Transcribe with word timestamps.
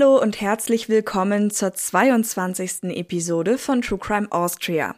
Hallo 0.00 0.18
und 0.18 0.40
herzlich 0.40 0.88
willkommen 0.88 1.50
zur 1.50 1.74
22. 1.74 2.84
Episode 2.84 3.58
von 3.58 3.82
True 3.82 3.98
Crime 3.98 4.28
Austria. 4.30 4.96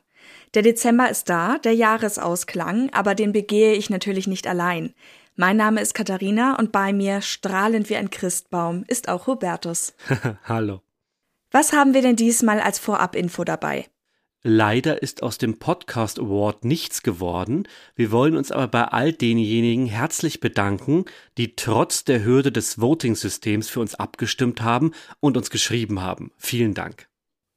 Der 0.55 0.63
Dezember 0.63 1.11
ist 1.11 1.29
da, 1.29 1.59
der 1.59 1.75
Jahresausklang, 1.75 2.89
aber 2.93 3.17
den 3.17 3.33
begehe 3.33 3.73
ich 3.73 3.91
natürlich 3.91 4.29
nicht 4.29 4.47
allein. 4.47 4.95
Mein 5.35 5.57
Name 5.57 5.81
ist 5.81 5.95
Katharina 5.95 6.57
und 6.57 6.71
bei 6.71 6.93
mir, 6.93 7.21
strahlend 7.21 7.91
wie 7.91 7.97
ein 7.97 8.11
Christbaum, 8.11 8.85
ist 8.87 9.09
auch 9.09 9.27
Hubertus. 9.27 9.95
Hallo. 10.45 10.83
Was 11.51 11.73
haben 11.73 11.95
wir 11.95 12.03
denn 12.03 12.15
diesmal 12.15 12.61
als 12.61 12.79
Vorabinfo 12.79 13.43
dabei? 13.43 13.87
Leider 14.45 15.03
ist 15.03 15.23
aus 15.23 15.39
dem 15.39 15.61
Podcast 15.61 16.19
Award 16.19 16.65
nichts 16.65 17.05
geworden. 17.05 17.69
Wir 17.95 18.11
wollen 18.11 18.37
uns 18.37 18.51
aber 18.51 18.67
bei 18.67 18.85
all 18.87 19.13
denjenigen 19.13 19.87
herzlich 19.87 20.41
bedanken, 20.41 21.05
die 21.39 21.55
trotz 21.55 22.03
der 22.03 22.25
Hürde 22.25 22.51
des 22.51 22.81
Voting-Systems 22.81 23.69
für 23.69 23.79
uns 23.79 23.95
abgestimmt 23.95 24.61
haben 24.61 24.93
und 25.21 25.37
uns 25.37 25.51
geschrieben 25.51 26.03
haben. 26.03 26.33
Vielen 26.39 26.75
Dank. 26.75 27.07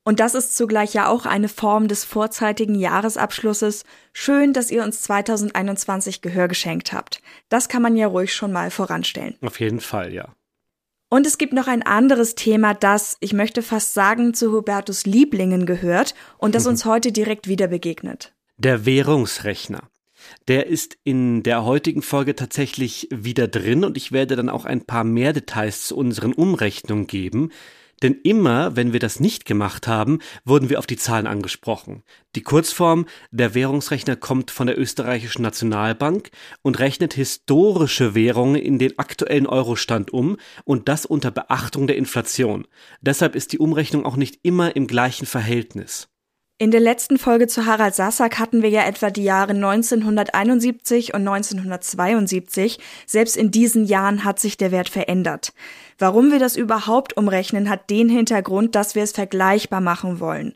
Und 0.08 0.20
das 0.20 0.36
ist 0.36 0.56
zugleich 0.56 0.94
ja 0.94 1.08
auch 1.10 1.26
eine 1.26 1.50
Form 1.50 1.88
des 1.88 2.06
vorzeitigen 2.06 2.76
Jahresabschlusses. 2.76 3.84
Schön, 4.14 4.54
dass 4.54 4.70
ihr 4.70 4.84
uns 4.84 5.02
2021 5.02 6.22
Gehör 6.22 6.48
geschenkt 6.48 6.94
habt. 6.94 7.20
Das 7.50 7.68
kann 7.68 7.82
man 7.82 7.98
ja 7.98 8.06
ruhig 8.06 8.32
schon 8.32 8.52
mal 8.52 8.70
voranstellen. 8.70 9.36
Auf 9.42 9.60
jeden 9.60 9.80
Fall, 9.80 10.14
ja. 10.14 10.36
Und 11.16 11.26
es 11.26 11.38
gibt 11.38 11.54
noch 11.54 11.68
ein 11.68 11.82
anderes 11.82 12.36
Thema, 12.36 12.74
das, 12.74 13.16
ich 13.22 13.32
möchte 13.32 13.62
fast 13.62 13.94
sagen, 13.94 14.34
zu 14.34 14.52
Hubertus 14.52 15.06
Lieblingen 15.06 15.66
gehört 15.66 16.14
und 16.38 16.56
das 16.56 16.68
uns 16.68 16.84
heute 16.84 17.14
direkt 17.14 17.48
wieder 17.48 17.68
begegnet. 17.68 18.34
Der 18.58 18.86
Währungsrechner. 18.86 19.84
Der 20.50 20.68
ist 20.68 20.98
in 21.06 21.42
der 21.42 21.64
heutigen 21.64 22.02
Folge 22.02 22.36
tatsächlich 22.36 23.08
wieder 23.12 23.48
drin 23.48 23.86
und 23.86 23.96
ich 23.96 24.12
werde 24.12 24.36
dann 24.36 24.50
auch 24.50 24.66
ein 24.66 24.84
paar 24.84 25.06
mehr 25.06 25.32
Details 25.32 25.88
zu 25.88 25.96
unseren 25.96 26.34
Umrechnungen 26.34 27.08
geben. 27.08 27.54
Denn 28.04 28.20
immer, 28.24 28.76
wenn 28.76 28.94
wir 28.94 29.00
das 29.00 29.20
nicht 29.20 29.46
gemacht 29.46 29.88
haben, 29.88 30.20
wurden 30.44 30.70
wir 30.70 30.80
auf 30.80 30.88
die 30.88 30.98
Zahlen 30.98 31.28
angesprochen. 31.28 32.04
Die 32.36 32.42
Kurzform, 32.42 33.06
der 33.32 33.54
Währungsrechner 33.54 34.16
kommt 34.16 34.52
von 34.52 34.68
der 34.68 34.78
österreichischen 34.78 35.42
Nationalbank 35.42 36.30
und 36.62 36.80
rechnet 36.80 37.14
historische 37.14 38.14
Währungen 38.14 38.56
in 38.56 38.80
den 38.80 39.00
aktuellen 39.00 39.48
Eurostand 39.48 40.12
um 40.12 40.38
und 40.66 40.90
das 40.90 41.06
unter 41.06 41.32
Beachtung 41.32 41.88
der 41.88 41.96
Inflation. 41.96 42.68
Deshalb 43.02 43.36
ist 43.36 43.54
die 43.54 43.60
Umrechnung 43.60 44.06
auch 44.06 44.18
nicht 44.18 44.40
immer 44.44 44.76
im 44.76 44.88
gleichen 44.88 45.26
Verhältnis. 45.26 46.10
In 46.58 46.72
der 46.72 46.80
letzten 46.80 47.18
Folge 47.18 47.48
zu 47.48 47.66
Harald 47.66 47.96
Sassack 47.96 48.40
hatten 48.40 48.62
wir 48.62 48.70
ja 48.70 48.86
etwa 48.86 49.10
die 49.10 49.26
Jahre 49.26 49.52
1971 49.52 51.14
und 51.14 51.28
1972. 51.28 52.80
Selbst 53.06 53.36
in 53.36 53.52
diesen 53.52 53.84
Jahren 53.84 54.24
hat 54.24 54.40
sich 54.40 54.56
der 54.56 54.72
Wert 54.72 54.88
verändert. 54.88 55.52
Warum 56.00 56.32
wir 56.32 56.40
das 56.40 56.56
überhaupt 56.56 57.18
umrechnen, 57.18 57.70
hat 57.70 57.90
den 57.90 58.08
Hintergrund, 58.08 58.74
dass 58.74 58.96
wir 58.96 59.04
es 59.04 59.12
vergleichbar 59.12 59.82
machen 59.82 60.22
wollen. 60.22 60.56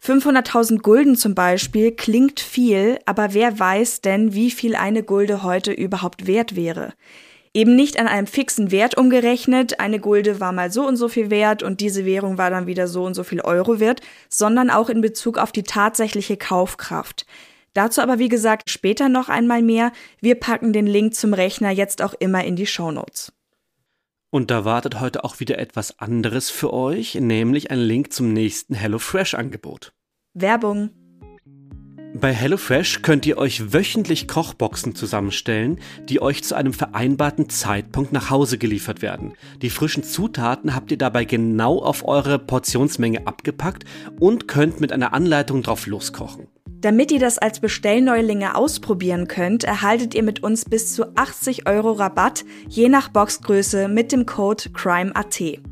500.000 0.00 0.78
Gulden 0.78 1.16
zum 1.16 1.34
Beispiel 1.34 1.90
klingt 1.90 2.38
viel, 2.38 3.00
aber 3.04 3.34
wer 3.34 3.58
weiß 3.58 4.00
denn, 4.00 4.34
wie 4.34 4.52
viel 4.52 4.76
eine 4.76 5.02
Gulde 5.02 5.42
heute 5.42 5.72
überhaupt 5.72 6.28
wert 6.28 6.54
wäre? 6.54 6.92
Eben 7.54 7.76
nicht 7.76 8.00
an 8.00 8.08
einem 8.08 8.26
fixen 8.26 8.70
Wert 8.70 8.96
umgerechnet, 8.96 9.78
eine 9.78 10.00
Gulde 10.00 10.40
war 10.40 10.52
mal 10.52 10.72
so 10.72 10.86
und 10.86 10.96
so 10.96 11.08
viel 11.08 11.30
wert 11.30 11.62
und 11.62 11.80
diese 11.80 12.06
Währung 12.06 12.38
war 12.38 12.48
dann 12.48 12.66
wieder 12.66 12.88
so 12.88 13.04
und 13.04 13.14
so 13.14 13.24
viel 13.24 13.42
Euro 13.42 13.78
wert, 13.78 14.00
sondern 14.30 14.70
auch 14.70 14.88
in 14.88 15.02
Bezug 15.02 15.36
auf 15.36 15.52
die 15.52 15.62
tatsächliche 15.62 16.38
Kaufkraft. 16.38 17.26
Dazu 17.74 18.00
aber 18.00 18.18
wie 18.18 18.28
gesagt 18.28 18.70
später 18.70 19.08
noch 19.08 19.28
einmal 19.28 19.62
mehr. 19.62 19.92
Wir 20.20 20.34
packen 20.34 20.72
den 20.72 20.86
Link 20.86 21.14
zum 21.14 21.34
Rechner 21.34 21.70
jetzt 21.70 22.00
auch 22.02 22.14
immer 22.14 22.44
in 22.44 22.56
die 22.56 22.66
Shownotes. 22.66 23.32
Und 24.30 24.50
da 24.50 24.64
wartet 24.64 24.98
heute 25.00 25.24
auch 25.24 25.40
wieder 25.40 25.58
etwas 25.58 25.98
anderes 25.98 26.48
für 26.48 26.72
euch, 26.72 27.16
nämlich 27.16 27.70
ein 27.70 27.78
Link 27.78 28.14
zum 28.14 28.32
nächsten 28.32 28.74
HelloFresh-Angebot. 28.74 29.92
Werbung. 30.32 30.90
Bei 32.14 32.32
HelloFresh 32.32 33.00
könnt 33.00 33.24
ihr 33.24 33.38
euch 33.38 33.72
wöchentlich 33.72 34.28
Kochboxen 34.28 34.94
zusammenstellen, 34.94 35.80
die 36.10 36.20
euch 36.20 36.44
zu 36.44 36.54
einem 36.54 36.74
vereinbarten 36.74 37.48
Zeitpunkt 37.48 38.12
nach 38.12 38.28
Hause 38.28 38.58
geliefert 38.58 39.00
werden. 39.00 39.32
Die 39.62 39.70
frischen 39.70 40.04
Zutaten 40.04 40.74
habt 40.74 40.90
ihr 40.90 40.98
dabei 40.98 41.24
genau 41.24 41.82
auf 41.82 42.06
eure 42.06 42.38
Portionsmenge 42.38 43.26
abgepackt 43.26 43.84
und 44.20 44.46
könnt 44.46 44.78
mit 44.80 44.92
einer 44.92 45.14
Anleitung 45.14 45.62
drauf 45.62 45.86
loskochen. 45.86 46.48
Damit 46.82 47.12
ihr 47.12 47.20
das 47.20 47.38
als 47.38 47.60
Bestellneulinge 47.60 48.56
ausprobieren 48.56 49.26
könnt, 49.26 49.64
erhaltet 49.64 50.14
ihr 50.14 50.22
mit 50.22 50.42
uns 50.42 50.64
bis 50.64 50.94
zu 50.94 51.16
80 51.16 51.66
Euro 51.66 51.92
Rabatt, 51.92 52.44
je 52.68 52.88
nach 52.88 53.08
Boxgröße, 53.08 53.88
mit 53.88 54.12
dem 54.12 54.26
Code 54.26 54.64
CRIMEAT. 54.72 55.62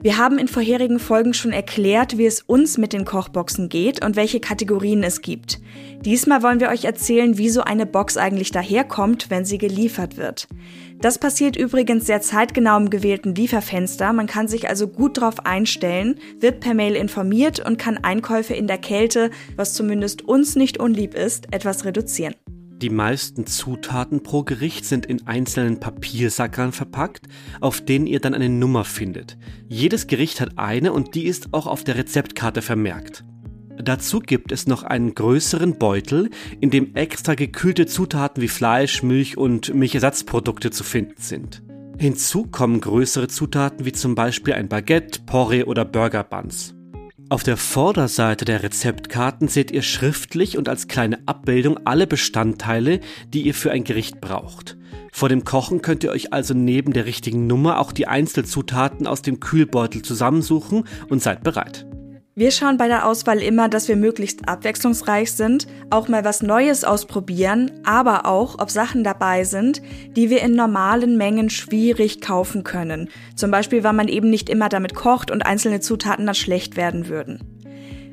Wir 0.00 0.16
haben 0.16 0.38
in 0.38 0.46
vorherigen 0.46 1.00
Folgen 1.00 1.34
schon 1.34 1.52
erklärt, 1.52 2.18
wie 2.18 2.26
es 2.26 2.40
uns 2.42 2.78
mit 2.78 2.92
den 2.92 3.04
Kochboxen 3.04 3.68
geht 3.68 4.04
und 4.04 4.14
welche 4.14 4.38
Kategorien 4.38 5.02
es 5.02 5.22
gibt. 5.22 5.60
Diesmal 6.04 6.44
wollen 6.44 6.60
wir 6.60 6.68
euch 6.68 6.84
erzählen, 6.84 7.36
wie 7.36 7.48
so 7.48 7.62
eine 7.62 7.84
Box 7.84 8.16
eigentlich 8.16 8.52
daherkommt, 8.52 9.28
wenn 9.28 9.44
sie 9.44 9.58
geliefert 9.58 10.16
wird. 10.16 10.46
Das 11.00 11.18
passiert 11.18 11.56
übrigens 11.56 12.06
sehr 12.06 12.20
zeitgenau 12.20 12.76
im 12.76 12.90
gewählten 12.90 13.34
Lieferfenster, 13.34 14.12
man 14.12 14.28
kann 14.28 14.46
sich 14.46 14.68
also 14.68 14.86
gut 14.86 15.16
darauf 15.16 15.44
einstellen, 15.44 16.20
wird 16.38 16.60
per 16.60 16.74
Mail 16.74 16.94
informiert 16.94 17.64
und 17.64 17.78
kann 17.78 17.98
Einkäufe 17.98 18.54
in 18.54 18.68
der 18.68 18.78
Kälte, 18.78 19.30
was 19.56 19.74
zumindest 19.74 20.22
uns 20.22 20.54
nicht 20.54 20.78
unlieb 20.78 21.14
ist, 21.14 21.52
etwas 21.52 21.84
reduzieren. 21.84 22.34
Die 22.80 22.90
meisten 22.90 23.44
Zutaten 23.44 24.22
pro 24.22 24.44
Gericht 24.44 24.84
sind 24.84 25.04
in 25.04 25.26
einzelnen 25.26 25.80
Papiersackern 25.80 26.70
verpackt, 26.70 27.26
auf 27.60 27.80
denen 27.80 28.06
ihr 28.06 28.20
dann 28.20 28.34
eine 28.34 28.48
Nummer 28.48 28.84
findet. 28.84 29.36
Jedes 29.66 30.06
Gericht 30.06 30.40
hat 30.40 30.58
eine 30.58 30.92
und 30.92 31.16
die 31.16 31.24
ist 31.24 31.52
auch 31.52 31.66
auf 31.66 31.82
der 31.82 31.96
Rezeptkarte 31.96 32.62
vermerkt. 32.62 33.24
Dazu 33.82 34.20
gibt 34.20 34.52
es 34.52 34.68
noch 34.68 34.84
einen 34.84 35.12
größeren 35.12 35.76
Beutel, 35.78 36.30
in 36.60 36.70
dem 36.70 36.94
extra 36.94 37.34
gekühlte 37.34 37.86
Zutaten 37.86 38.40
wie 38.42 38.48
Fleisch, 38.48 39.02
Milch 39.02 39.36
und 39.36 39.74
Milchersatzprodukte 39.74 40.70
zu 40.70 40.84
finden 40.84 41.20
sind. 41.20 41.64
Hinzu 41.98 42.44
kommen 42.44 42.80
größere 42.80 43.26
Zutaten 43.26 43.86
wie 43.86 43.92
zum 43.92 44.14
Beispiel 44.14 44.54
ein 44.54 44.68
Baguette, 44.68 45.22
Porree 45.26 45.64
oder 45.64 45.84
Burger 45.84 46.22
Buns. 46.22 46.77
Auf 47.30 47.42
der 47.42 47.58
Vorderseite 47.58 48.46
der 48.46 48.62
Rezeptkarten 48.62 49.48
seht 49.48 49.70
ihr 49.70 49.82
schriftlich 49.82 50.56
und 50.56 50.66
als 50.66 50.88
kleine 50.88 51.18
Abbildung 51.26 51.78
alle 51.84 52.06
Bestandteile, 52.06 53.00
die 53.34 53.42
ihr 53.42 53.52
für 53.52 53.70
ein 53.70 53.84
Gericht 53.84 54.22
braucht. 54.22 54.78
Vor 55.12 55.28
dem 55.28 55.44
Kochen 55.44 55.82
könnt 55.82 56.04
ihr 56.04 56.10
euch 56.10 56.32
also 56.32 56.54
neben 56.54 56.94
der 56.94 57.04
richtigen 57.04 57.46
Nummer 57.46 57.80
auch 57.80 57.92
die 57.92 58.06
Einzelzutaten 58.06 59.06
aus 59.06 59.20
dem 59.20 59.40
Kühlbeutel 59.40 60.00
zusammensuchen 60.00 60.84
und 61.10 61.22
seid 61.22 61.42
bereit. 61.42 61.87
Wir 62.38 62.52
schauen 62.52 62.76
bei 62.76 62.86
der 62.86 63.04
Auswahl 63.04 63.42
immer, 63.42 63.68
dass 63.68 63.88
wir 63.88 63.96
möglichst 63.96 64.48
abwechslungsreich 64.48 65.32
sind, 65.32 65.66
auch 65.90 66.06
mal 66.06 66.24
was 66.24 66.40
Neues 66.40 66.84
ausprobieren, 66.84 67.72
aber 67.82 68.26
auch, 68.26 68.60
ob 68.60 68.70
Sachen 68.70 69.02
dabei 69.02 69.42
sind, 69.42 69.82
die 70.14 70.30
wir 70.30 70.42
in 70.42 70.52
normalen 70.52 71.16
Mengen 71.16 71.50
schwierig 71.50 72.20
kaufen 72.20 72.62
können. 72.62 73.08
Zum 73.34 73.50
Beispiel, 73.50 73.82
weil 73.82 73.92
man 73.92 74.06
eben 74.06 74.30
nicht 74.30 74.48
immer 74.50 74.68
damit 74.68 74.94
kocht 74.94 75.32
und 75.32 75.44
einzelne 75.44 75.80
Zutaten 75.80 76.26
dann 76.26 76.36
schlecht 76.36 76.76
werden 76.76 77.08
würden. 77.08 77.40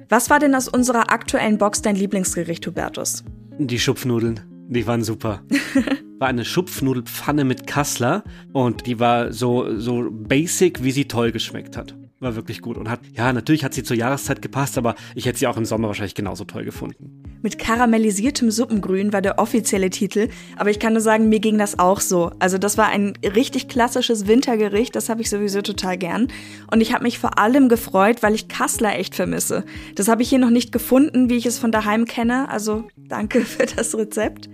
Was 0.10 0.32
war 0.32 0.40
denn 0.40 0.56
aus 0.56 0.68
unserer 0.68 1.12
aktuellen 1.12 1.60
Box 1.60 1.84
dein 1.84 1.96
Lieblingsgericht, 1.96 2.66
Hubertus? 2.66 3.24
Die 3.60 3.78
Schupfnudeln. 3.78 4.40
Die 4.70 4.88
waren 4.88 5.04
super. 5.04 5.44
war 6.18 6.30
eine 6.30 6.46
Schupfnudelpfanne 6.46 7.46
mit 7.46 7.68
Kassler 7.68 8.24
und 8.54 8.88
die 8.88 9.00
war 9.00 9.32
so, 9.32 9.78
so 9.78 10.10
basic, 10.10 10.84
wie 10.84 10.90
sie 10.90 11.08
toll 11.08 11.32
geschmeckt 11.32 11.78
hat 11.78 11.96
war 12.20 12.36
wirklich 12.36 12.62
gut 12.62 12.78
und 12.78 12.90
hat, 12.90 13.02
ja, 13.14 13.34
natürlich 13.34 13.64
hat 13.64 13.74
sie 13.74 13.84
zur 13.84 13.98
Jahreszeit 13.98 14.42
gepasst, 14.42 14.78
aber 14.78 14.96
ich 15.16 15.26
hätte 15.26 15.40
sie 15.40 15.48
auch 15.48 15.58
im 15.58 15.66
Sommer 15.66 15.88
wahrscheinlich 15.88 16.16
genauso 16.16 16.46
toll 16.46 16.64
gefunden. 16.64 17.25
Mit 17.46 17.60
karamellisiertem 17.60 18.50
Suppengrün 18.50 19.14
war 19.14 19.22
der 19.22 19.38
offizielle 19.38 19.92
Titel, 19.92 20.30
aber 20.58 20.72
ich 20.72 20.80
kann 20.80 20.94
nur 20.94 21.02
sagen, 21.02 21.30
mir 21.30 21.40
ging 21.40 21.60
das 21.60 21.78
auch 21.78 22.02
so. 22.02 22.32
Also 22.40 22.58
das 22.58 22.76
war 22.76 22.88
ein 22.88 23.14
richtig 23.24 23.68
klassisches 23.68 24.26
Wintergericht, 24.26 24.96
das 24.96 25.10
habe 25.10 25.22
ich 25.22 25.30
sowieso 25.30 25.62
total 25.62 25.96
gern. 25.96 26.28
Und 26.72 26.82
ich 26.82 26.92
habe 26.92 27.04
mich 27.04 27.20
vor 27.20 27.38
allem 27.38 27.70
gefreut, 27.70 28.24
weil 28.24 28.34
ich 28.34 28.48
Kassler 28.48 28.98
echt 28.98 29.14
vermisse. 29.14 29.64
Das 29.94 30.08
habe 30.08 30.24
ich 30.24 30.30
hier 30.30 30.40
noch 30.40 30.50
nicht 30.50 30.72
gefunden, 30.72 31.30
wie 31.30 31.38
ich 31.38 31.46
es 31.46 31.60
von 31.60 31.72
daheim 31.72 32.06
kenne, 32.06 32.50
also 32.50 32.86
danke 32.98 33.42
für 33.46 33.68
das 33.68 33.96
Rezept. 33.96 34.50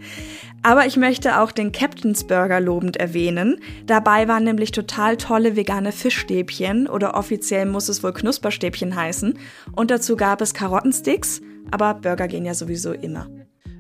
Aber 0.62 0.86
ich 0.86 0.98
möchte 0.98 1.40
auch 1.40 1.54
den 1.54 1.72
Captain's 1.72 2.26
Burger 2.26 2.60
lobend 2.60 2.98
erwähnen. 2.98 3.58
Dabei 3.88 4.28
waren 4.28 4.44
nämlich 4.44 4.72
total 4.72 5.16
tolle 5.16 5.56
vegane 5.56 5.94
Fischstäbchen 5.94 6.88
oder 6.88 7.16
offiziell 7.16 7.66
muss 7.66 7.88
es 7.88 8.04
wohl 8.04 8.12
Knusperstäbchen 8.12 8.96
heißen. 8.98 9.40
Und 9.72 9.92
dazu 9.92 10.18
gab 10.18 10.42
es 10.42 10.54
Karottensticks, 10.54 11.42
aber 11.72 11.96
Burger 11.96 12.28
gehen 12.28 12.46
ja 12.46 12.54
sowieso 12.54 12.92
immer. 12.94 13.28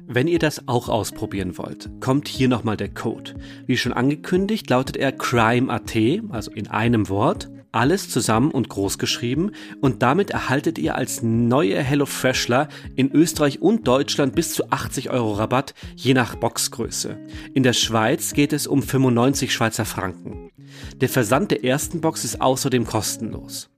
Wenn 0.07 0.27
ihr 0.27 0.39
das 0.39 0.67
auch 0.67 0.89
ausprobieren 0.89 1.57
wollt, 1.57 1.89
kommt 2.01 2.27
hier 2.27 2.49
nochmal 2.49 2.75
der 2.75 2.89
Code. 2.89 3.35
Wie 3.65 3.77
schon 3.77 3.93
angekündigt, 3.93 4.69
lautet 4.69 4.97
er 4.97 5.13
CRIME.at, 5.13 5.95
also 6.31 6.51
in 6.51 6.67
einem 6.67 7.07
Wort, 7.07 7.49
alles 7.71 8.09
zusammen 8.09 8.51
und 8.51 8.67
groß 8.67 8.97
geschrieben 8.97 9.51
und 9.79 10.01
damit 10.01 10.29
erhaltet 10.29 10.77
ihr 10.77 10.95
als 10.95 11.21
neue 11.23 11.81
HelloFreshler 11.81 12.67
in 12.95 13.11
Österreich 13.13 13.61
und 13.61 13.87
Deutschland 13.87 14.35
bis 14.35 14.53
zu 14.53 14.69
80 14.69 15.09
Euro 15.09 15.33
Rabatt, 15.33 15.73
je 15.95 16.13
nach 16.13 16.35
Boxgröße. 16.35 17.17
In 17.53 17.63
der 17.63 17.73
Schweiz 17.73 18.33
geht 18.33 18.51
es 18.51 18.67
um 18.67 18.83
95 18.83 19.53
Schweizer 19.53 19.85
Franken. 19.85 20.51
Der 20.99 21.09
Versand 21.09 21.51
der 21.51 21.63
ersten 21.63 22.01
Box 22.01 22.25
ist 22.25 22.41
außerdem 22.41 22.85
kostenlos. 22.85 23.70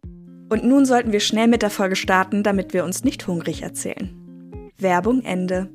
Und 0.50 0.64
nun 0.64 0.86
sollten 0.86 1.12
wir 1.12 1.20
schnell 1.20 1.48
mit 1.48 1.62
der 1.62 1.70
Folge 1.70 1.96
starten, 1.96 2.44
damit 2.44 2.74
wir 2.74 2.84
uns 2.84 3.04
nicht 3.04 3.28
hungrig 3.28 3.62
erzählen. 3.62 4.12
Werbung 4.78 5.24
Ende. 5.24 5.70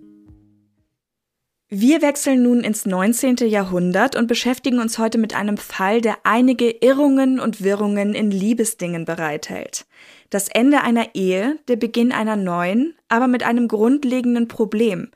Wir 1.71 2.01
wechseln 2.01 2.43
nun 2.43 2.61
ins 2.61 2.87
19. 2.87 3.37
Jahrhundert 3.47 4.17
und 4.17 4.27
beschäftigen 4.27 4.79
uns 4.79 4.99
heute 4.99 5.19
mit 5.19 5.37
einem 5.37 5.59
Fall, 5.59 6.01
der 6.01 6.17
einige 6.25 6.71
Irrungen 6.71 7.39
und 7.39 7.63
Wirrungen 7.63 8.15
in 8.15 8.31
Liebesdingen 8.31 9.05
bereithält. 9.05 9.85
Das 10.31 10.49
Ende 10.49 10.81
einer 10.81 11.15
Ehe, 11.15 11.59
der 11.69 11.77
Beginn 11.77 12.11
einer 12.11 12.37
neuen, 12.37 12.95
aber 13.09 13.29
mit 13.29 13.43
einem 13.43 13.69
grundlegenden 13.69 14.49
Problem. 14.49 15.11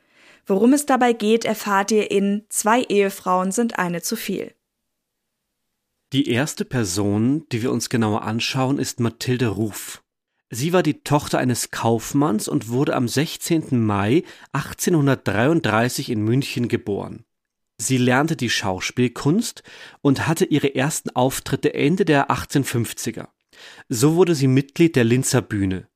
Worum 0.45 0.73
es 0.73 0.85
dabei 0.85 1.13
geht, 1.13 1.43
erfahrt 1.43 1.91
ihr 1.91 2.11
in 2.11 2.43
Zwei 2.49 2.81
Ehefrauen 2.81 3.51
sind 3.51 3.79
eine 3.79 4.03
zu 4.03 4.15
viel. 4.15 4.53
Die 6.13 6.29
erste 6.29 6.63
Person, 6.63 7.47
die 7.51 7.63
wir 7.63 7.71
uns 7.71 7.89
genauer 7.89 8.21
anschauen, 8.21 8.77
ist 8.77 8.99
Mathilde 8.99 9.47
Ruf. 9.47 10.03
Sie 10.51 10.71
war 10.71 10.83
die 10.83 11.01
Tochter 11.01 11.39
eines 11.39 11.71
Kaufmanns 11.71 12.47
und 12.47 12.69
wurde 12.69 12.95
am 12.95 13.07
16. 13.07 13.83
Mai 13.83 14.21
1833 14.51 16.11
in 16.11 16.21
München 16.21 16.67
geboren. 16.67 17.25
Sie 17.79 17.97
lernte 17.97 18.35
die 18.35 18.51
Schauspielkunst 18.51 19.63
und 20.01 20.27
hatte 20.27 20.45
ihre 20.45 20.75
ersten 20.75 21.09
Auftritte 21.09 21.73
Ende 21.73 22.05
der 22.05 22.29
1850er. 22.29 23.29
So 23.89 24.13
wurde 24.13 24.35
sie 24.35 24.47
Mitglied 24.47 24.95
der 24.95 25.05
Linzer 25.05 25.41
Bühne. 25.41 25.87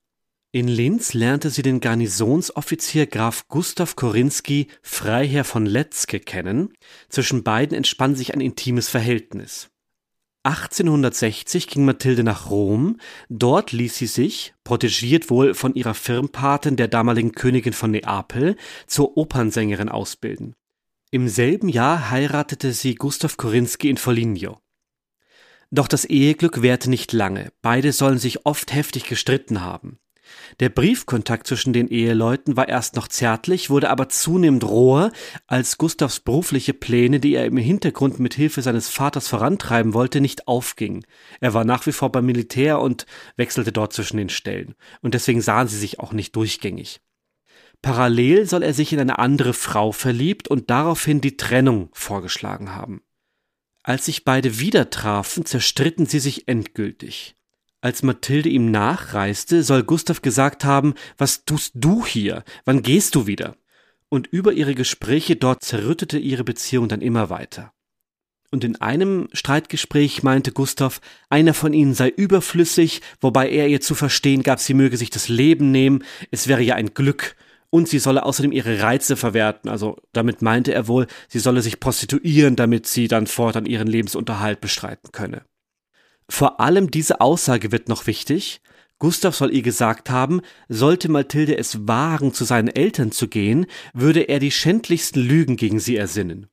In 0.51 0.67
Linz 0.67 1.13
lernte 1.13 1.51
sie 1.51 1.61
den 1.61 1.79
Garnisonsoffizier 1.79 3.05
Graf 3.05 3.47
Gustav 3.49 3.95
Korinski, 3.95 4.69
Freiherr 4.81 5.43
von 5.43 5.67
Letzke, 5.67 6.19
kennen. 6.19 6.73
Zwischen 7.07 7.43
beiden 7.43 7.77
entspann 7.77 8.15
sich 8.15 8.33
ein 8.33 8.41
intimes 8.41 8.89
Verhältnis. 8.89 9.69
1860 10.47 11.67
ging 11.67 11.83
Mathilde 11.83 12.23
nach 12.23 12.49
Rom. 12.49 12.97
Dort 13.27 13.73
ließ 13.73 13.97
sie 13.97 14.07
sich, 14.07 14.53
protegiert 14.63 15.29
wohl 15.29 15.53
von 15.53 15.75
ihrer 15.75 15.93
Firmpatin, 15.93 16.77
der 16.77 16.87
damaligen 16.87 17.33
Königin 17.33 17.73
von 17.73 17.91
Neapel, 17.91 18.55
zur 18.87 19.17
Opernsängerin 19.17 19.89
ausbilden. 19.89 20.55
Im 21.11 21.27
selben 21.27 21.67
Jahr 21.67 22.09
heiratete 22.11 22.71
sie 22.71 22.95
Gustav 22.95 23.35
Korinski 23.37 23.89
in 23.89 23.97
Foligno. 23.97 24.59
Doch 25.69 25.89
das 25.89 26.05
Eheglück 26.05 26.61
währte 26.61 26.89
nicht 26.89 27.11
lange. 27.11 27.51
Beide 27.61 27.91
sollen 27.91 28.17
sich 28.17 28.45
oft 28.45 28.73
heftig 28.73 29.05
gestritten 29.05 29.61
haben. 29.61 29.99
Der 30.59 30.69
Briefkontakt 30.69 31.47
zwischen 31.47 31.73
den 31.73 31.87
Eheleuten 31.87 32.57
war 32.57 32.67
erst 32.67 32.95
noch 32.95 33.07
zärtlich, 33.07 33.69
wurde 33.69 33.89
aber 33.89 34.09
zunehmend 34.09 34.63
roher, 34.63 35.11
als 35.45 35.77
Gustavs 35.77 36.19
berufliche 36.19 36.73
Pläne, 36.73 37.19
die 37.19 37.35
er 37.35 37.45
im 37.45 37.57
Hintergrund 37.57 38.19
mit 38.19 38.33
Hilfe 38.33 38.61
seines 38.61 38.89
Vaters 38.89 39.27
vorantreiben 39.27 39.93
wollte, 39.93 40.21
nicht 40.21 40.47
aufgingen. 40.47 41.05
Er 41.39 41.53
war 41.53 41.65
nach 41.65 41.85
wie 41.85 41.91
vor 41.91 42.11
beim 42.11 42.25
Militär 42.25 42.79
und 42.79 43.05
wechselte 43.35 43.71
dort 43.71 43.93
zwischen 43.93 44.17
den 44.17 44.29
Stellen. 44.29 44.75
Und 45.01 45.13
deswegen 45.13 45.41
sahen 45.41 45.67
sie 45.67 45.77
sich 45.77 45.99
auch 45.99 46.13
nicht 46.13 46.35
durchgängig. 46.35 47.01
Parallel 47.81 48.47
soll 48.47 48.63
er 48.63 48.73
sich 48.73 48.91
in 48.93 48.99
eine 48.99 49.19
andere 49.19 49.53
Frau 49.53 49.91
verliebt 49.91 50.47
und 50.47 50.69
daraufhin 50.69 51.21
die 51.21 51.37
Trennung 51.37 51.89
vorgeschlagen 51.93 52.73
haben. 52.73 53.01
Als 53.83 54.05
sich 54.05 54.25
beide 54.25 54.59
wieder 54.59 54.89
trafen, 54.89 55.45
zerstritten 55.45 56.05
sie 56.05 56.19
sich 56.19 56.47
endgültig. 56.47 57.35
Als 57.79 58.01
Mathilde 58.01 58.49
ihm 58.49 58.71
nachreiste, 58.71 59.63
soll 59.63 59.83
Gustav 59.83 60.21
gesagt 60.21 60.65
haben, 60.65 60.95
was 61.17 61.45
tust 61.45 61.73
du 61.75 62.05
hier? 62.05 62.43
Wann 62.65 62.81
gehst 62.81 63.13
du 63.13 63.27
wieder? 63.27 63.55
Und 64.09 64.27
über 64.27 64.53
ihre 64.53 64.73
Gespräche 64.73 65.35
dort 65.35 65.63
zerrüttete 65.63 66.17
ihre 66.17 66.43
Beziehung 66.43 66.87
dann 66.87 67.01
immer 67.01 67.29
weiter. 67.29 67.73
Und 68.49 68.63
in 68.63 68.77
einem 68.77 69.27
Streitgespräch 69.33 70.23
meinte 70.23 70.53
Gustav, 70.53 71.01
einer 71.29 71.53
von 71.53 71.73
ihnen 71.73 71.93
sei 71.93 72.07
überflüssig, 72.09 73.01
wobei 73.19 73.49
er 73.49 73.67
ihr 73.67 73.81
zu 73.81 73.93
verstehen 73.93 74.41
gab, 74.41 74.59
sie 74.59 74.73
möge 74.73 74.97
sich 74.97 75.09
das 75.09 75.27
Leben 75.27 75.71
nehmen, 75.71 76.03
es 76.31 76.47
wäre 76.47 76.61
ja 76.61 76.75
ein 76.75 76.93
Glück, 76.93 77.35
und 77.69 77.89
sie 77.89 77.99
solle 77.99 78.25
außerdem 78.25 78.53
ihre 78.53 78.81
Reize 78.81 79.17
verwerten, 79.17 79.69
also 79.69 79.97
damit 80.13 80.41
meinte 80.41 80.73
er 80.73 80.87
wohl, 80.87 81.07
sie 81.27 81.39
solle 81.39 81.61
sich 81.61 81.81
prostituieren, 81.81 82.55
damit 82.55 82.87
sie 82.87 83.09
dann 83.09 83.27
fortan 83.27 83.65
ihren 83.65 83.87
Lebensunterhalt 83.87 84.61
bestreiten 84.61 85.11
könne. 85.11 85.43
Vor 86.29 86.59
allem 86.59 86.91
diese 86.91 87.21
Aussage 87.21 87.71
wird 87.71 87.89
noch 87.89 88.07
wichtig. 88.07 88.61
Gustav 88.99 89.35
soll 89.35 89.53
ihr 89.53 89.61
gesagt 89.61 90.09
haben, 90.09 90.41
sollte 90.69 91.09
Mathilde 91.09 91.57
es 91.57 91.87
wagen, 91.87 92.33
zu 92.33 92.45
seinen 92.45 92.67
Eltern 92.67 93.11
zu 93.11 93.27
gehen, 93.27 93.67
würde 93.93 94.21
er 94.21 94.39
die 94.39 94.51
schändlichsten 94.51 95.21
Lügen 95.21 95.55
gegen 95.55 95.79
sie 95.79 95.95
ersinnen. 95.95 96.47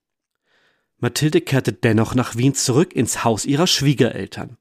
Mathilde 0.99 1.41
kehrte 1.41 1.73
dennoch 1.73 2.15
nach 2.15 2.37
Wien 2.37 2.55
zurück 2.55 2.95
ins 2.95 3.25
Haus 3.25 3.45
ihrer 3.45 3.67
Schwiegereltern. 3.67 4.57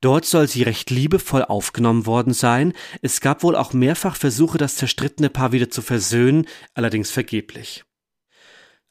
Dort 0.00 0.26
soll 0.26 0.46
sie 0.46 0.62
recht 0.62 0.90
liebevoll 0.90 1.42
aufgenommen 1.42 2.06
worden 2.06 2.34
sein, 2.34 2.74
es 3.02 3.20
gab 3.20 3.42
wohl 3.42 3.56
auch 3.56 3.72
mehrfach 3.72 4.16
Versuche, 4.16 4.58
das 4.58 4.76
zerstrittene 4.76 5.30
Paar 5.30 5.52
wieder 5.52 5.70
zu 5.70 5.82
versöhnen, 5.82 6.46
allerdings 6.74 7.10
vergeblich. 7.10 7.85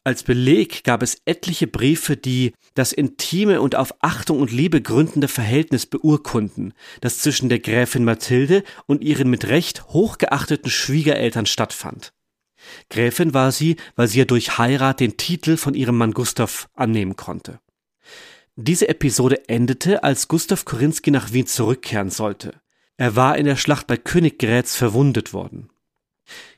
Als 0.05 0.21
Beleg 0.21 0.83
gab 0.83 1.01
es 1.01 1.17
etliche 1.25 1.65
Briefe, 1.65 2.15
die 2.15 2.53
das 2.75 2.93
intime 2.93 3.59
und 3.59 3.75
auf 3.75 3.95
Achtung 4.01 4.39
und 4.39 4.51
Liebe 4.51 4.79
gründende 4.79 5.27
Verhältnis 5.27 5.87
beurkunden, 5.87 6.75
das 7.01 7.17
zwischen 7.17 7.49
der 7.49 7.57
Gräfin 7.57 8.05
Mathilde 8.05 8.63
und 8.85 9.03
ihren 9.03 9.31
mit 9.31 9.47
Recht 9.47 9.87
hochgeachteten 9.87 10.69
Schwiegereltern 10.69 11.47
stattfand. 11.47 12.13
Gräfin 12.91 13.33
war 13.33 13.51
sie, 13.51 13.77
weil 13.95 14.07
sie 14.07 14.19
ja 14.19 14.25
durch 14.25 14.59
Heirat 14.59 14.99
den 14.99 15.17
Titel 15.17 15.57
von 15.57 15.73
ihrem 15.73 15.97
Mann 15.97 16.13
Gustav 16.13 16.69
annehmen 16.75 17.15
konnte. 17.15 17.59
Diese 18.55 18.87
Episode 18.87 19.49
endete, 19.49 20.03
als 20.03 20.27
Gustav 20.27 20.65
Korinski 20.65 21.09
nach 21.09 21.33
Wien 21.33 21.47
zurückkehren 21.47 22.11
sollte. 22.11 22.61
Er 22.95 23.15
war 23.15 23.39
in 23.39 23.45
der 23.47 23.55
Schlacht 23.55 23.87
bei 23.87 23.97
Königgrätz 23.97 24.75
verwundet 24.75 25.33
worden. 25.33 25.69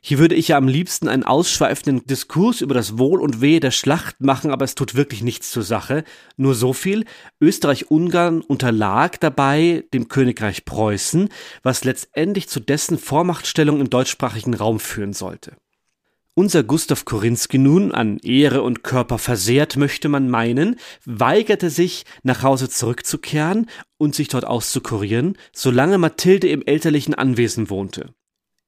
Hier 0.01 0.19
würde 0.19 0.35
ich 0.35 0.49
ja 0.49 0.57
am 0.57 0.67
liebsten 0.67 1.07
einen 1.07 1.23
ausschweifenden 1.23 2.05
Diskurs 2.05 2.61
über 2.61 2.73
das 2.73 2.97
Wohl 2.97 3.21
und 3.21 3.41
Wehe 3.41 3.59
der 3.59 3.71
Schlacht 3.71 4.21
machen, 4.21 4.51
aber 4.51 4.65
es 4.65 4.75
tut 4.75 4.95
wirklich 4.95 5.23
nichts 5.23 5.51
zur 5.51 5.63
Sache. 5.63 6.03
Nur 6.37 6.55
so 6.55 6.73
viel. 6.73 7.05
Österreich-Ungarn 7.41 8.41
unterlag 8.41 9.19
dabei 9.19 9.83
dem 9.93 10.07
Königreich 10.07 10.65
Preußen, 10.65 11.29
was 11.63 11.83
letztendlich 11.83 12.47
zu 12.47 12.59
dessen 12.59 12.97
Vormachtstellung 12.97 13.81
im 13.81 13.89
deutschsprachigen 13.89 14.53
Raum 14.53 14.79
führen 14.79 15.13
sollte. 15.13 15.57
Unser 16.39 16.61
Gustav 16.61 17.03
Korinski 17.03 17.57
nun, 17.57 17.91
an 17.91 18.19
Ehre 18.19 18.61
und 18.61 18.83
Körper 18.83 19.17
versehrt, 19.17 19.75
möchte 19.75 20.07
man 20.07 20.29
meinen, 20.29 20.75
weigerte 21.03 21.71
sich, 21.71 22.05
nach 22.21 22.43
Hause 22.43 22.69
zurückzukehren 22.69 23.65
und 23.97 24.13
sich 24.13 24.27
dort 24.27 24.45
auszukurieren, 24.45 25.35
solange 25.51 25.97
Mathilde 25.97 26.47
im 26.47 26.61
elterlichen 26.63 27.15
Anwesen 27.15 27.71
wohnte. 27.71 28.13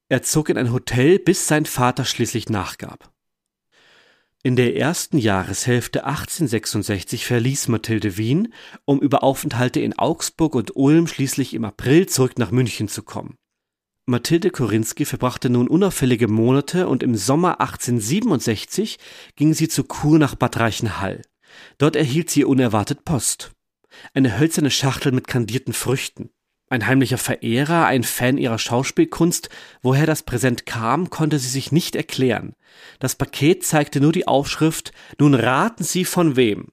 Er 0.10 0.24
zog 0.24 0.50
in 0.50 0.58
ein 0.58 0.74
Hotel, 0.74 1.20
bis 1.20 1.48
sein 1.48 1.66
Vater 1.66 2.04
schließlich 2.04 2.50
nachgab. 2.50 3.14
In 4.42 4.56
der 4.56 4.76
ersten 4.76 5.18
Jahreshälfte 5.18 6.06
1866 6.06 7.26
verließ 7.26 7.68
Mathilde 7.68 8.18
Wien, 8.18 8.54
um 8.86 9.00
über 9.00 9.22
Aufenthalte 9.22 9.82
in 9.82 10.00
Augsburg 10.00 10.56
und 10.56 10.76
Ulm 10.76 11.08
schließlich 11.08 11.54
im 11.54 11.66
April 11.66 12.08
zurück 12.08 12.40
nach 12.40 12.50
München 12.50 12.88
zu 12.88 13.04
kommen. 13.04 13.36
Mathilde 14.08 14.50
Korinski 14.50 15.06
verbrachte 15.06 15.52
nun 15.52 15.68
unauffällige 15.68 16.28
Monate 16.28 16.88
und 16.88 17.04
im 17.04 17.16
Sommer 17.16 17.62
1867 17.62 18.98
ging 19.36 19.54
sie 19.54 19.68
zur 19.68 19.88
Kur 19.88 20.18
nach 20.18 20.34
Bad 20.34 20.58
Reichenhall. 20.58 21.22
Dort 21.78 21.96
erhielt 21.96 22.32
sie 22.32 22.46
unerwartet 22.46 23.06
Post. 23.06 23.52
Eine 24.14 24.40
hölzerne 24.40 24.72
Schachtel 24.72 25.12
mit 25.12 25.28
kandierten 25.28 25.74
Früchten. 25.74 26.32
Ein 26.70 26.86
heimlicher 26.86 27.18
Verehrer, 27.18 27.88
ein 27.88 28.04
Fan 28.04 28.38
ihrer 28.38 28.60
Schauspielkunst, 28.60 29.50
woher 29.82 30.06
das 30.06 30.22
Präsent 30.22 30.68
kam, 30.68 31.10
konnte 31.10 31.40
sie 31.40 31.50
sich 31.50 31.72
nicht 31.72 31.96
erklären. 31.96 32.54
Das 33.00 33.16
Paket 33.16 33.66
zeigte 33.66 34.00
nur 34.00 34.12
die 34.12 34.28
Aufschrift 34.28 34.92
Nun 35.18 35.34
raten 35.34 35.84
Sie 35.84 36.06
von 36.06 36.36
wem. 36.36 36.68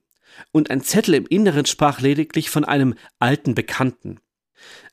Und 0.51 0.69
ein 0.69 0.81
Zettel 0.81 1.15
im 1.15 1.25
Inneren 1.25 1.65
sprach 1.65 1.99
lediglich 1.99 2.51
von 2.51 2.63
einem 2.63 2.93
alten 3.17 3.55
Bekannten. 3.55 4.19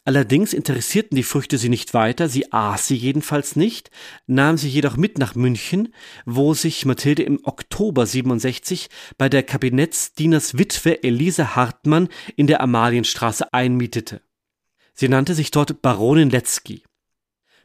Allerdings 0.07 0.53
interessierten 0.53 1.17
die 1.17 1.23
Früchte 1.23 1.59
sie 1.59 1.69
nicht 1.69 1.93
weiter, 1.93 2.29
sie 2.29 2.53
aß 2.53 2.87
sie 2.87 2.97
jedenfalls 2.97 3.57
nicht, 3.57 3.91
nahm 4.27 4.57
sie 4.57 4.69
jedoch 4.69 4.97
mit 4.97 5.19
nach 5.19 5.35
München, 5.35 5.95
wo 6.27 6.53
sich 6.55 6.85
Mathilde 6.85 7.23
im 7.23 7.41
Oktober 7.43 8.07
67 8.07 8.89
bei 9.17 9.31
der 9.31 9.43
Kabinettsdieners 9.43 10.59
Witwe 10.59 11.03
Elise 11.03 11.57
Hartmann 11.57 12.09
in 12.37 12.47
der 12.47 12.61
Amalienstraße 12.61 13.53
einmietete. 13.53 14.24
Sie 14.95 15.09
nannte 15.09 15.35
sich 15.35 15.51
dort 15.51 15.83
Baronin 15.83 16.31
Letzky. 16.31 16.85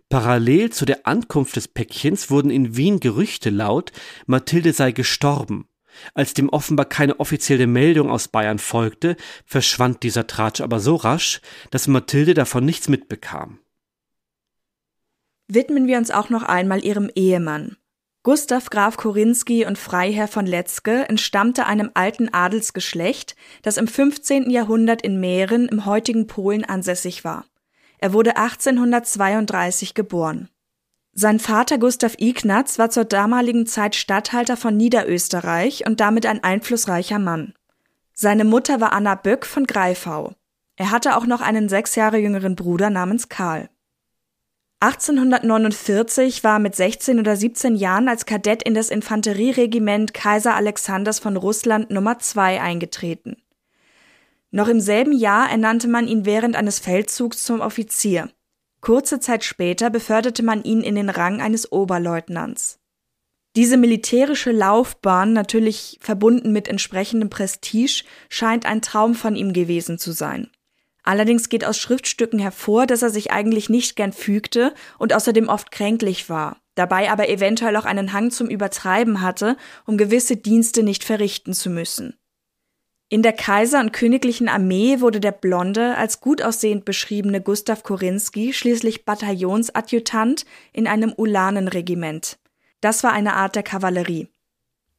Parallel 0.10 0.72
zu 0.72 0.86
der 0.86 1.06
Ankunft 1.06 1.56
des 1.56 1.68
Päckchens 1.68 2.32
wurden 2.32 2.50
in 2.50 2.76
Wien 2.76 3.00
Gerüchte 3.00 3.52
laut, 3.52 3.92
Mathilde 4.26 4.74
sei 4.74 4.92
gestorben. 4.92 5.68
Als 6.14 6.34
dem 6.34 6.50
offenbar 6.50 6.86
keine 6.86 7.20
offizielle 7.20 7.68
Meldung 7.68 8.10
aus 8.10 8.28
Bayern 8.28 8.60
folgte, 8.60 9.16
verschwand 9.46 10.04
dieser 10.04 10.28
Tratsch 10.28 10.62
aber 10.62 10.80
so 10.80 10.96
rasch, 10.96 11.42
dass 11.72 11.88
Mathilde 11.88 12.34
davon 12.34 12.66
nichts 12.66 12.88
mitbekam. 12.88 13.60
Widmen 15.48 15.88
wir 15.88 15.98
uns 15.98 16.12
auch 16.12 16.30
noch 16.30 16.44
einmal 16.44 16.84
ihrem 16.84 17.12
Ehemann. 17.16 17.78
Gustav 18.24 18.70
Graf 18.70 18.98
Korinski 18.98 19.66
und 19.66 19.78
Freiherr 19.78 20.28
von 20.28 20.46
Letzke 20.46 21.08
entstammte 21.08 21.66
einem 21.66 21.90
alten 21.94 22.28
Adelsgeschlecht, 22.34 23.38
das 23.62 23.78
im 23.78 23.88
15. 23.88 24.50
Jahrhundert 24.50 25.02
in 25.02 25.22
Mähren 25.22 25.70
im 25.70 25.86
heutigen 25.86 26.28
Polen 26.28 26.66
ansässig 26.66 27.24
war. 27.24 27.46
Er 27.98 28.12
wurde 28.12 28.36
1832 28.36 29.94
geboren. 29.94 30.50
Sein 31.14 31.40
Vater 31.40 31.78
Gustav 31.78 32.16
Ignaz 32.18 32.78
war 32.78 32.90
zur 32.90 33.06
damaligen 33.06 33.66
Zeit 33.66 33.96
Statthalter 33.96 34.58
von 34.58 34.76
Niederösterreich 34.76 35.86
und 35.88 36.02
damit 36.02 36.26
ein 36.26 36.44
einflussreicher 36.44 37.20
Mann. 37.20 37.54
Seine 38.14 38.44
Mutter 38.44 38.82
war 38.82 38.92
Anna 38.92 39.16
Böck 39.16 39.46
von 39.46 39.66
Greifau. 39.66 40.34
Er 40.76 40.92
hatte 40.92 41.16
auch 41.16 41.26
noch 41.26 41.40
einen 41.40 41.70
sechs 41.70 41.96
Jahre 41.96 42.18
jüngeren 42.18 42.56
Bruder 42.58 42.90
namens 42.90 43.30
Karl. 43.30 43.70
1849 44.82 46.46
war 46.46 46.58
mit 46.58 46.74
16 46.74 47.20
oder 47.20 47.36
17 47.36 47.76
Jahren 47.76 48.08
als 48.08 48.26
Kadett 48.26 48.64
in 48.64 48.74
das 48.74 48.90
Infanterieregiment 48.90 50.14
Kaiser 50.14 50.56
Alexanders 50.56 51.20
von 51.20 51.36
Russland 51.36 51.92
Nummer 51.92 52.20
2 52.20 52.62
eingetreten. 52.62 53.36
Noch 54.52 54.70
im 54.70 54.80
selben 54.80 55.12
Jahr 55.12 55.50
ernannte 55.50 55.90
man 55.90 56.08
ihn 56.08 56.26
während 56.26 56.56
eines 56.56 56.80
Feldzugs 56.80 57.44
zum 57.44 57.60
Offizier. 57.60 58.30
Kurze 58.80 59.20
Zeit 59.20 59.44
später 59.44 59.90
beförderte 59.90 60.44
man 60.44 60.64
ihn 60.64 60.82
in 60.82 60.96
den 60.96 61.10
Rang 61.10 61.42
eines 61.42 61.72
Oberleutnants. 61.72 62.80
Diese 63.58 63.76
militärische 63.76 64.52
Laufbahn, 64.52 65.34
natürlich 65.34 66.00
verbunden 66.02 66.54
mit 66.54 66.70
entsprechendem 66.70 67.30
Prestige, 67.30 68.06
scheint 68.30 68.66
ein 68.66 68.82
Traum 68.82 69.14
von 69.14 69.36
ihm 69.36 69.52
gewesen 69.52 70.00
zu 70.00 70.14
sein. 70.14 70.50
Allerdings 71.04 71.50
geht 71.50 71.66
aus 71.66 71.78
Schriftstücken 71.78 72.40
hervor, 72.40 72.86
dass 72.86 73.02
er 73.02 73.10
sich 73.10 73.32
eigentlich 73.32 73.70
nicht 73.70 73.96
gern 73.96 74.14
fügte 74.14 74.74
und 74.98 75.14
außerdem 75.14 75.48
oft 75.48 75.72
kränklich 75.72 76.30
war, 76.30 76.58
dabei 76.76 77.10
aber 77.12 77.30
eventuell 77.30 77.76
auch 77.78 77.86
einen 77.86 78.14
Hang 78.14 78.32
zum 78.32 78.48
Übertreiben 78.48 79.22
hatte, 79.22 79.58
um 79.86 79.98
gewisse 79.98 80.38
Dienste 80.38 80.84
nicht 80.84 81.04
verrichten 81.04 81.54
zu 81.54 81.70
müssen. 81.70 82.16
In 83.12 83.24
der 83.24 83.34
Kaiser- 83.34 83.80
und 83.80 83.92
Königlichen 83.92 84.48
Armee 84.48 85.00
wurde 85.00 85.20
der 85.20 85.32
blonde, 85.32 85.98
als 85.98 86.22
gut 86.22 86.44
aussehend 86.44 86.86
beschriebene 86.86 87.42
Gustav 87.42 87.82
Korinski 87.82 88.54
schließlich 88.54 89.04
Bataillonsadjutant 89.04 90.46
in 90.74 90.86
einem 90.86 91.14
Ulanenregiment. 91.18 92.38
Das 92.82 93.04
war 93.04 93.12
eine 93.12 93.34
Art 93.34 93.56
der 93.56 93.64
Kavallerie. 93.64 94.28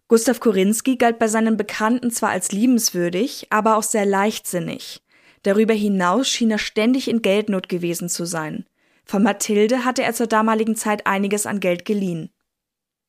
Gustav 0.08 0.40
Korinski 0.40 0.96
galt 0.96 1.20
bei 1.20 1.28
seinen 1.28 1.56
Bekannten 1.56 2.10
zwar 2.10 2.30
als 2.30 2.50
liebenswürdig, 2.50 3.46
aber 3.50 3.76
auch 3.76 3.84
sehr 3.84 4.06
leichtsinnig. 4.06 5.04
Darüber 5.42 5.74
hinaus 5.74 6.28
schien 6.28 6.50
er 6.50 6.58
ständig 6.58 7.08
in 7.08 7.22
Geldnot 7.22 7.68
gewesen 7.68 8.08
zu 8.08 8.24
sein. 8.24 8.66
Von 9.04 9.22
Mathilde 9.22 9.84
hatte 9.84 10.02
er 10.02 10.12
zur 10.12 10.26
damaligen 10.26 10.76
Zeit 10.76 11.06
einiges 11.06 11.46
an 11.46 11.60
Geld 11.60 11.84
geliehen. 11.84 12.30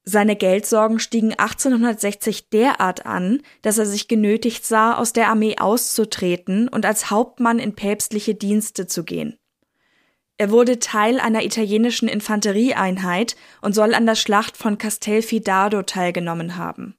Seine 0.04 0.36
Geldsorgen 0.36 1.00
stiegen 1.00 1.32
1860 1.32 2.50
derart 2.50 3.06
an, 3.06 3.44
dass 3.62 3.78
er 3.78 3.86
sich 3.86 4.08
genötigt 4.08 4.66
sah, 4.66 4.96
aus 4.96 5.14
der 5.14 5.28
Armee 5.28 5.58
auszutreten 5.60 6.68
und 6.68 6.86
als 6.86 7.12
Hauptmann 7.12 7.60
in 7.60 7.76
päpstliche 7.76 8.34
Dienste 8.34 8.88
zu 8.88 9.04
gehen. 9.04 9.38
Er 10.38 10.50
wurde 10.50 10.80
Teil 10.80 11.20
einer 11.20 11.44
italienischen 11.44 12.08
Infanterieeinheit 12.08 13.36
und 13.62 13.76
soll 13.76 13.94
an 13.94 14.08
der 14.08 14.16
Schlacht 14.16 14.58
von 14.58 14.80
Castelfidardo 14.80 15.84
teilgenommen 15.84 16.58
haben. 16.58 16.96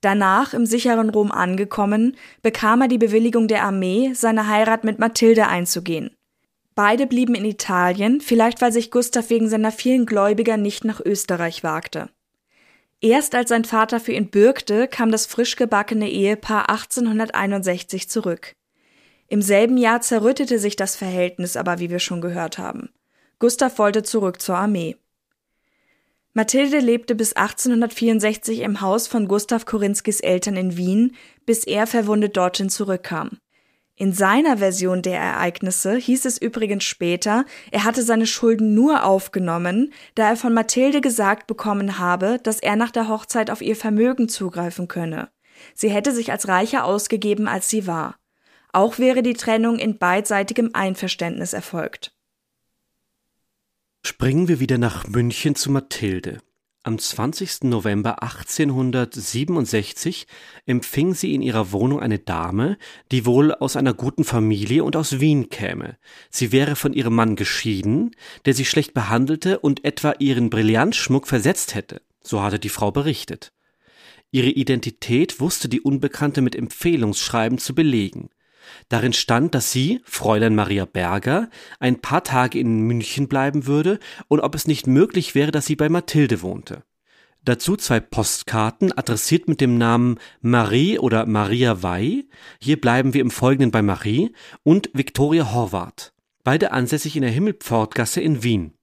Danach, 0.00 0.54
im 0.54 0.64
sicheren 0.64 1.10
Rom 1.10 1.30
angekommen, 1.30 2.16
bekam 2.42 2.80
er 2.82 2.88
die 2.88 2.98
Bewilligung 2.98 3.48
der 3.48 3.64
Armee, 3.64 4.12
seine 4.14 4.48
Heirat 4.48 4.84
mit 4.84 4.98
Mathilde 4.98 5.46
einzugehen. 5.46 6.10
Beide 6.74 7.06
blieben 7.06 7.34
in 7.34 7.44
Italien, 7.44 8.20
vielleicht 8.20 8.62
weil 8.62 8.72
sich 8.72 8.90
Gustav 8.90 9.28
wegen 9.28 9.48
seiner 9.48 9.72
vielen 9.72 10.06
Gläubiger 10.06 10.56
nicht 10.56 10.84
nach 10.84 11.00
Österreich 11.04 11.62
wagte. 11.62 12.08
Erst 13.02 13.34
als 13.34 13.50
sein 13.50 13.64
Vater 13.64 14.00
für 14.00 14.12
ihn 14.12 14.30
bürgte, 14.30 14.88
kam 14.88 15.10
das 15.10 15.26
frisch 15.26 15.56
gebackene 15.56 16.10
Ehepaar 16.10 16.70
1861 16.70 18.08
zurück. 18.08 18.54
Im 19.28 19.42
selben 19.42 19.76
Jahr 19.76 20.00
zerrüttete 20.00 20.58
sich 20.58 20.76
das 20.76 20.96
Verhältnis 20.96 21.56
aber, 21.56 21.78
wie 21.78 21.90
wir 21.90 21.98
schon 21.98 22.20
gehört 22.20 22.58
haben. 22.58 22.90
Gustav 23.38 23.78
wollte 23.78 24.02
zurück 24.02 24.40
zur 24.40 24.56
Armee. 24.56 24.96
Mathilde 26.32 26.78
lebte 26.78 27.16
bis 27.16 27.32
1864 27.32 28.60
im 28.60 28.80
Haus 28.80 29.08
von 29.08 29.26
Gustav 29.26 29.66
Korinskis 29.66 30.20
Eltern 30.20 30.56
in 30.56 30.76
Wien, 30.76 31.16
bis 31.44 31.64
er 31.64 31.88
verwundet 31.88 32.36
dorthin 32.36 32.70
zurückkam. 32.70 33.38
In 33.96 34.12
seiner 34.12 34.58
Version 34.58 35.02
der 35.02 35.18
Ereignisse 35.18 35.96
hieß 35.96 36.24
es 36.26 36.38
übrigens 36.38 36.84
später, 36.84 37.44
er 37.72 37.84
hatte 37.84 38.02
seine 38.02 38.26
Schulden 38.26 38.74
nur 38.74 39.04
aufgenommen, 39.04 39.92
da 40.14 40.28
er 40.28 40.36
von 40.36 40.54
Mathilde 40.54 41.00
gesagt 41.00 41.48
bekommen 41.48 41.98
habe, 41.98 42.38
dass 42.42 42.60
er 42.60 42.76
nach 42.76 42.92
der 42.92 43.08
Hochzeit 43.08 43.50
auf 43.50 43.60
ihr 43.60 43.76
Vermögen 43.76 44.28
zugreifen 44.28 44.86
könne. 44.86 45.30
Sie 45.74 45.90
hätte 45.90 46.12
sich 46.12 46.30
als 46.30 46.46
reicher 46.46 46.84
ausgegeben, 46.84 47.48
als 47.48 47.68
sie 47.68 47.88
war. 47.88 48.14
Auch 48.72 48.98
wäre 48.98 49.22
die 49.22 49.34
Trennung 49.34 49.80
in 49.80 49.98
beidseitigem 49.98 50.70
Einverständnis 50.74 51.52
erfolgt. 51.52 52.14
Springen 54.10 54.48
wir 54.48 54.58
wieder 54.58 54.76
nach 54.76 55.06
München 55.06 55.54
zu 55.54 55.70
Mathilde. 55.70 56.38
Am 56.82 56.98
20. 56.98 57.62
November 57.62 58.24
1867 58.24 60.26
empfing 60.66 61.14
sie 61.14 61.32
in 61.32 61.42
ihrer 61.42 61.70
Wohnung 61.70 62.00
eine 62.00 62.18
Dame, 62.18 62.76
die 63.12 63.24
wohl 63.24 63.54
aus 63.54 63.76
einer 63.76 63.94
guten 63.94 64.24
Familie 64.24 64.82
und 64.82 64.96
aus 64.96 65.20
Wien 65.20 65.48
käme. 65.48 65.96
Sie 66.28 66.50
wäre 66.50 66.74
von 66.74 66.92
ihrem 66.92 67.14
Mann 67.14 67.36
geschieden, 67.36 68.10
der 68.46 68.54
sie 68.54 68.64
schlecht 68.64 68.94
behandelte 68.94 69.60
und 69.60 69.84
etwa 69.84 70.14
ihren 70.18 70.50
Brillantschmuck 70.50 71.28
versetzt 71.28 71.76
hätte, 71.76 72.02
so 72.20 72.42
hatte 72.42 72.58
die 72.58 72.68
Frau 72.68 72.90
berichtet. 72.90 73.52
Ihre 74.32 74.50
Identität 74.50 75.38
wusste 75.38 75.68
die 75.68 75.82
Unbekannte 75.82 76.42
mit 76.42 76.56
Empfehlungsschreiben 76.56 77.58
zu 77.58 77.76
belegen. 77.76 78.30
Darin 78.90 79.12
stand, 79.12 79.54
dass 79.54 79.70
sie, 79.70 80.00
Fräulein 80.04 80.56
Maria 80.56 80.84
Berger, 80.84 81.48
ein 81.78 82.00
paar 82.00 82.24
Tage 82.24 82.58
in 82.58 82.80
München 82.80 83.28
bleiben 83.28 83.66
würde 83.66 84.00
und 84.26 84.40
ob 84.40 84.56
es 84.56 84.66
nicht 84.66 84.88
möglich 84.88 85.36
wäre, 85.36 85.52
dass 85.52 85.66
sie 85.66 85.76
bei 85.76 85.88
Mathilde 85.88 86.42
wohnte. 86.42 86.82
Dazu 87.44 87.76
zwei 87.76 88.00
Postkarten, 88.00 88.92
adressiert 88.92 89.46
mit 89.48 89.60
dem 89.60 89.78
Namen 89.78 90.18
Marie 90.42 90.98
oder 90.98 91.24
Maria 91.24 91.84
Wey, 91.84 92.28
hier 92.60 92.80
bleiben 92.80 93.14
wir 93.14 93.20
im 93.20 93.30
Folgenden 93.30 93.70
bei 93.70 93.80
Marie, 93.80 94.32
und 94.64 94.90
Viktoria 94.92 95.52
Horvath, 95.52 96.12
beide 96.42 96.72
ansässig 96.72 97.14
in 97.14 97.22
der 97.22 97.30
Himmelpfortgasse 97.30 98.20
in 98.20 98.42
Wien. 98.42 98.74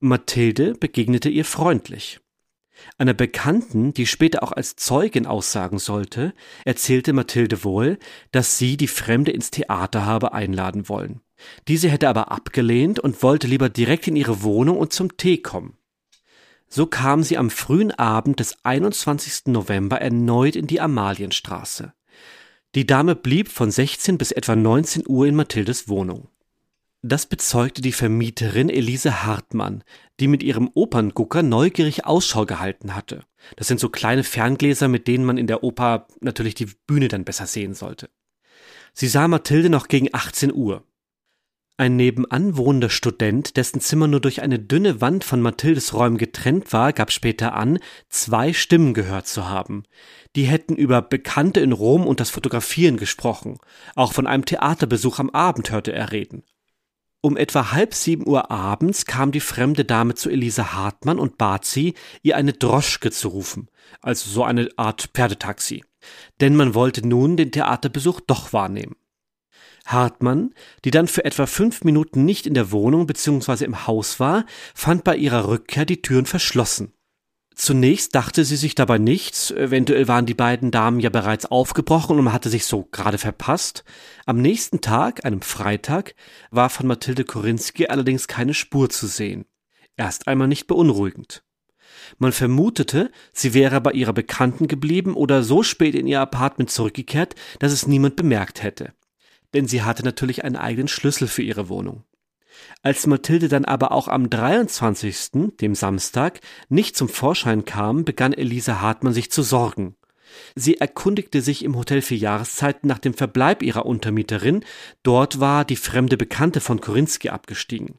Mathilde 0.00 0.74
begegnete 0.74 1.28
ihr 1.28 1.44
freundlich. 1.44 2.18
Einer 2.96 3.14
Bekannten, 3.14 3.92
die 3.92 4.06
später 4.06 4.42
auch 4.42 4.52
als 4.52 4.76
Zeugin 4.76 5.26
aussagen 5.26 5.78
sollte, 5.78 6.34
erzählte 6.64 7.12
Mathilde 7.12 7.64
wohl, 7.64 7.98
dass 8.32 8.58
sie 8.58 8.76
die 8.76 8.88
Fremde 8.88 9.30
ins 9.30 9.50
Theater 9.50 10.04
habe 10.04 10.32
einladen 10.32 10.88
wollen. 10.88 11.20
Diese 11.68 11.88
hätte 11.88 12.08
aber 12.08 12.32
abgelehnt 12.32 12.98
und 12.98 13.22
wollte 13.22 13.46
lieber 13.46 13.68
direkt 13.68 14.08
in 14.08 14.16
ihre 14.16 14.42
Wohnung 14.42 14.76
und 14.78 14.92
zum 14.92 15.16
Tee 15.16 15.38
kommen. 15.38 15.76
So 16.68 16.86
kam 16.86 17.22
sie 17.22 17.38
am 17.38 17.50
frühen 17.50 17.92
Abend 17.92 18.40
des 18.40 18.56
21. 18.64 19.46
November 19.46 20.00
erneut 20.00 20.54
in 20.54 20.66
die 20.66 20.80
Amalienstraße. 20.80 21.94
Die 22.74 22.86
Dame 22.86 23.16
blieb 23.16 23.48
von 23.48 23.70
16 23.70 24.18
bis 24.18 24.32
etwa 24.32 24.54
19 24.54 25.04
Uhr 25.06 25.26
in 25.26 25.34
Mathildes 25.34 25.88
Wohnung. 25.88 26.28
Das 27.00 27.26
bezeugte 27.26 27.80
die 27.80 27.92
Vermieterin 27.92 28.68
Elise 28.68 29.24
Hartmann, 29.24 29.84
die 30.20 30.28
mit 30.28 30.42
ihrem 30.42 30.70
Operngucker 30.74 31.42
neugierig 31.42 32.06
Ausschau 32.06 32.46
gehalten 32.46 32.94
hatte. 32.94 33.24
Das 33.56 33.68
sind 33.68 33.80
so 33.80 33.88
kleine 33.88 34.24
Ferngläser, 34.24 34.88
mit 34.88 35.06
denen 35.06 35.24
man 35.24 35.38
in 35.38 35.46
der 35.46 35.62
Oper 35.62 36.06
natürlich 36.20 36.54
die 36.54 36.68
Bühne 36.86 37.08
dann 37.08 37.24
besser 37.24 37.46
sehen 37.46 37.74
sollte. 37.74 38.10
Sie 38.92 39.08
sah 39.08 39.28
Mathilde 39.28 39.70
noch 39.70 39.88
gegen 39.88 40.08
18 40.12 40.52
Uhr. 40.52 40.84
Ein 41.80 41.94
nebenan 41.94 42.56
wohnender 42.56 42.90
Student, 42.90 43.56
dessen 43.56 43.80
Zimmer 43.80 44.08
nur 44.08 44.18
durch 44.18 44.42
eine 44.42 44.58
dünne 44.58 45.00
Wand 45.00 45.22
von 45.22 45.40
Mathildes 45.40 45.94
Räumen 45.94 46.18
getrennt 46.18 46.72
war, 46.72 46.92
gab 46.92 47.12
später 47.12 47.54
an, 47.54 47.78
zwei 48.08 48.52
Stimmen 48.52 48.94
gehört 48.94 49.28
zu 49.28 49.48
haben. 49.48 49.84
Die 50.34 50.42
hätten 50.42 50.74
über 50.74 51.00
Bekannte 51.02 51.60
in 51.60 51.70
Rom 51.70 52.04
und 52.04 52.18
das 52.18 52.30
Fotografieren 52.30 52.96
gesprochen. 52.96 53.58
Auch 53.94 54.12
von 54.12 54.26
einem 54.26 54.44
Theaterbesuch 54.44 55.20
am 55.20 55.30
Abend 55.30 55.70
hörte 55.70 55.92
er 55.92 56.10
reden. 56.10 56.42
Um 57.20 57.36
etwa 57.36 57.72
halb 57.72 57.94
sieben 57.94 58.28
Uhr 58.28 58.50
abends 58.50 59.04
kam 59.04 59.32
die 59.32 59.40
fremde 59.40 59.84
Dame 59.84 60.14
zu 60.14 60.30
Elise 60.30 60.72
Hartmann 60.72 61.18
und 61.18 61.36
bat 61.36 61.64
sie, 61.64 61.94
ihr 62.22 62.36
eine 62.36 62.52
Droschke 62.52 63.10
zu 63.10 63.28
rufen, 63.28 63.68
also 64.00 64.30
so 64.30 64.44
eine 64.44 64.68
Art 64.76 65.10
Pferdetaxi. 65.14 65.82
Denn 66.40 66.54
man 66.54 66.74
wollte 66.74 67.06
nun 67.06 67.36
den 67.36 67.50
Theaterbesuch 67.50 68.20
doch 68.20 68.52
wahrnehmen. 68.52 68.94
Hartmann, 69.84 70.54
die 70.84 70.92
dann 70.92 71.08
für 71.08 71.24
etwa 71.24 71.46
fünf 71.46 71.82
Minuten 71.82 72.24
nicht 72.24 72.46
in 72.46 72.54
der 72.54 72.70
Wohnung 72.70 73.06
bzw. 73.06 73.64
im 73.64 73.86
Haus 73.86 74.20
war, 74.20 74.44
fand 74.74 75.02
bei 75.02 75.16
ihrer 75.16 75.48
Rückkehr 75.48 75.86
die 75.86 76.02
Türen 76.02 76.26
verschlossen. 76.26 76.92
Zunächst 77.60 78.14
dachte 78.14 78.44
sie 78.44 78.56
sich 78.56 78.76
dabei 78.76 78.98
nichts, 78.98 79.50
eventuell 79.50 80.06
waren 80.06 80.26
die 80.26 80.34
beiden 80.34 80.70
Damen 80.70 81.00
ja 81.00 81.10
bereits 81.10 81.44
aufgebrochen 81.44 82.16
und 82.16 82.24
man 82.24 82.32
hatte 82.32 82.50
sich 82.50 82.64
so 82.64 82.84
gerade 82.84 83.18
verpasst. 83.18 83.84
Am 84.26 84.40
nächsten 84.40 84.80
Tag, 84.80 85.24
einem 85.24 85.42
Freitag, 85.42 86.14
war 86.52 86.70
von 86.70 86.86
Mathilde 86.86 87.24
Korinski 87.24 87.88
allerdings 87.88 88.28
keine 88.28 88.54
Spur 88.54 88.90
zu 88.90 89.08
sehen. 89.08 89.44
Erst 89.96 90.28
einmal 90.28 90.46
nicht 90.46 90.68
beunruhigend. 90.68 91.42
Man 92.18 92.32
vermutete, 92.32 93.10
sie 93.32 93.54
wäre 93.54 93.80
bei 93.80 93.90
ihrer 93.90 94.12
Bekannten 94.12 94.68
geblieben 94.68 95.14
oder 95.14 95.42
so 95.42 95.64
spät 95.64 95.96
in 95.96 96.06
ihr 96.06 96.20
Apartment 96.20 96.70
zurückgekehrt, 96.70 97.34
dass 97.58 97.72
es 97.72 97.88
niemand 97.88 98.14
bemerkt 98.14 98.62
hätte 98.62 98.94
denn 99.54 99.66
sie 99.66 99.82
hatte 99.82 100.04
natürlich 100.04 100.44
einen 100.44 100.56
eigenen 100.56 100.88
Schlüssel 100.88 101.28
für 101.28 101.42
ihre 101.42 101.68
Wohnung. 101.68 102.04
Als 102.82 103.06
Mathilde 103.06 103.48
dann 103.48 103.64
aber 103.64 103.92
auch 103.92 104.08
am 104.08 104.30
23., 104.30 105.56
dem 105.60 105.74
Samstag, 105.74 106.40
nicht 106.68 106.96
zum 106.96 107.08
Vorschein 107.08 107.64
kam, 107.64 108.04
begann 108.04 108.32
Elise 108.32 108.80
Hartmann 108.80 109.12
sich 109.12 109.30
zu 109.30 109.42
sorgen. 109.42 109.96
Sie 110.54 110.78
erkundigte 110.78 111.40
sich 111.40 111.64
im 111.64 111.76
Hotel 111.76 112.02
für 112.02 112.14
Jahreszeiten 112.14 112.86
nach 112.86 112.98
dem 112.98 113.14
Verbleib 113.14 113.62
ihrer 113.62 113.86
Untermieterin, 113.86 114.64
dort 115.02 115.40
war 115.40 115.64
die 115.64 115.76
fremde 115.76 116.16
Bekannte 116.16 116.60
von 116.60 116.80
Korinski 116.80 117.30
abgestiegen. 117.30 117.98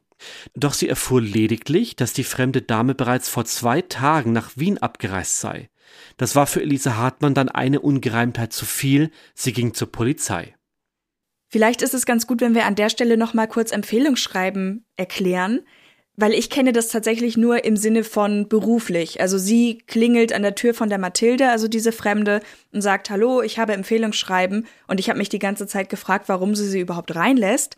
Doch 0.54 0.74
sie 0.74 0.88
erfuhr 0.88 1.20
lediglich, 1.20 1.96
dass 1.96 2.12
die 2.12 2.24
fremde 2.24 2.62
Dame 2.62 2.94
bereits 2.94 3.28
vor 3.28 3.44
zwei 3.44 3.82
Tagen 3.82 4.32
nach 4.32 4.50
Wien 4.56 4.78
abgereist 4.78 5.40
sei. 5.40 5.70
Das 6.16 6.36
war 6.36 6.46
für 6.46 6.62
Elise 6.62 6.96
Hartmann 6.96 7.34
dann 7.34 7.48
eine 7.48 7.80
Ungereimtheit 7.80 8.52
zu 8.52 8.64
viel, 8.64 9.10
sie 9.34 9.52
ging 9.52 9.74
zur 9.74 9.90
Polizei. 9.90 10.54
Vielleicht 11.50 11.82
ist 11.82 11.94
es 11.94 12.06
ganz 12.06 12.28
gut, 12.28 12.40
wenn 12.40 12.54
wir 12.54 12.64
an 12.64 12.76
der 12.76 12.90
Stelle 12.90 13.16
noch 13.16 13.34
mal 13.34 13.48
kurz 13.48 13.72
Empfehlungsschreiben 13.72 14.84
erklären, 14.96 15.60
weil 16.14 16.32
ich 16.32 16.48
kenne 16.48 16.72
das 16.72 16.88
tatsächlich 16.88 17.36
nur 17.36 17.64
im 17.64 17.76
Sinne 17.76 18.04
von 18.04 18.48
beruflich. 18.48 19.20
Also 19.20 19.36
sie 19.36 19.78
klingelt 19.86 20.32
an 20.32 20.42
der 20.42 20.54
Tür 20.54 20.74
von 20.74 20.88
der 20.88 20.98
Mathilde, 20.98 21.48
also 21.48 21.66
diese 21.66 21.90
Fremde, 21.90 22.40
und 22.72 22.82
sagt, 22.82 23.10
hallo, 23.10 23.42
ich 23.42 23.58
habe 23.58 23.72
Empfehlungsschreiben 23.72 24.66
und 24.86 25.00
ich 25.00 25.08
habe 25.08 25.18
mich 25.18 25.28
die 25.28 25.40
ganze 25.40 25.66
Zeit 25.66 25.88
gefragt, 25.88 26.28
warum 26.28 26.54
sie 26.54 26.68
sie 26.68 26.80
überhaupt 26.80 27.16
reinlässt. 27.16 27.76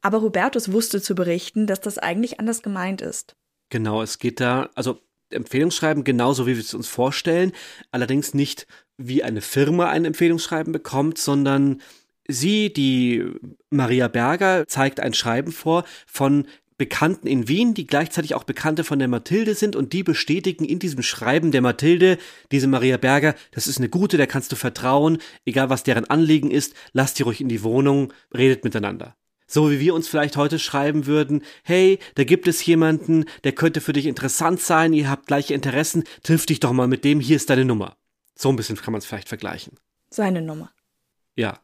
Aber 0.00 0.20
Hubertus 0.20 0.70
wusste 0.70 1.02
zu 1.02 1.16
berichten, 1.16 1.66
dass 1.66 1.80
das 1.80 1.98
eigentlich 1.98 2.38
anders 2.38 2.62
gemeint 2.62 3.00
ist. 3.00 3.34
Genau, 3.70 4.00
es 4.00 4.20
geht 4.20 4.38
da, 4.38 4.70
also 4.76 5.00
Empfehlungsschreiben 5.30 6.04
genauso, 6.04 6.46
wie 6.46 6.54
wir 6.54 6.62
es 6.62 6.74
uns 6.74 6.86
vorstellen, 6.86 7.52
allerdings 7.90 8.32
nicht 8.32 8.66
wie 8.96 9.24
eine 9.24 9.40
Firma 9.40 9.88
ein 9.88 10.04
Empfehlungsschreiben 10.04 10.72
bekommt, 10.72 11.18
sondern 11.18 11.82
Sie, 12.28 12.72
die 12.72 13.24
Maria 13.70 14.08
Berger, 14.08 14.66
zeigt 14.66 15.00
ein 15.00 15.14
Schreiben 15.14 15.50
vor 15.50 15.84
von 16.06 16.46
Bekannten 16.78 17.26
in 17.26 17.48
Wien, 17.48 17.74
die 17.74 17.88
gleichzeitig 17.88 18.34
auch 18.34 18.44
Bekannte 18.44 18.84
von 18.84 19.00
der 19.00 19.08
Mathilde 19.08 19.56
sind 19.56 19.74
und 19.74 19.92
die 19.92 20.04
bestätigen 20.04 20.64
in 20.64 20.78
diesem 20.78 21.02
Schreiben 21.02 21.50
der 21.50 21.60
Mathilde, 21.60 22.18
diese 22.52 22.68
Maria 22.68 22.98
Berger, 22.98 23.34
das 23.50 23.66
ist 23.66 23.78
eine 23.78 23.88
gute, 23.88 24.16
der 24.16 24.28
kannst 24.28 24.52
du 24.52 24.56
vertrauen, 24.56 25.18
egal 25.44 25.70
was 25.70 25.82
deren 25.82 26.04
Anliegen 26.04 26.52
ist, 26.52 26.74
lass 26.92 27.14
die 27.14 27.24
ruhig 27.24 27.40
in 27.40 27.48
die 27.48 27.64
Wohnung, 27.64 28.12
redet 28.32 28.62
miteinander. 28.62 29.16
So 29.48 29.72
wie 29.72 29.80
wir 29.80 29.94
uns 29.94 30.06
vielleicht 30.06 30.36
heute 30.36 30.60
schreiben 30.60 31.06
würden, 31.06 31.42
hey, 31.64 31.98
da 32.14 32.22
gibt 32.22 32.46
es 32.46 32.64
jemanden, 32.64 33.24
der 33.42 33.52
könnte 33.52 33.80
für 33.80 33.94
dich 33.94 34.06
interessant 34.06 34.60
sein, 34.60 34.92
ihr 34.92 35.10
habt 35.10 35.26
gleiche 35.26 35.54
Interessen, 35.54 36.04
triff 36.22 36.46
dich 36.46 36.60
doch 36.60 36.72
mal 36.72 36.86
mit 36.86 37.02
dem, 37.02 37.18
hier 37.18 37.36
ist 37.36 37.50
deine 37.50 37.64
Nummer. 37.64 37.96
So 38.36 38.50
ein 38.50 38.56
bisschen 38.56 38.76
kann 38.76 38.92
man 38.92 38.98
es 38.98 39.06
vielleicht 39.06 39.28
vergleichen. 39.28 39.72
Seine 40.10 40.42
Nummer. 40.42 40.70
Ja, 41.34 41.58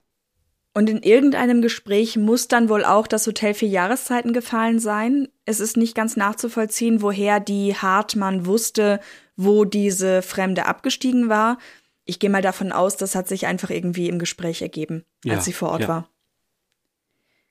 und 0.75 0.91
in 0.91 1.03
irgendeinem 1.03 1.63
Gespräch 1.63 2.17
muss 2.17 2.49
dann 2.49 2.69
wohl 2.69 2.85
auch 2.85 3.07
das 3.07 3.27
Hotel 3.29 3.55
für 3.55 3.67
Jahreszeiten 3.67 4.33
gefallen 4.33 4.81
sein. 4.81 5.29
Es 5.45 5.61
ist 5.61 5.77
nicht 5.77 5.95
ganz 5.95 6.17
nachzuvollziehen, 6.17 7.01
woher 7.01 7.39
die 7.39 7.77
Hartmann 7.77 8.45
wusste, 8.45 9.01
wo 9.37 9.65
diese 9.65 10.21
Fremde 10.21 10.67
abgestiegen 10.67 11.29
war. 11.29 11.59
Ich 12.05 12.19
gehe 12.19 12.29
mal 12.29 12.43
davon 12.43 12.73
aus, 12.73 12.97
das 12.97 13.15
hat 13.15 13.29
sich 13.29 13.47
einfach 13.47 13.71
irgendwie 13.71 14.09
im 14.09 14.19
Gespräch 14.19 14.63
ergeben, 14.63 15.05
als 15.25 15.35
ja, 15.35 15.41
sie 15.41 15.53
vor 15.53 15.71
Ort 15.71 15.83
ja. 15.83 15.89
war. 15.89 16.09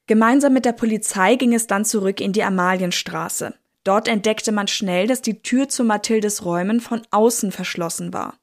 Gemeinsam 0.06 0.52
mit 0.52 0.66
der 0.66 0.74
Polizei 0.74 1.36
ging 1.36 1.54
es 1.54 1.66
dann 1.66 1.86
zurück 1.86 2.20
in 2.20 2.34
die 2.34 2.44
Amalienstraße. 2.44 3.54
Dort 3.86 4.10
entdeckte 4.10 4.52
man 4.52 4.68
schnell, 4.68 5.08
dass 5.08 5.22
die 5.22 5.42
Tür 5.42 5.70
zu 5.70 5.86
Mathildes 5.86 6.44
Räumen 6.44 6.82
von 6.82 7.02
außen 7.10 7.52
verschlossen 7.54 8.14
war. 8.14 8.38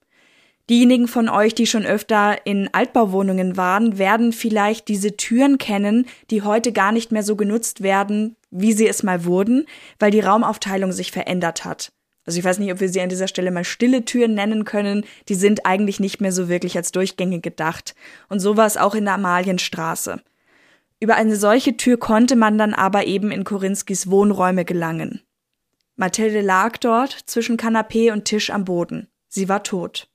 Diejenigen 0.71 1.09
von 1.09 1.29
euch, 1.29 1.53
die 1.57 1.67
schon 1.67 1.85
öfter 1.85 2.47
in 2.47 2.73
Altbauwohnungen 2.73 3.57
waren, 3.57 3.99
werden 3.99 4.33
vielleicht 4.33 4.87
diese 4.87 5.17
Türen 5.17 5.59
kennen, 5.59 6.07
die 6.31 6.43
heute 6.43 6.71
gar 6.71 6.93
nicht 6.93 7.11
mehr 7.11 7.25
so 7.25 7.35
genutzt 7.35 7.83
werden, 7.83 8.37
wie 8.53 8.73
sie 8.73 8.87
es 8.87 9.03
mal 9.03 9.25
wurden, 9.25 9.67
weil 9.99 10.13
die 10.13 10.21
Raumaufteilung 10.21 10.93
sich 10.93 11.11
verändert 11.11 11.65
hat. 11.65 11.91
Also 12.25 12.39
ich 12.39 12.45
weiß 12.45 12.61
nicht, 12.61 12.73
ob 12.73 12.79
wir 12.79 12.89
sie 12.89 13.01
an 13.01 13.09
dieser 13.09 13.27
Stelle 13.27 13.51
mal 13.51 13.65
stille 13.65 14.05
Türen 14.05 14.35
nennen 14.35 14.65
können. 14.65 15.05
Die 15.29 15.35
sind 15.35 15.67
eigentlich 15.67 15.99
nicht 15.99 16.21
mehr 16.21 16.31
so 16.31 16.49
wirklich 16.49 16.77
als 16.77 16.93
Durchgänge 16.93 17.41
gedacht. 17.41 17.97
Und 18.29 18.39
so 18.39 18.57
war 18.57 18.67
es 18.67 18.77
auch 18.77 18.95
in 18.95 19.07
der 19.07 19.15
Amalienstraße. 19.15 20.23
Über 21.01 21.17
eine 21.17 21.35
solche 21.35 21.77
Tür 21.79 21.97
konnte 21.97 22.37
man 22.37 22.59
dann 22.59 22.75
aber 22.75 23.07
eben 23.07 23.33
in 23.33 23.43
Korinskis 23.43 24.09
Wohnräume 24.09 24.65
gelangen. 24.65 25.21
Mathilde 25.97 26.43
lag 26.43 26.77
dort 26.77 27.11
zwischen 27.27 27.57
Kanapee 27.57 28.13
und 28.13 28.25
Tisch 28.25 28.51
am 28.51 28.65
Boden. 28.65 29.09
Sie 29.27 29.49
war 29.49 29.65
tot. 29.65 30.07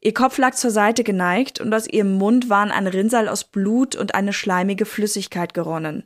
Ihr 0.00 0.14
Kopf 0.14 0.38
lag 0.38 0.54
zur 0.54 0.70
Seite 0.70 1.02
geneigt 1.02 1.60
und 1.60 1.74
aus 1.74 1.88
ihrem 1.88 2.14
Mund 2.14 2.48
waren 2.48 2.70
ein 2.70 2.86
Rinnsal 2.86 3.28
aus 3.28 3.44
Blut 3.44 3.96
und 3.96 4.14
eine 4.14 4.32
schleimige 4.32 4.86
Flüssigkeit 4.86 5.54
geronnen. 5.54 6.04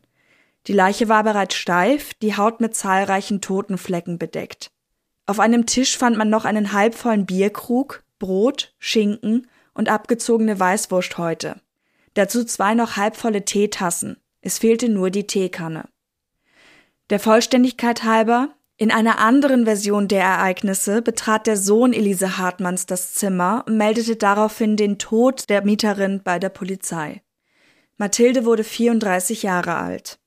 Die 0.67 0.73
Leiche 0.73 1.09
war 1.09 1.25
bereits 1.25 1.57
steif, 1.57 2.15
die 2.15 2.37
Haut 2.37 2.61
mit 2.61 2.75
zahlreichen 2.75 3.41
toten 3.41 3.79
Flecken 3.79 4.19
bedeckt. 4.19 4.71
Auf 5.27 5.41
einem 5.41 5.67
Tisch 5.67 5.99
fand 5.99 6.17
man 6.17 6.31
noch 6.31 6.45
einen 6.45 6.73
halbvollen 6.73 7.27
Bierkrug, 7.27 8.03
Brot, 8.19 8.75
Schinken 8.79 9.49
und 9.75 9.89
abgezogene 9.89 10.59
Weißwursthäute. 10.59 11.61
Dazu 12.15 12.45
zwei 12.45 12.75
noch 12.75 12.97
halbvolle 12.97 13.45
Teetassen. 13.45 14.17
Es 14.41 14.59
fehlte 14.59 14.89
nur 14.89 15.11
die 15.11 15.27
Teekanne. 15.27 15.89
Der 17.11 17.21
Vollständigkeit 17.21 18.05
halber, 18.05 18.55
in 18.83 18.91
einer 18.91 19.21
anderen 19.21 19.65
Version 19.65 20.09
der 20.09 20.25
Ereignisse 20.25 21.03
betrat 21.03 21.47
der 21.47 21.57
Sohn 21.57 21.93
Elise 21.93 22.37
Hartmanns 22.37 22.85
das 22.85 23.15
Zimmer 23.15 23.63
und 23.69 23.77
meldete 23.77 24.17
daraufhin 24.17 24.77
den 24.77 24.99
Tod 24.99 25.49
der 25.49 25.65
Mieterin 25.65 26.21
bei 26.25 26.41
der 26.41 26.49
Polizei. 26.49 27.23
Mathilde 27.97 28.45
wurde 28.45 28.65
34 28.65 29.45
Jahre 29.45 29.77
alt. 29.77 30.19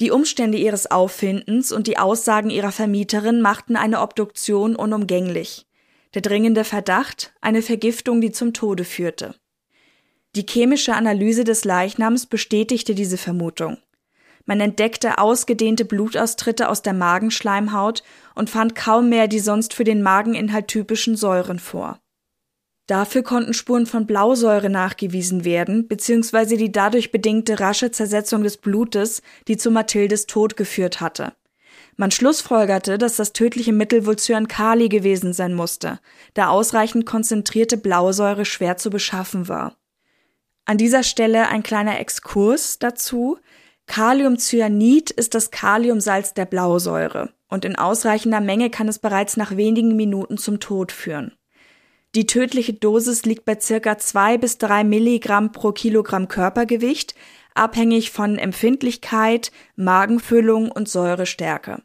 Die 0.00 0.12
Umstände 0.12 0.56
ihres 0.56 0.88
Auffindens 0.88 1.72
und 1.72 1.88
die 1.88 1.98
Aussagen 1.98 2.48
ihrer 2.48 2.70
Vermieterin 2.70 3.40
machten 3.40 3.74
eine 3.74 4.02
Obduktion 4.02 4.76
unumgänglich. 4.76 5.66
Der 6.14 6.22
dringende 6.22 6.62
Verdacht, 6.62 7.34
eine 7.40 7.60
Vergiftung, 7.60 8.20
die 8.20 8.30
zum 8.30 8.54
Tode 8.54 8.84
führte. 8.84 9.34
Die 10.36 10.46
chemische 10.48 10.94
Analyse 10.94 11.42
des 11.42 11.64
Leichnams 11.64 12.26
bestätigte 12.26 12.94
diese 12.94 13.18
Vermutung. 13.18 13.78
Man 14.46 14.60
entdeckte 14.60 15.18
ausgedehnte 15.18 15.84
Blutaustritte 15.84 16.68
aus 16.68 16.80
der 16.80 16.94
Magenschleimhaut 16.94 18.02
und 18.34 18.48
fand 18.48 18.74
kaum 18.74 19.08
mehr 19.08 19.28
die 19.28 19.40
sonst 19.40 19.74
für 19.74 19.84
den 19.84 20.02
Mageninhalt 20.02 20.68
typischen 20.68 21.16
Säuren 21.16 21.58
vor. 21.58 22.00
Dafür 22.86 23.24
konnten 23.24 23.52
Spuren 23.52 23.86
von 23.86 24.06
Blausäure 24.06 24.70
nachgewiesen 24.70 25.44
werden, 25.44 25.88
beziehungsweise 25.88 26.56
die 26.56 26.70
dadurch 26.70 27.10
bedingte 27.10 27.58
rasche 27.58 27.90
Zersetzung 27.90 28.44
des 28.44 28.58
Blutes, 28.58 29.22
die 29.48 29.56
zu 29.56 29.72
Mathildes 29.72 30.26
Tod 30.26 30.56
geführt 30.56 31.00
hatte. 31.00 31.32
Man 31.96 32.12
schlussfolgerte, 32.12 32.98
dass 32.98 33.16
das 33.16 33.32
tödliche 33.32 33.72
Mittel 33.72 34.06
wohl 34.06 34.16
Cyankali 34.16 34.88
gewesen 34.88 35.32
sein 35.32 35.54
musste, 35.54 35.98
da 36.34 36.48
ausreichend 36.48 37.06
konzentrierte 37.06 37.76
Blausäure 37.76 38.44
schwer 38.44 38.76
zu 38.76 38.90
beschaffen 38.90 39.48
war. 39.48 39.76
An 40.66 40.78
dieser 40.78 41.02
Stelle 41.02 41.48
ein 41.48 41.62
kleiner 41.62 41.98
Exkurs 41.98 42.78
dazu. 42.78 43.38
Kaliumcyanid 43.86 45.10
ist 45.10 45.34
das 45.34 45.50
Kaliumsalz 45.50 46.34
der 46.34 46.44
Blausäure 46.44 47.32
und 47.48 47.64
in 47.64 47.76
ausreichender 47.76 48.40
Menge 48.40 48.70
kann 48.70 48.88
es 48.88 48.98
bereits 48.98 49.36
nach 49.36 49.56
wenigen 49.56 49.96
Minuten 49.96 50.38
zum 50.38 50.60
Tod 50.60 50.92
führen. 50.92 51.32
Die 52.14 52.26
tödliche 52.26 52.72
Dosis 52.72 53.24
liegt 53.24 53.44
bei 53.44 53.58
circa 53.60 53.98
zwei 53.98 54.38
bis 54.38 54.58
drei 54.58 54.84
Milligramm 54.84 55.52
pro 55.52 55.72
Kilogramm 55.72 56.28
Körpergewicht, 56.28 57.14
abhängig 57.54 58.10
von 58.10 58.38
Empfindlichkeit, 58.38 59.52
Magenfüllung 59.76 60.70
und 60.70 60.88
Säurestärke. 60.88 61.82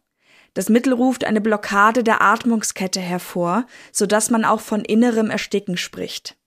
Das 0.53 0.69
Mittel 0.69 0.93
ruft 0.93 1.23
eine 1.23 1.41
Blockade 1.41 2.03
der 2.03 2.21
Atmungskette 2.21 2.99
hervor, 2.99 3.65
so 3.91 4.05
dass 4.05 4.29
man 4.29 4.43
auch 4.43 4.59
von 4.59 4.81
innerem 4.81 5.29
Ersticken 5.29 5.77
spricht. 5.77 6.37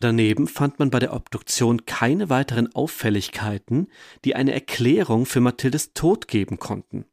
Daneben 0.00 0.48
fand 0.48 0.78
man 0.78 0.90
bei 0.90 0.98
der 0.98 1.14
Obduktion 1.14 1.86
keine 1.86 2.28
weiteren 2.28 2.74
Auffälligkeiten, 2.74 3.88
die 4.24 4.34
eine 4.34 4.52
Erklärung 4.52 5.24
für 5.24 5.40
Mathildes 5.40 5.92
Tod 5.94 6.28
geben 6.28 6.58
konnten. 6.58 7.06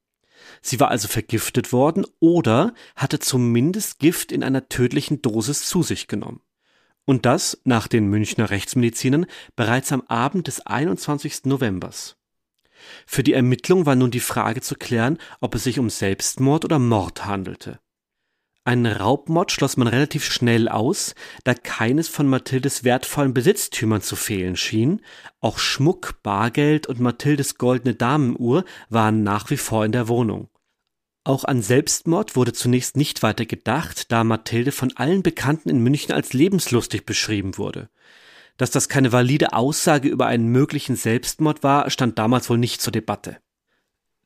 Sie 0.62 0.80
war 0.80 0.89
also 0.89 1.08
vergiftet 1.08 1.72
worden 1.72 2.06
oder 2.20 2.74
hatte 2.96 3.20
zumindest 3.20 4.00
Gift 4.00 4.32
in 4.32 4.44
einer 4.44 4.70
tödlichen 4.70 5.22
Dosis 5.22 5.65
zu 5.65 5.84
sich 5.84 6.08
genommen. 6.08 6.41
Und 7.06 7.26
das 7.26 7.62
nach 7.63 7.88
den 7.88 8.08
Münchner 8.08 8.50
Rechtsmedizinern 8.50 9.26
bereits 9.56 9.91
am 9.91 10.02
Abend 10.02 10.48
des 10.48 10.65
21. 10.65 11.46
Novembers. 11.46 12.17
Für 13.06 13.24
die 13.24 13.34
Ermittlung 13.34 13.86
war 13.86 13.96
nun 13.96 14.12
die 14.12 14.20
Frage 14.20 14.62
zu 14.62 14.76
klären, 14.76 15.17
ob 15.39 15.56
es 15.56 15.63
sich 15.63 15.78
um 15.80 15.89
Selbstmord 15.89 16.65
oder 16.65 16.80
Mord 16.80 17.26
handelte. 17.26 17.80
Einen 18.63 18.86
Raubmord 18.86 19.52
schloss 19.52 19.76
man 19.76 19.88
relativ 19.88 20.24
schnell 20.24 20.69
aus, 20.69 21.15
da 21.43 21.56
keines 21.56 22.08
von 22.08 22.28
Mathildes 22.28 22.84
wertvollen 22.84 23.34
Besitztümern 23.34 24.02
zu 24.04 24.15
fehlen 24.15 24.56
schien. 24.56 25.02
Auch 25.39 25.58
Schmuck, 25.58 26.21
Bargeld 26.21 26.86
und 26.86 27.00
Mathildes 27.00 27.58
goldene 27.58 27.95
Damenuhr 27.95 28.63
waren 28.89 29.24
nach 29.24 29.50
wie 29.50 29.58
vor 29.58 29.84
in 29.84 29.91
der 29.91 30.08
Wohnung. 30.08 30.50
Auch 31.24 31.43
an 31.43 31.63
Selbstmord 31.63 32.36
wurde 32.36 32.54
zunächst 32.54 32.97
nicht 32.97 33.24
weiter 33.24 33.45
gedacht, 33.45 34.12
da 34.12 34.24
Mathilde 34.24 34.71
von 34.71 34.95
allen 34.95 35.24
Bekannten 35.24 35.69
in 35.69 35.82
München 35.82 36.13
als 36.13 36.34
lebenslustig 36.34 37.06
beschrieben 37.06 37.58
wurde. 37.58 37.89
Dass 38.58 38.69
das 38.69 38.89
keine 38.89 39.12
valide 39.12 39.54
Aussage 39.54 40.08
über 40.08 40.28
einen 40.28 40.47
möglichen 40.47 40.95
Selbstmord 40.95 41.63
war, 41.63 41.89
stand 41.89 42.19
damals 42.19 42.47
wohl 42.50 42.60
nicht 42.60 42.82
zur 42.82 42.91
Debatte. 42.91 43.38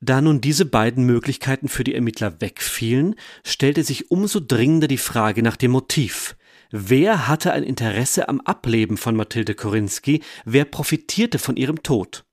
Da 0.01 0.21
nun 0.21 0.41
diese 0.41 0.65
beiden 0.65 1.05
Möglichkeiten 1.05 1.67
für 1.67 1.83
die 1.83 1.95
Ermittler 1.95 2.41
wegfielen, 2.41 3.15
stellte 3.43 3.83
sich 3.83 4.11
umso 4.11 4.39
dringender 4.39 4.87
die 4.87 4.97
Frage 4.97 5.41
nach 5.41 5.55
dem 5.55 5.71
Motiv. 5.71 6.35
Wer 6.71 7.27
hatte 7.27 7.53
ein 7.53 7.63
Interesse 7.63 8.27
am 8.27 8.41
Ableben 8.41 8.97
von 8.97 9.15
Mathilde 9.15 9.55
Korinski? 9.55 10.21
Wer 10.43 10.65
profitierte 10.65 11.39
von 11.39 11.55
ihrem 11.55 11.83
Tod? 11.83 12.25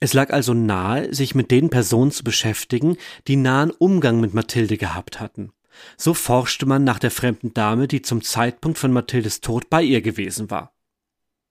Es 0.00 0.14
lag 0.14 0.30
also 0.30 0.54
nahe, 0.54 1.14
sich 1.14 1.34
mit 1.34 1.50
den 1.50 1.70
Personen 1.70 2.10
zu 2.10 2.24
beschäftigen, 2.24 2.96
die 3.28 3.36
nahen 3.36 3.70
Umgang 3.70 4.20
mit 4.20 4.34
Mathilde 4.34 4.76
gehabt 4.76 5.20
hatten. 5.20 5.52
So 5.96 6.14
forschte 6.14 6.66
man 6.66 6.84
nach 6.84 6.98
der 6.98 7.10
fremden 7.10 7.54
Dame, 7.54 7.86
die 7.86 8.02
zum 8.02 8.22
Zeitpunkt 8.22 8.78
von 8.78 8.92
Mathildes 8.92 9.40
Tod 9.40 9.70
bei 9.70 9.82
ihr 9.82 10.00
gewesen 10.00 10.50
war. 10.50 10.74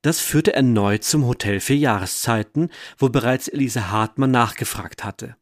Das 0.02 0.20
führte 0.20 0.54
erneut 0.54 1.04
zum 1.04 1.28
Hotel 1.28 1.60
für 1.60 1.76
Jahreszeiten, 1.76 2.70
wo 2.98 3.10
bereits 3.10 3.48
Elise 3.48 3.92
Hartmann 3.92 4.32
nachgefragt 4.32 5.04
hatte. 5.04 5.36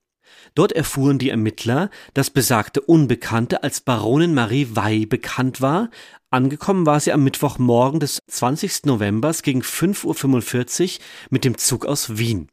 Dort 0.54 0.74
erfuhren 0.74 1.17
die 1.17 1.30
Ermittler, 1.30 1.89
dass 2.13 2.30
besagte 2.30 2.82
Unbekannte 2.82 3.63
als 3.63 3.82
Baronin 3.82 4.34
Marie 4.34 4.67
Wey 4.74 5.06
bekannt 5.06 5.62
war. 5.62 5.89
Angekommen 6.30 6.86
war 6.86 7.00
sie 7.00 7.13
am 7.13 7.24
Mittwochmorgen 7.24 8.00
des 8.00 8.19
20. 8.28 8.86
Novembers 8.86 9.43
gegen 9.43 9.62
5.45 9.62 10.98
Uhr 10.98 11.06
mit 11.30 11.45
dem 11.45 11.58
Zug 11.58 11.86
aus 11.86 12.17
Wien. 12.17 12.50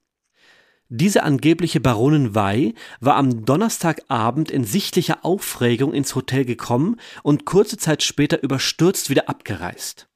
Diese 0.89 1.25
angebliche 1.25 1.81
Baronin 1.81 2.37
Wey 2.37 2.75
war 3.01 3.17
am 3.17 3.45
Donnerstagabend 3.45 4.53
in 4.53 4.63
sichtlicher 4.63 5.25
Aufregung 5.25 5.93
ins 5.93 6.15
Hotel 6.15 6.45
gekommen 6.45 7.01
und 7.25 7.45
kurze 7.45 7.77
Zeit 7.77 8.05
später 8.05 8.41
überstürzt 8.43 9.11
wieder 9.11 9.29
abgereist 9.29 10.09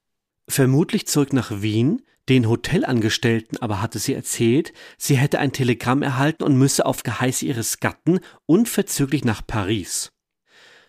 vermutlich 0.51 1.07
zurück 1.07 1.33
nach 1.33 1.63
Wien, 1.63 2.03
den 2.29 2.49
Hotelangestellten 2.49 3.59
aber 3.61 3.83
hatte 3.83 3.99
sie 3.99 4.15
erzählt, 4.15 4.73
sie 4.99 5.17
hätte 5.17 5.39
ein 5.41 5.53
Telegramm 5.53 6.03
erhalten 6.03 6.45
und 6.45 6.57
müsse 6.57 6.87
auf 6.87 7.03
Geheiß 7.03 7.43
ihres 7.43 7.81
Gatten 7.81 8.21
unverzüglich 8.47 9.25
nach 9.25 9.45
Paris. 9.45 10.13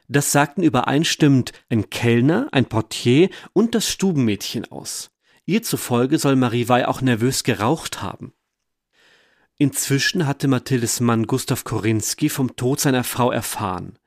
Das 0.08 0.32
sagten 0.32 0.62
übereinstimmend 0.62 1.54
ein 1.70 1.90
Kellner, 1.90 2.50
ein 2.52 2.66
Portier 2.66 3.30
und 3.54 3.76
das 3.76 3.90
Stubenmädchen 3.90 4.70
aus. 4.72 5.10
Ihr 5.46 5.64
zufolge 5.64 6.20
soll 6.20 6.36
Marie 6.36 6.68
Wey 6.68 6.84
auch 6.84 7.02
nervös 7.02 7.44
geraucht 7.44 8.02
haben. 8.02 8.34
Inzwischen 9.58 10.28
hatte 10.28 10.48
Mathildes 10.48 11.00
Mann 11.00 11.28
Gustav 11.28 11.64
Korinski 11.64 12.30
vom 12.30 12.56
Tod 12.56 12.80
seiner 12.80 13.04
Frau 13.04 13.32
erfahren. 13.32 13.98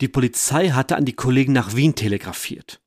Die 0.00 0.08
Polizei 0.08 0.70
hatte 0.70 0.96
an 0.96 1.04
die 1.04 1.14
Kollegen 1.14 1.52
nach 1.52 1.74
Wien 1.74 1.94
telegrafiert. 1.94 2.80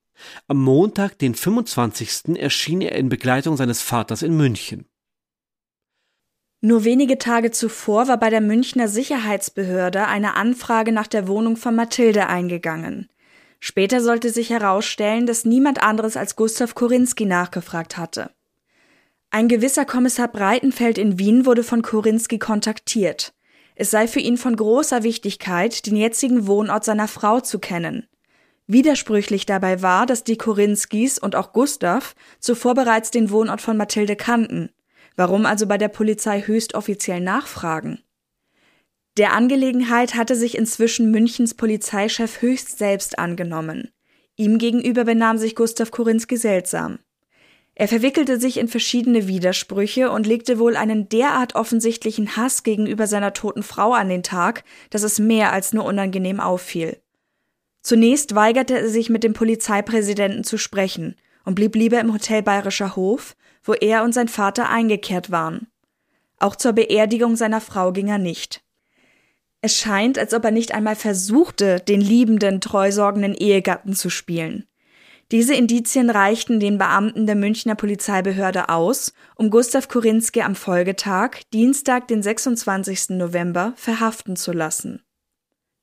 Am 0.48 0.62
Montag, 0.62 1.18
den 1.18 1.36
25. 1.36 2.38
erschien 2.38 2.82
er 2.82 2.96
in 2.96 3.10
Begleitung 3.10 3.58
seines 3.58 3.82
Vaters 3.82 4.22
in 4.22 4.36
München. 4.36 4.86
Nur 6.62 6.84
wenige 6.84 7.18
Tage 7.18 7.52
zuvor 7.52 8.08
war 8.10 8.18
bei 8.18 8.30
der 8.30 8.42
Münchner 8.42 8.90
Sicherheitsbehörde 8.90 10.08
eine 10.08 10.36
Anfrage 10.36 10.92
nach 10.92 11.08
der 11.08 11.28
Wohnung 11.28 11.56
von 11.56 11.74
Mathilde 11.74 12.28
eingegangen. 12.28 13.08
Später 13.62 14.02
sollte 14.02 14.30
sich 14.30 14.50
herausstellen, 14.50 15.26
dass 15.26 15.46
niemand 15.46 15.82
anderes 15.82 16.18
als 16.18 16.36
Gustav 16.36 16.76
Korinski 16.76 17.26
nachgefragt 17.26 17.98
hatte. 17.98 18.32
Ein 19.32 19.48
gewisser 19.48 19.86
Kommissar 19.86 20.28
Breitenfeld 20.28 20.98
in 20.98 21.20
Wien 21.20 21.46
wurde 21.46 21.64
von 21.64 21.82
Korinski 21.82 22.40
kontaktiert. 22.40 23.34
Es 23.76 23.92
sei 23.92 24.08
für 24.08 24.20
ihn 24.20 24.38
von 24.38 24.56
großer 24.56 25.04
Wichtigkeit, 25.04 25.86
den 25.86 25.96
jetzigen 25.96 26.48
Wohnort 26.48 26.84
seiner 26.84 27.08
Frau 27.08 27.40
zu 27.40 27.60
kennen. 27.60 28.08
Widersprüchlich 28.72 29.48
dabei 29.48 29.82
war, 29.82 30.06
dass 30.06 30.24
die 30.24 30.38
Korinskis 30.38 31.18
und 31.18 31.36
auch 31.36 31.54
Gustav 31.54 32.14
zuvor 32.40 32.76
bereits 32.76 33.10
den 33.10 33.32
Wohnort 33.32 33.62
von 33.62 33.76
Mathilde 33.78 34.16
kannten. 34.16 34.70
Warum 35.16 35.48
also 35.48 35.66
bei 35.66 35.80
der 35.80 35.88
Polizei 35.88 36.42
höchst 36.42 36.76
offiziell 36.76 37.20
nachfragen? 37.20 38.04
Der 39.18 39.34
Angelegenheit 39.34 40.14
hatte 40.14 40.36
sich 40.36 40.56
inzwischen 40.56 41.10
Münchens 41.10 41.56
Polizeichef 41.56 42.44
höchst 42.44 42.78
selbst 42.78 43.18
angenommen. 43.18 43.90
Ihm 44.36 44.60
gegenüber 44.60 45.04
benahm 45.04 45.40
sich 45.40 45.56
Gustav 45.56 45.90
Korinski 45.90 46.38
seltsam. 46.38 47.00
Er 47.74 47.88
verwickelte 47.88 48.40
sich 48.40 48.58
in 48.58 48.68
verschiedene 48.68 49.28
Widersprüche 49.28 50.12
und 50.12 50.28
legte 50.28 50.60
wohl 50.60 50.78
einen 50.78 51.10
derart 51.10 51.56
offensichtlichen 51.56 52.38
Hass 52.38 52.62
gegenüber 52.62 53.08
seiner 53.08 53.34
toten 53.34 53.64
Frau 53.64 53.94
an 53.94 54.10
den 54.10 54.22
Tag, 54.22 54.64
dass 54.92 55.02
es 55.02 55.18
mehr 55.18 55.54
als 55.54 55.74
nur 55.74 55.86
unangenehm 55.86 56.40
auffiel. 56.40 57.02
Zunächst 57.90 58.36
weigerte 58.36 58.78
er 58.78 58.88
sich 58.88 59.10
mit 59.10 59.24
dem 59.24 59.34
Polizeipräsidenten 59.34 60.44
zu 60.44 60.60
sprechen 60.60 61.16
und 61.44 61.56
blieb 61.56 61.74
lieber 61.74 62.00
im 62.00 62.14
Hotel 62.14 62.44
Bayerischer 62.44 62.96
Hof, 62.96 63.36
wo 63.64 63.74
er 63.74 64.04
und 64.04 64.14
sein 64.14 64.28
Vater 64.28 64.70
eingekehrt 64.70 65.32
waren. 65.32 65.70
Auch 66.38 66.56
zur 66.56 66.74
Beerdigung 66.74 67.36
seiner 67.36 67.62
Frau 67.62 67.92
ging 67.92 68.10
er 68.10 68.20
nicht. 68.20 68.62
Es 69.62 69.76
scheint, 69.76 70.20
als 70.20 70.36
ob 70.36 70.46
er 70.46 70.52
nicht 70.52 70.72
einmal 70.72 70.96
versuchte, 70.96 71.80
den 71.80 72.00
liebenden, 72.00 72.62
treusorgenden 72.62 73.34
Ehegatten 73.34 73.94
zu 73.94 74.12
spielen. 74.12 74.68
Diese 75.32 75.56
Indizien 75.56 76.12
reichten 76.12 76.60
den 76.60 76.78
Beamten 76.78 77.26
der 77.26 77.36
Münchner 77.36 77.74
Polizeibehörde 77.74 78.70
aus, 78.70 79.16
um 79.34 79.50
Gustav 79.50 79.88
Korinski 79.88 80.44
am 80.44 80.54
Folgetag, 80.54 81.40
Dienstag, 81.54 82.08
den 82.08 82.22
26. 82.22 83.18
November, 83.18 83.74
verhaften 83.78 84.36
zu 84.36 84.52
lassen. 84.52 85.02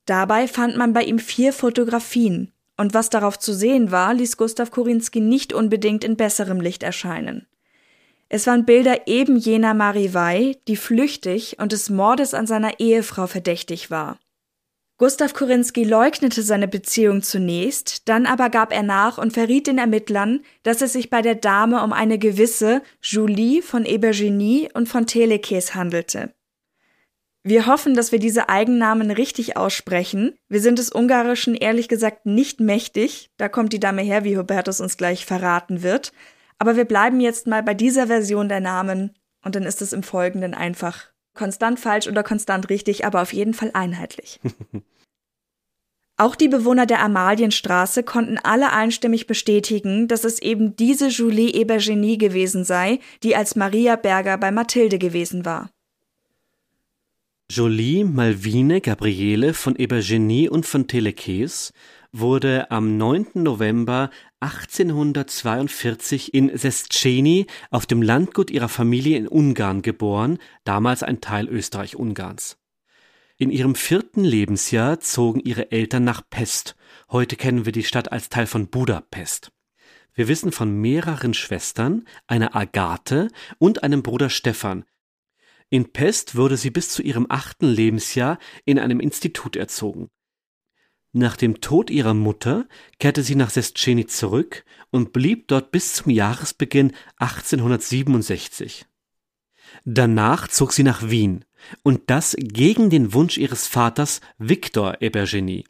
Dabei 0.07 0.49
fand 0.49 0.77
man 0.77 0.93
bei 0.93 1.03
ihm 1.03 1.19
vier 1.19 1.53
Fotografien, 1.53 2.53
und 2.77 2.95
was 2.95 3.11
darauf 3.11 3.39
zu 3.39 3.53
sehen 3.53 3.91
war, 3.91 4.15
ließ 4.15 4.37
Gustav 4.37 4.71
Korinski 4.71 5.21
nicht 5.21 5.53
unbedingt 5.53 6.05
in 6.05 6.17
besserem 6.17 6.61
Licht 6.61 6.83
erscheinen. 6.83 7.47
Es 8.29 8.47
waren 8.47 8.65
Bilder 8.65 9.07
eben 9.07 9.37
jener 9.37 9.75
Marie 9.75 10.13
Wey, 10.13 10.59
die 10.67 10.77
flüchtig 10.77 11.59
und 11.61 11.73
des 11.73 11.91
Mordes 11.91 12.35
an 12.35 12.47
seiner 12.47 12.81
Ehefrau 12.81 13.27
verdächtig 13.27 13.91
war. 13.91 14.19
Gustav 14.99 15.35
Korinski 15.35 15.85
leugnete 15.85 16.43
seine 16.43 16.69
Beziehung 16.69 17.23
zunächst, 17.23 18.09
dann 18.09 18.25
aber 18.25 18.49
gab 18.49 18.73
er 18.73 18.83
nach 18.83 19.19
und 19.19 19.33
verriet 19.33 19.67
den 19.67 19.77
Ermittlern, 19.77 20.41
dass 20.63 20.81
es 20.81 20.95
sich 20.95 21.11
bei 21.11 21.21
der 21.21 21.35
Dame 21.35 21.83
um 21.83 21.93
eine 21.93 22.19
gewisse 22.19 22.83
Julie 23.03 23.61
von 23.61 23.85
Ebergenie 23.85 24.71
und 24.73 24.89
von 24.89 25.07
Telekes 25.07 25.75
handelte. 25.75 26.33
Wir 27.47 27.69
hoffen, 27.69 27.95
dass 27.95 28.11
wir 28.11 28.19
diese 28.19 28.49
Eigennamen 28.49 29.13
richtig 29.13 29.57
aussprechen. 29.57 30.35
Wir 30.49 30.61
sind 30.61 30.81
des 30.81 30.93
Ungarischen 30.93 31.55
ehrlich 31.55 31.87
gesagt 31.87 32.27
nicht 32.27 32.59
mächtig. 32.59 33.31
Da 33.37 33.49
kommt 33.49 33.73
die 33.73 33.79
Dame 33.79 34.03
her, 34.03 34.25
wie 34.25 34.37
Hubertus 34.37 34.81
uns 34.81 34.97
gleich 34.97 35.25
verraten 35.25 35.85
wird. 35.85 36.13
Aber 36.59 36.75
wir 36.75 36.87
bleiben 36.87 37.21
jetzt 37.21 37.47
mal 37.47 37.63
bei 37.63 37.73
dieser 37.73 38.09
Version 38.09 38.49
der 38.49 38.59
Namen 38.59 39.15
und 39.45 39.55
dann 39.55 39.63
ist 39.63 39.81
es 39.81 39.93
im 39.93 40.03
Folgenden 40.03 40.55
einfach 40.55 41.13
konstant 41.35 41.79
falsch 41.79 42.09
oder 42.09 42.25
konstant 42.25 42.69
richtig, 42.69 43.05
aber 43.05 43.23
auf 43.23 43.33
jeden 43.33 43.55
Fall 43.55 43.71
einheitlich. 43.75 44.41
Auch 46.17 46.35
die 46.35 46.49
Bewohner 46.49 46.87
der 46.87 47.01
Amalienstraße 47.01 48.03
konnten 48.03 48.39
alle 48.39 48.73
einstimmig 48.73 49.29
bestätigen, 49.29 50.09
dass 50.09 50.25
es 50.25 50.43
eben 50.43 50.75
diese 50.75 51.09
Julie 51.09 51.53
Ebergenie 51.53 52.19
gewesen 52.19 52.65
sei, 52.65 52.99
die 53.23 53.37
als 53.37 53.55
Maria 53.55 53.95
Berger 53.95 54.37
bei 54.37 54.51
Mathilde 54.51 54.99
gewesen 54.99 55.45
war. 55.45 55.71
Jolie 57.49 58.03
Malvine 58.03 58.81
Gabriele 58.81 59.55
von 59.55 59.77
Ebergenie 59.77 60.49
und 60.49 60.67
von 60.67 60.89
Telekes 60.89 61.73
wurde 62.11 62.73
am 62.73 62.97
9. 62.97 63.29
November 63.35 64.11
1842 64.41 66.35
in 66.35 66.51
Szeszceni 66.59 67.47
auf 67.71 67.87
dem 67.87 68.03
Landgut 68.03 68.51
ihrer 68.51 68.69
Familie 68.69 69.17
in 69.17 69.29
Ungarn 69.29 69.83
geboren, 69.83 70.39
damals 70.65 71.05
ein 71.05 71.21
Teil 71.21 71.49
Österreich-Ungarns. 71.49 72.59
In 73.37 73.53
ihrem 73.53 73.77
vierten 73.77 74.25
Lebensjahr 74.25 74.99
zogen 74.99 75.39
ihre 75.39 75.71
Eltern 75.71 76.03
nach 76.03 76.23
Pest. 76.29 76.75
Heute 77.13 77.37
kennen 77.37 77.65
wir 77.65 77.73
die 77.73 77.85
Stadt 77.85 78.11
als 78.11 78.29
Teil 78.29 78.49
von 78.49 78.67
Budapest. 78.71 79.53
Wir 80.15 80.27
wissen 80.27 80.51
von 80.51 80.81
mehreren 80.81 81.33
Schwestern, 81.33 82.07
einer 82.27 82.57
Agathe 82.57 83.29
und 83.59 83.85
einem 83.85 84.03
Bruder 84.03 84.31
Stefan. 84.31 84.85
In 85.69 85.93
Pest 85.93 86.37
wurde 86.37 86.57
sie 86.57 86.71
bis 86.71 86.91
zu 86.91 87.03
ihrem 87.03 87.27
achten 87.29 87.67
Lebensjahr 87.67 88.39
in 88.65 88.79
einem 88.79 89.01
Institut 89.01 89.57
erzogen. 89.57 90.11
Nach 91.13 91.37
dem 91.37 91.61
Tod 91.61 91.91
ihrer 91.91 92.15
Mutter 92.15 92.69
kehrte 92.99 93.23
sie 93.23 93.37
nach 93.37 93.51
Szeszceni 93.51 94.07
zurück 94.07 94.65
und 94.91 95.13
blieb 95.13 95.49
dort 95.49 95.71
bis 95.71 95.95
zum 95.95 96.11
Jahresbeginn 96.11 96.93
1867. 97.17 98.85
Danach 99.85 100.49
zog 100.49 100.73
sie 100.73 100.83
nach 100.83 101.09
Wien, 101.09 101.45
und 101.83 102.11
das 102.11 102.37
gegen 102.39 102.91
den 102.91 103.13
Wunsch 103.13 103.39
ihres 103.39 103.67
Vaters 103.67 104.21
Victor 104.39 105.01
Ebergenie. 105.01 105.65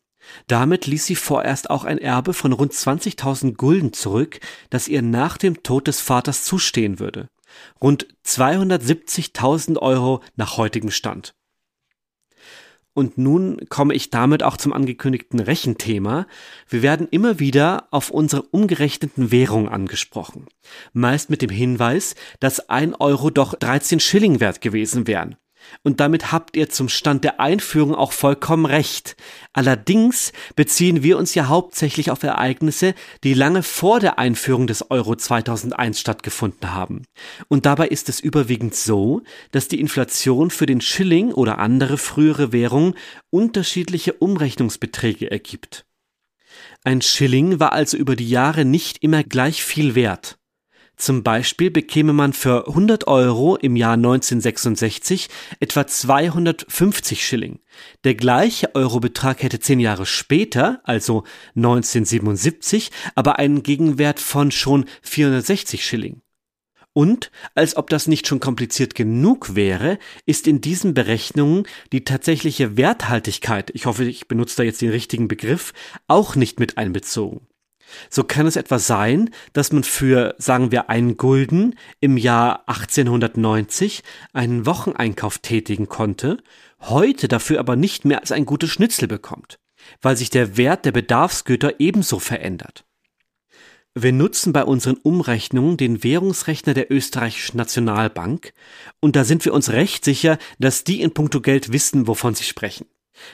Damit 0.49 0.87
ließ 0.87 1.07
sie 1.07 1.15
vorerst 1.15 1.71
auch 1.71 1.85
ein 1.85 1.99
Erbe 1.99 2.35
von 2.35 2.53
rund 2.53 2.73
20.000 2.73 3.55
Gulden 3.55 3.93
zurück, 3.93 4.41
das 4.71 4.89
ihr 4.89 5.03
nach 5.03 5.39
dem 5.39 5.63
Tod 5.63 5.87
des 5.87 6.01
Vaters 6.01 6.45
zustehen 6.45 6.99
würde. 6.99 7.29
Rund 7.81 8.09
270.000 8.25 9.79
Euro 9.79 10.23
nach 10.37 10.57
heutigem 10.57 10.91
Stand. 10.91 11.35
Und 12.97 13.19
nun 13.19 13.61
komme 13.69 13.93
ich 13.93 14.09
damit 14.09 14.43
auch 14.43 14.57
zum 14.57 14.73
angekündigten 14.73 15.39
Rechenthema. 15.39 16.27
Wir 16.67 16.81
werden 16.81 17.09
immer 17.11 17.39
wieder 17.39 17.89
auf 17.91 18.11
unsere 18.11 18.41
umgerechneten 18.41 19.31
Währung 19.31 19.69
angesprochen. 19.69 20.47
Meist 20.95 21.29
mit 21.29 21.43
dem 21.43 21.51
Hinweis, 21.51 22.15
dass 22.41 22.71
ein 22.71 22.95
Euro 22.95 23.29
doch 23.29 23.55
13 23.55 24.01
Schilling 24.01 24.41
wert 24.41 24.63
gewesen 24.63 25.07
wären. 25.07 25.37
Und 25.83 26.01
damit 26.01 26.33
habt 26.33 26.57
ihr 26.57 26.69
zum 26.69 26.89
Stand 26.89 27.25
der 27.25 27.41
Einführung 27.41 27.95
auch 27.95 28.13
vollkommen 28.13 28.67
recht. 28.67 29.17
Allerdings 29.53 30.33
beziehen 30.55 31.03
wir 31.03 31.19
uns 31.19 31.35
ja 31.35 31.49
hauptsächlich 31.49 32.11
auf 32.11 32.23
Ereignisse, 32.23 32.95
die 33.25 33.35
lange 33.35 33.63
vor 33.63 34.01
der 34.01 34.19
Einführung 34.19 34.67
des 34.67 34.91
Euro 34.91 35.17
2001 35.17 36.01
stattgefunden 36.01 36.75
haben. 36.75 37.05
Und 37.49 37.67
dabei 37.67 37.89
ist 37.89 38.09
es 38.09 38.21
überwiegend 38.21 38.75
so, 38.75 39.23
dass 39.53 39.69
die 39.69 39.81
Inflation 39.81 40.51
für 40.51 40.67
den 40.67 40.81
Schilling 40.81 41.33
oder 41.33 41.59
andere 41.59 41.99
frühere 41.99 42.53
Währungen 42.53 42.95
unterschiedliche 43.31 44.15
Umrechnungsbeträge 44.15 45.31
ergibt. 45.31 45.87
Ein 46.85 47.03
Schilling 47.03 47.59
war 47.61 47.73
also 47.73 47.97
über 47.97 48.17
die 48.17 48.29
Jahre 48.29 48.65
nicht 48.65 49.03
immer 49.03 49.25
gleich 49.25 49.63
viel 49.63 49.95
wert. 49.95 50.39
Zum 50.97 51.23
Beispiel 51.23 51.71
bekäme 51.71 52.15
man 52.15 52.33
für 52.33 52.69
100 52.69 53.07
Euro 53.07 53.57
im 53.57 53.77
Jahr 53.77 53.95
1966 53.95 55.29
etwa 55.61 55.87
250 55.87 57.25
Schilling. 57.25 57.61
Der 58.05 58.15
gleiche 58.15 58.75
Eurobetrag 58.75 59.43
hätte 59.43 59.61
zehn 59.61 59.79
Jahre 59.79 60.07
später, 60.07 60.81
also 60.85 61.25
1977, 61.55 62.91
aber 63.15 63.39
einen 63.39 63.63
Gegenwert 63.63 64.21
von 64.21 64.51
schon 64.51 64.87
460 65.03 65.85
Schilling. 65.85 66.23
Und, 66.95 67.31
als 67.55 67.77
ob 67.77 67.91
das 67.91 68.07
nicht 68.07 68.27
schon 68.27 68.41
kompliziert 68.41 68.95
genug 68.95 69.55
wäre, 69.55 69.99
ist 70.25 70.47
in 70.47 70.63
diesen 70.63 70.95
Berechnungen 70.95 71.65
die 71.93 72.05
tatsächliche 72.05 72.79
Werthaltigkeit, 72.79 73.71
ich 73.75 73.85
hoffe, 73.85 74.05
ich 74.05 74.29
benutze 74.29 74.57
da 74.57 74.63
jetzt 74.63 74.81
den 74.81 74.89
richtigen 74.89 75.29
Begriff, 75.29 75.75
auch 76.09 76.37
nicht 76.37 76.59
mit 76.59 76.79
einbezogen. 76.79 77.47
So 78.11 78.25
kann 78.25 78.47
es 78.47 78.57
etwa 78.57 78.79
sein, 78.79 79.31
dass 79.53 79.73
man 79.73 79.85
für, 79.85 80.35
sagen 80.39 80.73
wir, 80.73 80.91
einen 80.91 81.17
Gulden 81.17 81.77
im 82.01 82.17
Jahr 82.17 82.69
1890 82.69 84.03
einen 84.33 84.67
Wocheneinkauf 84.67 85.39
tätigen 85.39 85.89
konnte, 85.89 86.39
heute 86.81 87.29
dafür 87.29 87.61
aber 87.61 87.77
nicht 87.77 88.05
mehr 88.05 88.21
als 88.21 88.33
ein 88.33 88.47
gutes 88.47 88.71
Schnitzel 88.71 89.09
bekommt, 89.09 89.59
weil 90.03 90.17
sich 90.17 90.31
der 90.31 90.57
Wert 90.57 90.85
der 90.85 90.93
Bedarfsgüter 90.93 91.75
ebenso 91.79 92.19
verändert. 92.19 92.85
Wir 93.99 94.13
nutzen 94.13 94.53
bei 94.53 94.63
unseren 94.63 94.97
Umrechnungen 94.97 95.79
den 95.79 96.05
Währungsrechner 96.05 96.75
der 96.75 96.93
österreichischen 96.93 97.57
Nationalbank 97.57 98.53
und 99.01 99.17
da 99.17 99.25
sind 99.25 99.43
wir 99.47 99.55
uns 99.55 99.71
recht 99.71 100.05
sicher, 100.05 100.37
dass 100.59 100.85
die 100.85 101.01
in 101.01 101.15
puncto 101.15 101.41
Geld 101.41 101.73
wissen, 101.73 102.07
wovon 102.07 102.35
sie 102.35 102.45
sprechen. 102.45 102.87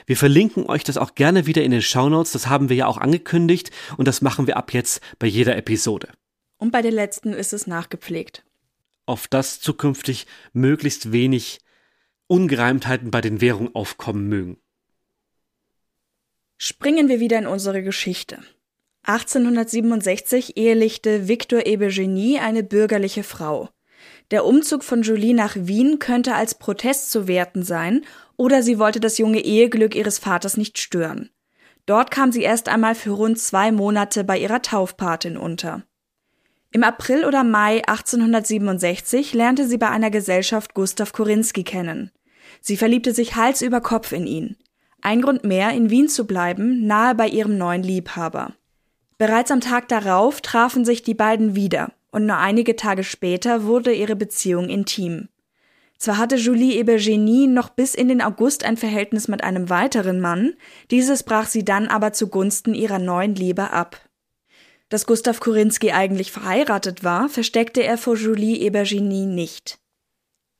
Wir 0.05 0.17
verlinken 0.17 0.65
euch 0.65 0.83
das 0.83 0.97
auch 0.97 1.15
gerne 1.15 1.45
wieder 1.45 1.63
in 1.63 1.71
den 1.71 1.81
Shownotes, 1.81 2.31
das 2.31 2.47
haben 2.47 2.69
wir 2.69 2.75
ja 2.75 2.87
auch 2.87 2.97
angekündigt 2.97 3.71
und 3.97 4.07
das 4.07 4.21
machen 4.21 4.47
wir 4.47 4.57
ab 4.57 4.73
jetzt 4.73 5.01
bei 5.19 5.27
jeder 5.27 5.55
Episode. 5.55 6.09
Und 6.57 6.71
bei 6.71 6.81
der 6.81 6.91
letzten 6.91 7.33
ist 7.33 7.53
es 7.53 7.67
nachgepflegt. 7.67 8.43
Auf 9.05 9.27
das 9.27 9.59
zukünftig 9.59 10.27
möglichst 10.53 11.11
wenig 11.11 11.59
Ungereimtheiten 12.27 13.11
bei 13.11 13.21
den 13.21 13.41
Währungen 13.41 13.75
aufkommen 13.75 14.27
mögen. 14.27 14.57
Springen 16.57 17.09
wir 17.09 17.19
wieder 17.19 17.37
in 17.37 17.47
unsere 17.47 17.83
Geschichte. 17.83 18.39
1867 19.03 20.55
ehelichte 20.55 21.27
Victor 21.27 21.65
Ebergenie 21.65 22.39
eine 22.39 22.63
bürgerliche 22.63 23.23
Frau. 23.23 23.69
Der 24.31 24.45
Umzug 24.45 24.83
von 24.83 25.01
Julie 25.01 25.33
nach 25.33 25.55
Wien 25.59 25.99
könnte 25.99 26.35
als 26.35 26.55
Protest 26.55 27.11
zu 27.11 27.27
werten 27.27 27.63
sein 27.63 28.05
oder 28.37 28.63
sie 28.63 28.79
wollte 28.79 28.99
das 28.99 29.17
junge 29.17 29.39
Eheglück 29.39 29.95
ihres 29.95 30.19
Vaters 30.19 30.57
nicht 30.57 30.77
stören. 30.77 31.29
Dort 31.85 32.11
kam 32.11 32.31
sie 32.31 32.43
erst 32.43 32.69
einmal 32.69 32.95
für 32.95 33.11
rund 33.11 33.39
zwei 33.39 33.71
Monate 33.71 34.23
bei 34.23 34.37
ihrer 34.37 34.61
Taufpatin 34.61 35.37
unter. 35.37 35.83
Im 36.71 36.83
April 36.83 37.25
oder 37.25 37.43
Mai 37.43 37.83
1867 37.85 39.33
lernte 39.33 39.67
sie 39.67 39.77
bei 39.77 39.89
einer 39.89 40.09
Gesellschaft 40.09 40.73
Gustav 40.73 41.13
Korinski 41.13 41.63
kennen. 41.63 42.11
Sie 42.61 42.77
verliebte 42.77 43.13
sich 43.13 43.35
Hals 43.35 43.61
über 43.61 43.81
Kopf 43.81 44.11
in 44.11 44.25
ihn. 44.25 44.57
Ein 45.01 45.21
Grund 45.21 45.43
mehr, 45.43 45.71
in 45.71 45.89
Wien 45.89 46.07
zu 46.07 46.25
bleiben, 46.25 46.87
nahe 46.87 47.13
bei 47.13 47.27
ihrem 47.27 47.57
neuen 47.57 47.83
Liebhaber. 47.83 48.53
Bereits 49.17 49.51
am 49.51 49.61
Tag 49.61 49.89
darauf 49.89 50.41
trafen 50.41 50.85
sich 50.85 51.03
die 51.03 51.13
beiden 51.13 51.55
wieder, 51.55 51.91
und 52.09 52.25
nur 52.25 52.37
einige 52.37 52.75
Tage 52.75 53.03
später 53.03 53.65
wurde 53.65 53.93
ihre 53.93 54.15
Beziehung 54.15 54.69
intim. 54.69 55.27
Zwar 55.97 56.17
hatte 56.17 56.35
Julie 56.35 56.75
Ebergenie 56.75 57.47
noch 57.47 57.69
bis 57.69 57.95
in 57.95 58.07
den 58.07 58.21
August 58.21 58.65
ein 58.65 58.77
Verhältnis 58.77 59.27
mit 59.27 59.43
einem 59.43 59.69
weiteren 59.69 60.19
Mann, 60.19 60.55
dieses 60.91 61.23
brach 61.23 61.47
sie 61.47 61.63
dann 61.63 61.87
aber 61.87 62.13
zugunsten 62.13 62.73
ihrer 62.73 62.99
neuen 62.99 63.35
Liebe 63.35 63.71
ab. 63.71 64.09
Dass 64.89 65.05
Gustav 65.05 65.39
Korinski 65.39 65.91
eigentlich 65.91 66.31
verheiratet 66.31 67.03
war, 67.03 67.29
versteckte 67.29 67.83
er 67.83 67.97
vor 67.97 68.15
Julie 68.15 68.57
Ebergenie 68.57 69.25
nicht. 69.25 69.79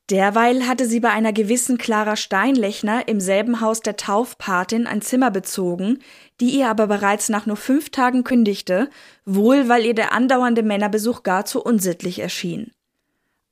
Derweil 0.09 0.67
hatte 0.67 0.85
sie 0.85 0.99
bei 0.99 1.11
einer 1.11 1.31
gewissen 1.31 1.77
Clara 1.77 2.15
Steinlechner 2.15 3.07
im 3.07 3.21
selben 3.21 3.61
Haus 3.61 3.79
der 3.79 3.95
Taufpatin 3.95 4.85
ein 4.85 5.01
Zimmer 5.01 5.31
bezogen, 5.31 5.99
die 6.41 6.49
ihr 6.49 6.69
aber 6.69 6.87
bereits 6.87 7.29
nach 7.29 7.45
nur 7.45 7.55
fünf 7.55 7.89
Tagen 7.89 8.23
kündigte, 8.23 8.89
wohl 9.25 9.69
weil 9.69 9.85
ihr 9.85 9.95
der 9.95 10.11
andauernde 10.11 10.61
Männerbesuch 10.61 11.23
gar 11.23 11.45
zu 11.45 11.63
unsittlich 11.63 12.19
erschien. 12.19 12.71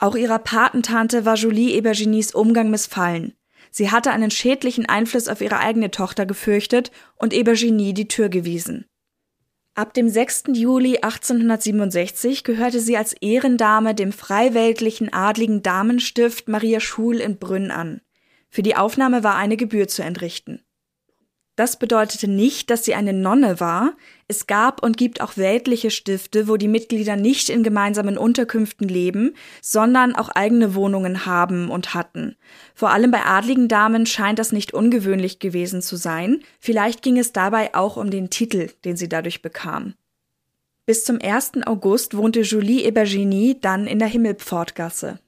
Auch 0.02 0.16
ihrer 0.16 0.40
Patentante 0.40 1.26
war 1.26 1.36
Julie 1.36 1.76
Ebergenies 1.76 2.34
Umgang 2.34 2.72
missfallen. 2.72 3.36
Sie 3.70 3.92
hatte 3.92 4.10
einen 4.10 4.32
schädlichen 4.32 4.88
Einfluss 4.88 5.28
auf 5.28 5.42
ihre 5.42 5.60
eigene 5.60 5.92
Tochter 5.92 6.26
gefürchtet 6.26 6.92
und 7.18 7.34
Ebergenie 7.34 7.94
die 7.94 8.08
Tür 8.08 8.28
gewiesen. 8.28 8.86
Ab 9.76 9.94
dem 9.94 10.10
6. 10.10 10.46
Juli 10.54 10.98
1867 10.98 12.44
gehörte 12.44 12.80
sie 12.80 12.98
als 12.98 13.14
Ehrendame 13.14 13.94
dem 13.94 14.12
freiweltlichen 14.12 15.14
adligen 15.14 15.62
Damenstift 15.62 16.50
Maria 16.50 16.80
Schul 16.80 17.18
in 17.18 17.38
Brünn 17.38 17.70
an. 17.70 18.02
Für 18.50 18.64
die 18.64 18.76
Aufnahme 18.76 19.24
war 19.24 19.36
eine 19.36 19.56
Gebühr 19.56 19.88
zu 19.88 20.02
entrichten. 20.02 20.64
Das 21.58 21.78
bedeutete 21.78 22.30
nicht, 22.30 22.70
dass 22.70 22.86
sie 22.86 22.96
eine 22.96 23.12
Nonne 23.12 23.60
war. 23.60 23.94
Es 24.28 24.48
gab 24.48 24.82
und 24.82 24.96
gibt 24.96 25.20
auch 25.20 25.36
weltliche 25.36 25.92
Stifte, 25.92 26.48
wo 26.48 26.56
die 26.56 26.70
Mitglieder 26.70 27.18
nicht 27.18 27.50
in 27.50 27.62
gemeinsamen 27.62 28.18
Unterkünften 28.18 28.88
leben, 28.88 29.36
sondern 29.62 30.16
auch 30.16 30.30
eigene 30.30 30.76
Wohnungen 30.76 31.26
haben 31.26 31.70
und 31.70 31.94
hatten. 31.94 32.38
Vor 32.74 32.92
allem 32.92 33.12
bei 33.12 33.26
adligen 33.26 33.68
Damen 33.68 34.06
scheint 34.06 34.40
das 34.40 34.54
nicht 34.54 34.74
ungewöhnlich 34.74 35.40
gewesen 35.40 35.82
zu 35.82 35.98
sein. 35.98 36.42
Vielleicht 36.60 37.02
ging 37.02 37.20
es 37.20 37.34
dabei 37.34 37.76
auch 37.76 37.98
um 37.98 38.10
den 38.10 38.30
Titel, 38.30 38.70
den 38.86 38.96
sie 38.96 39.10
dadurch 39.10 39.42
bekam. 39.42 39.96
Bis 40.86 41.04
zum 41.04 41.20
1. 41.22 41.66
August 41.66 42.16
wohnte 42.16 42.42
Julie 42.42 42.84
Ebergenie 42.84 43.58
dann 43.60 43.88
in 43.88 44.00
der 44.00 44.08
Himmelpfortgasse. 44.08 45.20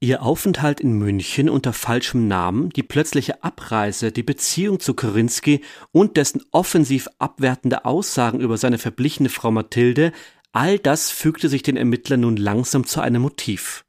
Ihr 0.00 0.22
Aufenthalt 0.22 0.80
in 0.80 0.92
München 0.92 1.48
unter 1.48 1.72
falschem 1.72 2.28
Namen, 2.28 2.70
die 2.70 2.84
plötzliche 2.84 3.42
Abreise, 3.42 4.12
die 4.12 4.22
Beziehung 4.22 4.78
zu 4.78 4.94
Korinski 4.94 5.62
und 5.90 6.16
dessen 6.16 6.44
offensiv 6.52 7.08
abwertende 7.18 7.84
Aussagen 7.84 8.38
über 8.38 8.58
seine 8.58 8.78
verblichene 8.78 9.28
Frau 9.28 9.50
Mathilde, 9.50 10.12
all 10.52 10.78
das 10.78 11.10
fügte 11.10 11.48
sich 11.48 11.64
den 11.64 11.76
Ermittlern 11.76 12.20
nun 12.20 12.36
langsam 12.36 12.86
zu 12.86 13.00
einem 13.00 13.22
Motiv. 13.22 13.84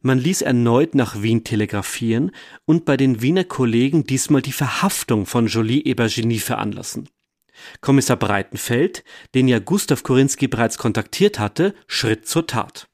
Man 0.00 0.18
ließ 0.18 0.40
erneut 0.40 0.94
nach 0.94 1.20
Wien 1.20 1.44
telegrafieren 1.44 2.30
und 2.64 2.86
bei 2.86 2.96
den 2.96 3.20
Wiener 3.20 3.44
Kollegen 3.44 4.04
diesmal 4.04 4.40
die 4.40 4.52
Verhaftung 4.52 5.26
von 5.26 5.48
Jolie 5.48 5.84
Ebergenie 5.84 6.38
veranlassen. 6.38 7.10
Kommissar 7.82 8.16
Breitenfeld, 8.16 9.04
den 9.34 9.48
ja 9.48 9.58
Gustav 9.58 10.02
Korinski 10.02 10.48
bereits 10.48 10.78
kontaktiert 10.78 11.38
hatte, 11.38 11.74
schritt 11.86 12.26
zur 12.26 12.46
Tat. 12.46 12.89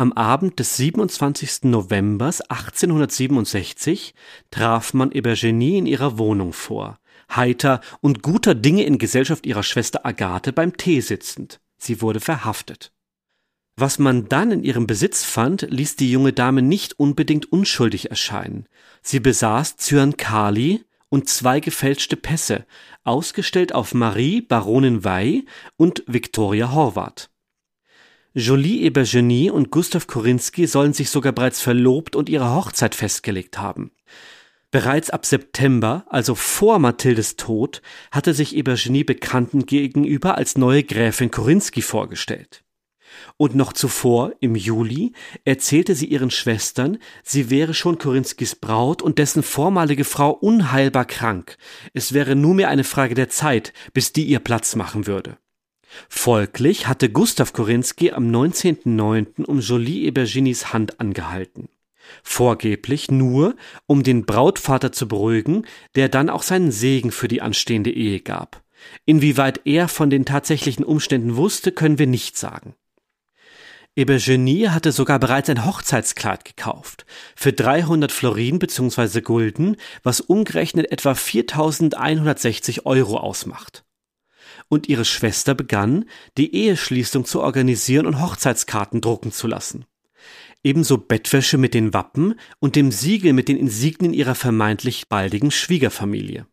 Am 0.00 0.14
Abend 0.14 0.58
des 0.58 0.78
27. 0.78 1.64
November 1.64 2.24
1867 2.24 4.14
traf 4.50 4.94
man 4.94 5.12
Ebergenie 5.12 5.76
in 5.76 5.84
ihrer 5.84 6.16
Wohnung 6.16 6.54
vor, 6.54 6.98
heiter 7.30 7.82
und 8.00 8.22
guter 8.22 8.54
Dinge 8.54 8.84
in 8.84 8.96
Gesellschaft 8.96 9.44
ihrer 9.44 9.62
Schwester 9.62 10.06
Agathe 10.06 10.54
beim 10.54 10.74
Tee 10.78 11.02
sitzend. 11.02 11.60
Sie 11.76 12.00
wurde 12.00 12.20
verhaftet. 12.20 12.94
Was 13.76 13.98
man 13.98 14.26
dann 14.26 14.52
in 14.52 14.64
ihrem 14.64 14.86
Besitz 14.86 15.22
fand, 15.22 15.66
ließ 15.68 15.96
die 15.96 16.10
junge 16.10 16.32
Dame 16.32 16.62
nicht 16.62 16.98
unbedingt 16.98 17.52
unschuldig 17.52 18.08
erscheinen. 18.08 18.70
Sie 19.02 19.20
besaß 19.20 19.76
Zyankali 19.76 20.82
und 21.10 21.28
zwei 21.28 21.60
gefälschte 21.60 22.16
Pässe, 22.16 22.64
ausgestellt 23.04 23.74
auf 23.74 23.92
Marie 23.92 24.40
Baronin 24.40 25.04
Wey 25.04 25.44
und 25.76 26.04
Viktoria 26.06 26.72
Horvath. 26.72 27.29
Jolie 28.32 28.82
Ebergenie 28.82 29.50
und 29.50 29.72
Gustav 29.72 30.06
Korinski 30.06 30.68
sollen 30.68 30.92
sich 30.92 31.10
sogar 31.10 31.32
bereits 31.32 31.60
verlobt 31.60 32.14
und 32.14 32.28
ihre 32.28 32.54
Hochzeit 32.54 32.94
festgelegt 32.94 33.58
haben. 33.58 33.90
Bereits 34.70 35.10
ab 35.10 35.26
September, 35.26 36.04
also 36.08 36.36
vor 36.36 36.78
Mathildes 36.78 37.34
Tod, 37.34 37.82
hatte 38.12 38.32
sich 38.32 38.54
Ebergenie 38.54 39.02
Bekannten 39.02 39.66
gegenüber 39.66 40.36
als 40.36 40.56
neue 40.56 40.84
Gräfin 40.84 41.32
Korinski 41.32 41.82
vorgestellt. 41.82 42.62
Und 43.36 43.56
noch 43.56 43.72
zuvor, 43.72 44.32
im 44.38 44.54
Juli, 44.54 45.12
erzählte 45.44 45.96
sie 45.96 46.06
ihren 46.06 46.30
Schwestern, 46.30 46.98
sie 47.24 47.50
wäre 47.50 47.74
schon 47.74 47.98
Korinskis 47.98 48.54
Braut 48.54 49.02
und 49.02 49.18
dessen 49.18 49.42
vormalige 49.42 50.04
Frau 50.04 50.30
unheilbar 50.30 51.04
krank. 51.04 51.56
Es 51.94 52.12
wäre 52.12 52.36
nur 52.36 52.54
mehr 52.54 52.68
eine 52.68 52.84
Frage 52.84 53.16
der 53.16 53.28
Zeit, 53.28 53.72
bis 53.92 54.12
die 54.12 54.24
ihr 54.24 54.38
Platz 54.38 54.76
machen 54.76 55.08
würde. 55.08 55.36
Folglich 56.08 56.86
hatte 56.86 57.10
Gustav 57.10 57.52
Korinski 57.52 58.12
am 58.12 58.30
19.09. 58.30 59.44
um 59.44 59.60
Jolie 59.60 60.06
Eberginis 60.06 60.72
Hand 60.72 61.00
angehalten. 61.00 61.68
Vorgeblich 62.22 63.10
nur, 63.10 63.56
um 63.86 64.02
den 64.02 64.26
Brautvater 64.26 64.92
zu 64.92 65.08
beruhigen, 65.08 65.64
der 65.94 66.08
dann 66.08 66.30
auch 66.30 66.42
seinen 66.42 66.72
Segen 66.72 67.12
für 67.12 67.28
die 67.28 67.42
anstehende 67.42 67.90
Ehe 67.90 68.20
gab. 68.20 68.62
Inwieweit 69.04 69.60
er 69.64 69.88
von 69.88 70.10
den 70.10 70.24
tatsächlichen 70.24 70.84
Umständen 70.84 71.36
wusste, 71.36 71.72
können 71.72 71.98
wir 71.98 72.06
nicht 72.06 72.36
sagen. 72.36 72.74
Ebergenie 73.96 74.68
hatte 74.68 74.92
sogar 74.92 75.18
bereits 75.18 75.50
ein 75.50 75.66
Hochzeitskleid 75.66 76.44
gekauft. 76.44 77.04
Für 77.34 77.52
300 77.52 78.12
Florin 78.12 78.58
bzw. 78.58 79.20
Gulden, 79.20 79.76
was 80.02 80.20
umgerechnet 80.20 80.90
etwa 80.92 81.14
4160 81.14 82.86
Euro 82.86 83.18
ausmacht. 83.18 83.84
Und 84.70 84.88
ihre 84.88 85.04
Schwester 85.04 85.54
begann, 85.54 86.06
die 86.38 86.54
Eheschließung 86.54 87.26
zu 87.26 87.42
organisieren 87.42 88.06
und 88.06 88.22
Hochzeitskarten 88.22 89.02
drucken 89.02 89.32
zu 89.32 89.48
lassen. 89.48 89.84
Ebenso 90.62 90.96
Bettwäsche 90.96 91.58
mit 91.58 91.74
den 91.74 91.92
Wappen 91.92 92.38
und 92.60 92.76
dem 92.76 92.92
Siegel 92.92 93.32
mit 93.32 93.48
den 93.48 93.56
Insignien 93.56 94.14
ihrer 94.14 94.34
vermeintlich 94.34 95.08
baldigen 95.08 95.50
Schwiegerfamilie. 95.50 96.46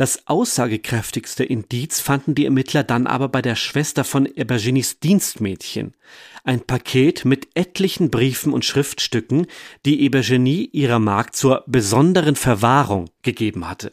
Das 0.00 0.26
aussagekräftigste 0.28 1.44
Indiz 1.44 2.00
fanden 2.00 2.34
die 2.34 2.46
Ermittler 2.46 2.84
dann 2.84 3.06
aber 3.06 3.28
bei 3.28 3.42
der 3.42 3.54
Schwester 3.54 4.02
von 4.02 4.24
Eberginis 4.24 4.98
Dienstmädchen. 4.98 5.94
Ein 6.42 6.62
Paket 6.62 7.26
mit 7.26 7.48
etlichen 7.54 8.10
Briefen 8.10 8.54
und 8.54 8.64
Schriftstücken, 8.64 9.46
die 9.84 10.00
Ebergenie 10.00 10.70
ihrer 10.72 11.00
Magd 11.00 11.36
zur 11.36 11.64
besonderen 11.66 12.34
Verwahrung 12.34 13.10
gegeben 13.20 13.68
hatte. 13.68 13.92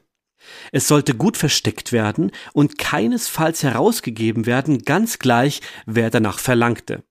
Es 0.72 0.88
sollte 0.88 1.16
gut 1.16 1.38
versteckt 1.38 1.92
werden 1.92 2.32
und 2.54 2.78
keinesfalls 2.78 3.64
herausgegeben 3.64 4.46
werden, 4.46 4.84
ganz 4.84 5.20
gleich, 5.20 5.62
wer 5.86 6.10
danach 6.10 6.40
verlangte. 6.40 7.04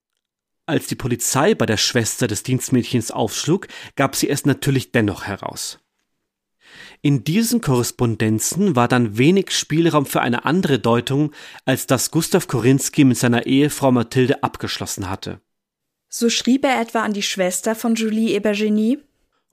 Als 0.66 0.88
die 0.88 0.96
Polizei 0.96 1.54
bei 1.54 1.64
der 1.64 1.76
Schwester 1.76 2.26
des 2.26 2.42
Dienstmädchens 2.42 3.12
aufschlug, 3.12 3.68
gab 3.94 4.16
sie 4.16 4.28
es 4.28 4.46
natürlich 4.46 4.90
dennoch 4.90 5.24
heraus. 5.24 5.78
In 7.02 7.22
diesen 7.22 7.60
Korrespondenzen 7.60 8.74
war 8.74 8.88
dann 8.88 9.16
wenig 9.16 9.52
Spielraum 9.52 10.06
für 10.06 10.20
eine 10.20 10.44
andere 10.44 10.80
Deutung, 10.80 11.32
als 11.64 11.86
dass 11.86 12.10
Gustav 12.10 12.48
Korinski 12.48 13.04
mit 13.04 13.16
seiner 13.16 13.46
Ehefrau 13.46 13.92
Mathilde 13.92 14.42
abgeschlossen 14.42 15.08
hatte. 15.08 15.40
So 16.08 16.30
schrieb 16.30 16.64
er 16.64 16.80
etwa 16.80 17.02
an 17.02 17.12
die 17.12 17.22
Schwester 17.22 17.74
von 17.74 17.94
Julie 17.94 18.34
Ebergenie 18.34 18.98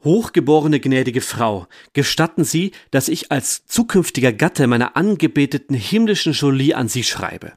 Hochgeborene 0.03 0.79
gnädige 0.79 1.21
Frau, 1.21 1.67
gestatten 1.93 2.43
Sie, 2.43 2.71
dass 2.91 3.07
ich 3.07 3.31
als 3.31 3.65
zukünftiger 3.65 4.33
Gatte 4.33 4.67
meiner 4.67 4.97
angebeteten 4.97 5.75
himmlischen 5.75 6.33
Jolie 6.33 6.73
an 6.73 6.87
Sie 6.87 7.03
schreibe. 7.03 7.53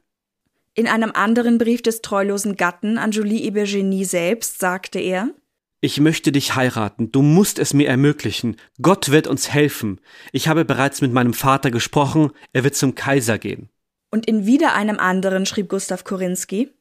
In 0.73 0.87
einem 0.87 1.11
anderen 1.11 1.57
Brief 1.57 1.81
des 1.81 2.01
treulosen 2.01 2.55
Gatten 2.55 2.97
an 2.97 3.11
Julie 3.11 3.41
Ebergenie 3.41 4.05
selbst 4.05 4.59
sagte 4.59 4.99
er 4.99 5.31
ich 5.79 5.99
möchte 5.99 6.31
dich 6.31 6.55
heiraten, 6.55 7.11
du 7.11 7.21
musst 7.21 7.59
es 7.59 7.75
mir 7.75 7.87
ermöglichen. 7.87 8.55
Gott 8.81 9.11
wird 9.11 9.27
uns 9.27 9.53
helfen. 9.53 10.01
Ich 10.31 10.47
habe 10.47 10.65
bereits 10.65 11.01
mit 11.01 11.13
meinem 11.13 11.33
Vater 11.33 11.69
gesprochen, 11.69 12.31
er 12.51 12.63
wird 12.63 12.75
zum 12.75 12.95
Kaiser 12.95 13.37
gehen. 13.37 13.69
Und 14.09 14.25
in 14.25 14.47
wieder 14.47 14.73
einem 14.73 14.97
anderen 14.97 15.45
schrieb 15.45 15.69
Gustav 15.69 16.03
Korinski 16.03 16.71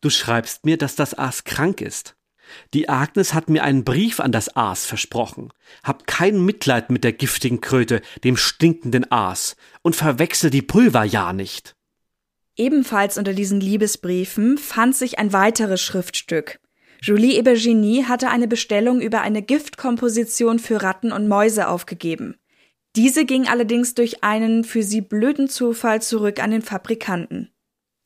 Du 0.00 0.08
schreibst 0.10 0.64
mir, 0.64 0.78
dass 0.78 0.94
das 0.94 1.18
Aas 1.18 1.44
krank 1.44 1.80
ist. 1.82 2.16
Die 2.74 2.88
Agnes 2.88 3.34
hat 3.34 3.48
mir 3.48 3.64
einen 3.64 3.84
Brief 3.84 4.20
an 4.20 4.32
das 4.32 4.56
Aas 4.56 4.86
versprochen. 4.86 5.52
Hab 5.82 6.06
kein 6.06 6.44
Mitleid 6.44 6.90
mit 6.90 7.04
der 7.04 7.12
giftigen 7.12 7.60
Kröte, 7.60 8.02
dem 8.24 8.36
stinkenden 8.36 9.10
Aas, 9.10 9.56
und 9.82 9.96
verwechsel 9.96 10.50
die 10.50 10.62
Pulver 10.62 11.04
ja 11.04 11.32
nicht. 11.32 11.74
Ebenfalls 12.56 13.18
unter 13.18 13.34
diesen 13.34 13.60
Liebesbriefen 13.60 14.58
fand 14.58 14.96
sich 14.96 15.18
ein 15.18 15.32
weiteres 15.32 15.80
Schriftstück. 15.80 16.58
Julie 17.00 17.38
Ebergenie 17.38 18.04
hatte 18.04 18.28
eine 18.30 18.48
Bestellung 18.48 19.00
über 19.00 19.20
eine 19.20 19.42
Giftkomposition 19.42 20.58
für 20.58 20.82
Ratten 20.82 21.12
und 21.12 21.28
Mäuse 21.28 21.68
aufgegeben. 21.68 22.36
Diese 22.96 23.24
ging 23.24 23.46
allerdings 23.46 23.94
durch 23.94 24.24
einen 24.24 24.64
für 24.64 24.82
sie 24.82 25.00
blöden 25.00 25.48
Zufall 25.48 26.02
zurück 26.02 26.42
an 26.42 26.50
den 26.50 26.62
Fabrikanten. 26.62 27.50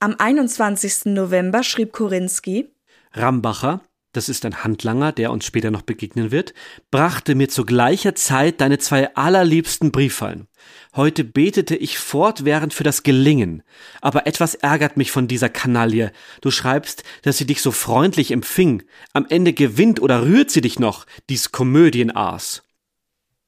Am 0.01 0.17
21. 0.19 1.07
November 1.07 1.63
schrieb 1.63 1.93
Korinski 1.93 2.69
Rambacher, 3.13 3.81
das 4.13 4.29
ist 4.29 4.45
ein 4.45 4.63
Handlanger, 4.63 5.13
der 5.13 5.33
uns 5.33 5.47
später 5.47 5.71
noch 5.71 5.83
begegnen 5.83 6.31
wird, 6.31 6.53
brachte 6.91 7.35
mir 7.35 7.49
zu 7.49 7.65
gleicher 7.65 8.15
Zeit 8.15 8.61
deine 8.61 8.79
zwei 8.79 9.15
allerliebsten 9.17 9.91
Briefhallen. 9.91 10.49
Heute 10.95 11.25
betete 11.25 11.75
ich 11.75 11.99
fortwährend 11.99 12.75
für 12.75 12.85
das 12.85 13.03
Gelingen, 13.03 13.63
aber 14.01 14.27
etwas 14.27 14.55
ärgert 14.55 14.97
mich 14.99 15.11
von 15.11 15.29
dieser 15.29 15.49
Kanaille. 15.49 16.13
Du 16.43 16.51
schreibst, 16.51 17.05
dass 17.23 17.39
sie 17.39 17.47
dich 17.47 17.63
so 17.63 17.73
freundlich 17.73 18.31
empfing. 18.31 18.83
Am 19.15 19.27
Ende 19.29 19.55
gewinnt 19.55 20.01
oder 20.01 20.23
rührt 20.23 20.51
sie 20.51 20.61
dich 20.61 20.79
noch, 20.79 21.07
dies 21.31 21.51
Komödienaas. 21.51 22.63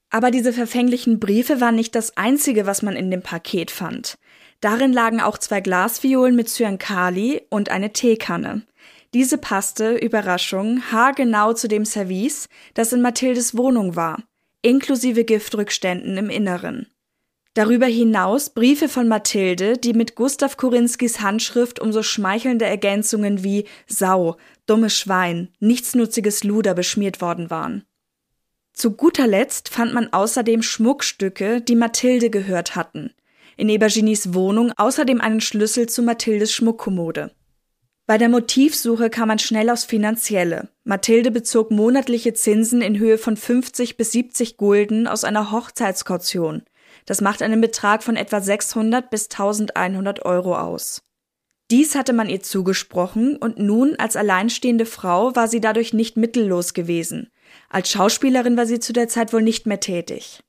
Aber 0.09 0.31
diese 0.31 0.53
verfänglichen 0.53 1.19
Briefe 1.19 1.61
waren 1.61 1.75
nicht 1.75 1.93
das 1.93 2.17
einzige, 2.17 2.65
was 2.65 2.81
man 2.81 2.95
in 2.95 3.11
dem 3.11 3.21
Paket 3.21 3.69
fand. 3.69 4.17
Darin 4.61 4.93
lagen 4.93 5.21
auch 5.21 5.37
zwei 5.37 5.61
Glasviolen 5.61 6.35
mit 6.35 6.49
Zyankali 6.49 7.41
und 7.49 7.69
eine 7.69 7.93
Teekanne. 7.93 8.63
Diese 9.15 9.37
passte, 9.37 9.95
Überraschung, 9.95 10.91
haargenau 10.91 11.53
zu 11.53 11.69
dem 11.69 11.85
Service, 11.85 12.49
das 12.73 12.91
in 12.91 13.01
Mathildes 13.01 13.55
Wohnung 13.55 13.95
war, 13.95 14.21
inklusive 14.61 15.23
Giftrückständen 15.23 16.17
im 16.17 16.29
Inneren. 16.29 16.87
Darüber 17.53 17.85
hinaus 17.85 18.49
Briefe 18.49 18.89
von 18.89 19.07
Mathilde, 19.07 19.77
die 19.77 19.93
mit 19.93 20.15
Gustav 20.15 20.57
Korinskis 20.57 21.21
Handschrift 21.21 21.79
um 21.79 21.93
so 21.93 22.03
schmeichelnde 22.03 22.65
Ergänzungen 22.65 23.41
wie 23.41 23.63
Sau, 23.87 24.35
dummes 24.65 24.97
Schwein, 24.97 25.47
nichtsnutziges 25.61 26.43
Luder 26.43 26.73
beschmiert 26.73 27.21
worden 27.21 27.49
waren. 27.49 27.85
Zu 28.73 28.91
guter 28.91 29.27
Letzt 29.27 29.69
fand 29.69 29.93
man 29.93 30.11
außerdem 30.11 30.61
Schmuckstücke, 30.61 31.61
die 31.61 31.77
Mathilde 31.77 32.29
gehört 32.29 32.75
hatten. 32.75 33.13
In 33.55 33.69
Eberginis 33.69 34.33
Wohnung 34.33 34.73
außerdem 34.75 35.21
einen 35.21 35.39
Schlüssel 35.39 35.87
zu 35.87 36.01
Mathildes 36.01 36.51
Schmuckkommode. 36.51 37.31
Bei 38.07 38.19
der 38.19 38.29
Motivsuche 38.29 39.09
kam 39.09 39.29
man 39.29 39.39
schnell 39.39 39.69
aufs 39.71 39.85
Finanzielle. 39.85 40.69
Mathilde 40.83 41.31
bezog 41.31 41.71
monatliche 41.71 42.33
Zinsen 42.33 42.81
in 42.81 42.99
Höhe 42.99 43.17
von 43.17 43.35
50 43.35 43.97
bis 43.97 44.11
70 44.11 44.57
Gulden 44.57 45.07
aus 45.07 45.23
einer 45.23 45.51
Hochzeitskaution. 45.51 46.63
Das 47.07 47.21
macht 47.21 47.41
einen 47.41 47.61
Betrag 47.61 48.03
von 48.03 48.15
etwa 48.15 48.41
600 48.41 49.09
bis 49.09 49.25
1100 49.31 50.23
Euro 50.23 50.55
aus. 50.55 51.01
Dies 51.71 51.95
hatte 51.95 52.13
man 52.13 52.29
ihr 52.29 52.43
zugesprochen 52.43 53.37
und 53.37 53.57
nun 53.57 53.95
als 53.95 54.15
alleinstehende 54.15 54.85
Frau 54.85 55.35
war 55.35 55.47
sie 55.47 55.59
dadurch 55.59 55.93
nicht 55.93 56.15
mittellos 56.15 56.75
gewesen. 56.75 57.31
Als 57.69 57.89
Schauspielerin 57.89 58.55
war 58.55 58.67
sie 58.67 58.79
zu 58.79 58.93
der 58.93 59.07
Zeit 59.07 59.33
wohl 59.33 59.41
nicht 59.41 59.65
mehr 59.65 59.79
tätig. 59.79 60.43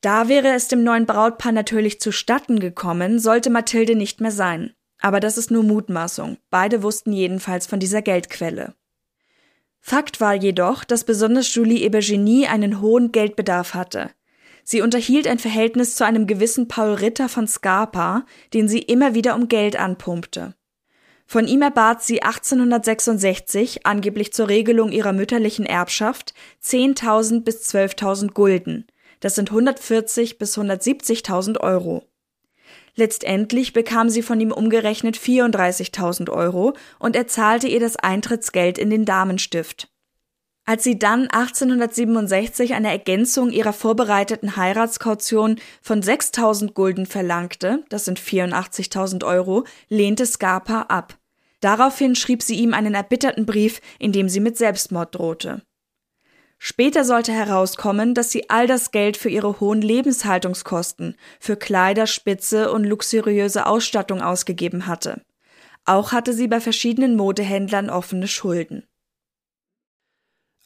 Da 0.00 0.28
wäre 0.28 0.48
es 0.48 0.66
dem 0.66 0.82
neuen 0.82 1.06
Brautpaar 1.06 1.52
natürlich 1.52 2.00
zustatten 2.00 2.58
gekommen, 2.58 3.20
sollte 3.20 3.50
Mathilde 3.50 3.94
nicht 3.94 4.20
mehr 4.20 4.32
sein. 4.32 4.74
Aber 5.00 5.20
das 5.20 5.38
ist 5.38 5.50
nur 5.50 5.62
Mutmaßung. 5.62 6.38
Beide 6.50 6.82
wussten 6.82 7.12
jedenfalls 7.12 7.66
von 7.66 7.80
dieser 7.80 8.02
Geldquelle. 8.02 8.74
Fakt 9.80 10.20
war 10.20 10.34
jedoch, 10.34 10.84
dass 10.84 11.04
besonders 11.04 11.54
Julie 11.54 11.84
Ebergenie 11.84 12.46
einen 12.46 12.80
hohen 12.80 13.12
Geldbedarf 13.12 13.74
hatte. 13.74 14.10
Sie 14.64 14.82
unterhielt 14.82 15.26
ein 15.26 15.38
Verhältnis 15.38 15.96
zu 15.96 16.04
einem 16.04 16.26
gewissen 16.26 16.68
Paul 16.68 16.94
Ritter 16.94 17.28
von 17.28 17.46
Scarpa, 17.46 18.26
den 18.52 18.68
sie 18.68 18.80
immer 18.80 19.14
wieder 19.14 19.34
um 19.34 19.48
Geld 19.48 19.76
anpumpte. 19.76 20.54
Von 21.24 21.46
ihm 21.46 21.62
erbat 21.62 22.02
sie 22.02 22.22
1866, 22.22 23.86
angeblich 23.86 24.32
zur 24.32 24.48
Regelung 24.48 24.92
ihrer 24.92 25.12
mütterlichen 25.12 25.64
Erbschaft, 25.64 26.34
10.000 26.62 27.44
bis 27.44 27.66
12.000 27.72 28.32
Gulden. 28.32 28.86
Das 29.20 29.34
sind 29.34 29.50
140 29.50 30.38
bis 30.38 30.58
170.000 30.58 31.60
Euro. 31.60 32.04
Letztendlich 32.98 33.72
bekam 33.74 34.10
sie 34.10 34.22
von 34.22 34.40
ihm 34.40 34.50
umgerechnet 34.50 35.16
34.000 35.16 36.30
Euro 36.32 36.72
und 36.98 37.14
er 37.14 37.28
zahlte 37.28 37.68
ihr 37.68 37.78
das 37.78 37.94
Eintrittsgeld 37.94 38.76
in 38.76 38.90
den 38.90 39.04
Damenstift. 39.04 39.88
Als 40.64 40.82
sie 40.82 40.98
dann 40.98 41.28
1867 41.28 42.74
eine 42.74 42.90
Ergänzung 42.90 43.52
ihrer 43.52 43.72
vorbereiteten 43.72 44.56
Heiratskaution 44.56 45.60
von 45.80 46.02
6000 46.02 46.74
Gulden 46.74 47.06
verlangte, 47.06 47.84
das 47.88 48.04
sind 48.04 48.18
84.000 48.18 49.24
Euro, 49.24 49.62
lehnte 49.88 50.26
Scarpa 50.26 50.86
ab. 50.88 51.16
Daraufhin 51.60 52.16
schrieb 52.16 52.42
sie 52.42 52.56
ihm 52.56 52.74
einen 52.74 52.94
erbitterten 52.94 53.46
Brief, 53.46 53.80
in 54.00 54.10
dem 54.10 54.28
sie 54.28 54.40
mit 54.40 54.58
Selbstmord 54.58 55.14
drohte. 55.14 55.62
Später 56.58 57.04
sollte 57.04 57.32
herauskommen, 57.32 58.14
dass 58.14 58.32
sie 58.32 58.50
all 58.50 58.66
das 58.66 58.90
Geld 58.90 59.16
für 59.16 59.28
ihre 59.28 59.60
hohen 59.60 59.80
Lebenshaltungskosten, 59.80 61.16
für 61.38 61.56
Kleider, 61.56 62.06
Spitze 62.06 62.72
und 62.72 62.84
luxuriöse 62.84 63.66
Ausstattung 63.66 64.20
ausgegeben 64.20 64.86
hatte. 64.86 65.22
Auch 65.84 66.12
hatte 66.12 66.32
sie 66.32 66.48
bei 66.48 66.60
verschiedenen 66.60 67.16
Modehändlern 67.16 67.90
offene 67.90 68.26
Schulden. 68.26 68.84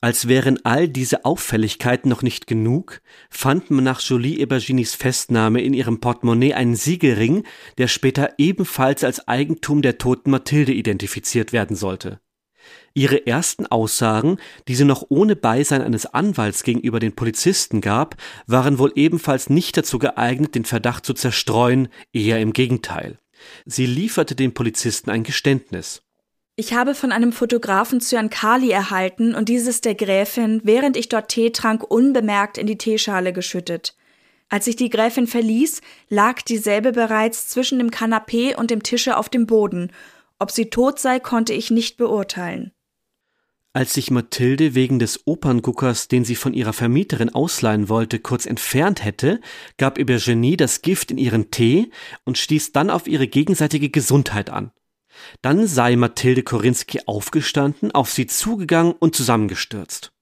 Als 0.00 0.26
wären 0.26 0.58
all 0.64 0.88
diese 0.88 1.24
Auffälligkeiten 1.24 2.08
noch 2.08 2.22
nicht 2.22 2.48
genug, 2.48 3.00
fand 3.30 3.70
man 3.70 3.84
nach 3.84 4.00
Jolie 4.00 4.40
Eberginis 4.40 4.96
Festnahme 4.96 5.60
in 5.60 5.74
ihrem 5.74 6.00
Portemonnaie 6.00 6.54
einen 6.54 6.74
Siegelring, 6.74 7.44
der 7.78 7.86
später 7.86 8.34
ebenfalls 8.36 9.04
als 9.04 9.28
Eigentum 9.28 9.80
der 9.80 9.98
toten 9.98 10.32
Mathilde 10.32 10.72
identifiziert 10.72 11.52
werden 11.52 11.76
sollte. 11.76 12.18
Ihre 12.94 13.26
ersten 13.26 13.66
Aussagen, 13.66 14.38
die 14.68 14.74
sie 14.74 14.84
noch 14.84 15.06
ohne 15.08 15.36
Beisein 15.36 15.82
eines 15.82 16.06
Anwalts 16.06 16.62
gegenüber 16.62 17.00
den 17.00 17.14
Polizisten 17.14 17.80
gab, 17.80 18.16
waren 18.46 18.78
wohl 18.78 18.92
ebenfalls 18.94 19.48
nicht 19.48 19.76
dazu 19.76 19.98
geeignet, 19.98 20.54
den 20.54 20.64
Verdacht 20.64 21.06
zu 21.06 21.14
zerstreuen, 21.14 21.88
eher 22.12 22.40
im 22.40 22.52
Gegenteil. 22.52 23.18
Sie 23.64 23.86
lieferte 23.86 24.34
dem 24.34 24.54
Polizisten 24.54 25.10
ein 25.10 25.22
Geständnis. 25.22 26.02
Ich 26.54 26.74
habe 26.74 26.94
von 26.94 27.12
einem 27.12 27.32
Fotografen 27.32 28.00
Cyankali 28.00 28.70
erhalten 28.70 29.34
und 29.34 29.48
dieses 29.48 29.80
der 29.80 29.94
Gräfin, 29.94 30.60
während 30.64 30.98
ich 30.98 31.08
dort 31.08 31.30
Tee 31.30 31.50
trank, 31.50 31.82
unbemerkt 31.90 32.58
in 32.58 32.66
die 32.66 32.76
Teeschale 32.76 33.32
geschüttet. 33.32 33.96
Als 34.50 34.66
ich 34.66 34.76
die 34.76 34.90
Gräfin 34.90 35.26
verließ, 35.26 35.80
lag 36.10 36.42
dieselbe 36.42 36.92
bereits 36.92 37.48
zwischen 37.48 37.78
dem 37.78 37.90
Kanapee 37.90 38.54
und 38.54 38.70
dem 38.70 38.82
Tische 38.82 39.16
auf 39.16 39.30
dem 39.30 39.46
Boden 39.46 39.90
ob 40.42 40.50
sie 40.50 40.70
tot 40.70 40.98
sei, 40.98 41.20
konnte 41.20 41.52
ich 41.52 41.70
nicht 41.70 41.96
beurteilen. 41.96 42.72
Als 43.74 43.94
sich 43.94 44.10
Mathilde 44.10 44.74
wegen 44.74 44.98
des 44.98 45.26
Opernguckers, 45.26 46.08
den 46.08 46.26
sie 46.26 46.34
von 46.34 46.52
ihrer 46.52 46.74
Vermieterin 46.74 47.30
ausleihen 47.30 47.88
wollte, 47.88 48.18
kurz 48.18 48.44
entfernt 48.44 49.02
hätte, 49.02 49.40
gab 49.78 49.98
Eugenie 49.98 50.58
das 50.58 50.82
Gift 50.82 51.10
in 51.10 51.16
ihren 51.16 51.50
Tee 51.50 51.90
und 52.24 52.36
stieß 52.36 52.72
dann 52.72 52.90
auf 52.90 53.06
ihre 53.06 53.28
gegenseitige 53.28 53.88
Gesundheit 53.88 54.50
an. 54.50 54.72
Dann 55.40 55.66
sei 55.66 55.96
Mathilde 55.96 56.42
Korinski 56.42 57.00
aufgestanden, 57.06 57.92
auf 57.92 58.10
sie 58.10 58.26
zugegangen 58.26 58.92
und 58.92 59.16
zusammengestürzt. 59.16 60.12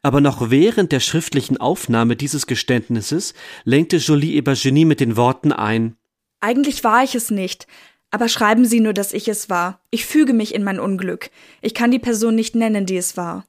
Aber 0.00 0.20
noch 0.20 0.50
während 0.50 0.92
der 0.92 1.00
schriftlichen 1.00 1.58
Aufnahme 1.58 2.16
dieses 2.16 2.46
Geständnisses 2.46 3.34
lenkte 3.64 3.98
Jolie 3.98 4.36
Ebergenie 4.36 4.84
mit 4.84 5.00
den 5.00 5.16
Worten 5.16 5.52
ein 5.52 5.96
Eigentlich 6.40 6.82
war 6.82 7.04
ich 7.04 7.14
es 7.14 7.30
nicht, 7.30 7.66
aber 8.12 8.28
schreiben 8.28 8.66
Sie 8.66 8.78
nur, 8.78 8.92
dass 8.92 9.12
ich 9.12 9.26
es 9.26 9.50
war. 9.50 9.80
Ich 9.90 10.06
füge 10.06 10.34
mich 10.34 10.54
in 10.54 10.62
mein 10.62 10.78
Unglück. 10.78 11.30
Ich 11.62 11.74
kann 11.74 11.90
die 11.90 11.98
Person 11.98 12.34
nicht 12.34 12.54
nennen, 12.54 12.86
die 12.86 12.98
es 12.98 13.16
war. 13.16 13.44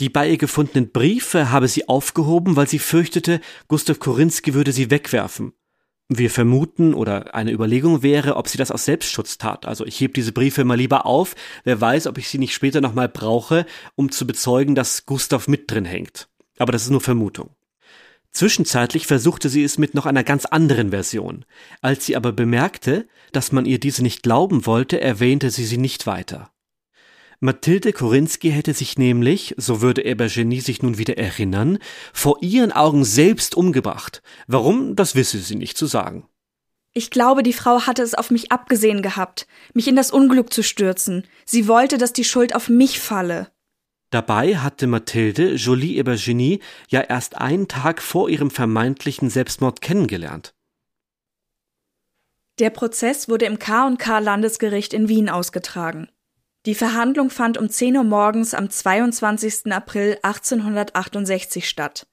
Die 0.00 0.08
bei 0.08 0.28
ihr 0.28 0.38
gefundenen 0.38 0.90
Briefe 0.90 1.50
habe 1.50 1.68
sie 1.68 1.88
aufgehoben, 1.88 2.56
weil 2.56 2.66
sie 2.66 2.80
fürchtete, 2.80 3.40
Gustav 3.68 4.00
Korinski 4.00 4.54
würde 4.54 4.72
sie 4.72 4.90
wegwerfen. 4.90 5.52
Wir 6.08 6.30
vermuten 6.30 6.94
oder 6.94 7.34
eine 7.34 7.52
Überlegung 7.52 8.02
wäre, 8.02 8.36
ob 8.36 8.48
sie 8.48 8.58
das 8.58 8.70
aus 8.70 8.86
Selbstschutz 8.86 9.38
tat. 9.38 9.66
Also 9.66 9.86
ich 9.86 10.00
heb 10.00 10.14
diese 10.14 10.32
Briefe 10.32 10.64
mal 10.64 10.76
lieber 10.76 11.06
auf, 11.06 11.34
wer 11.64 11.80
weiß, 11.80 12.06
ob 12.06 12.18
ich 12.18 12.28
sie 12.28 12.38
nicht 12.38 12.54
später 12.54 12.80
nochmal 12.80 13.08
brauche, 13.08 13.66
um 13.94 14.10
zu 14.10 14.26
bezeugen, 14.26 14.74
dass 14.74 15.06
Gustav 15.06 15.48
mit 15.48 15.70
drin 15.70 15.84
hängt. 15.84 16.28
Aber 16.58 16.72
das 16.72 16.82
ist 16.82 16.90
nur 16.90 17.00
Vermutung. 17.00 17.50
Zwischenzeitlich 18.32 19.06
versuchte 19.06 19.50
sie 19.50 19.62
es 19.62 19.76
mit 19.76 19.94
noch 19.94 20.06
einer 20.06 20.24
ganz 20.24 20.46
anderen 20.46 20.90
Version. 20.90 21.44
Als 21.82 22.06
sie 22.06 22.16
aber 22.16 22.32
bemerkte, 22.32 23.06
dass 23.32 23.52
man 23.52 23.66
ihr 23.66 23.78
diese 23.78 24.02
nicht 24.02 24.22
glauben 24.22 24.64
wollte, 24.64 25.00
erwähnte 25.00 25.50
sie 25.50 25.66
sie 25.66 25.78
nicht 25.78 26.06
weiter. 26.06 26.50
Mathilde 27.40 27.92
Korinski 27.92 28.50
hätte 28.50 28.72
sich 28.72 28.96
nämlich, 28.96 29.54
so 29.58 29.82
würde 29.82 30.04
Ebergenie 30.04 30.60
sich 30.60 30.82
nun 30.82 30.96
wieder 30.96 31.18
erinnern, 31.18 31.78
vor 32.12 32.38
ihren 32.40 32.72
Augen 32.72 33.04
selbst 33.04 33.54
umgebracht. 33.54 34.22
Warum, 34.46 34.96
das 34.96 35.14
wisse 35.14 35.38
sie 35.38 35.56
nicht 35.56 35.76
zu 35.76 35.86
sagen. 35.86 36.26
Ich 36.94 37.10
glaube, 37.10 37.42
die 37.42 37.52
Frau 37.52 37.82
hatte 37.82 38.02
es 38.02 38.14
auf 38.14 38.30
mich 38.30 38.52
abgesehen 38.52 39.02
gehabt, 39.02 39.46
mich 39.74 39.88
in 39.88 39.96
das 39.96 40.10
Unglück 40.10 40.52
zu 40.52 40.62
stürzen. 40.62 41.26
Sie 41.44 41.66
wollte, 41.66 41.98
dass 41.98 42.12
die 42.12 42.24
Schuld 42.24 42.54
auf 42.54 42.68
mich 42.68 43.00
falle. 43.00 43.51
Dabei 44.12 44.58
hatte 44.58 44.86
Mathilde 44.86 45.54
Jolie 45.54 45.96
Ebergenie 45.96 46.60
ja 46.88 47.00
erst 47.00 47.38
einen 47.38 47.66
Tag 47.66 48.02
vor 48.02 48.28
ihrem 48.28 48.50
vermeintlichen 48.50 49.30
Selbstmord 49.30 49.80
kennengelernt. 49.80 50.52
Der 52.58 52.68
Prozess 52.68 53.30
wurde 53.30 53.46
im 53.46 53.58
K&K 53.58 54.18
Landesgericht 54.18 54.92
in 54.92 55.08
Wien 55.08 55.30
ausgetragen. 55.30 56.10
Die 56.66 56.74
Verhandlung 56.74 57.30
fand 57.30 57.56
um 57.56 57.70
10 57.70 57.96
Uhr 57.96 58.04
morgens 58.04 58.52
am 58.52 58.68
22. 58.68 59.72
April 59.72 60.18
1868 60.22 61.66
statt. 61.66 62.06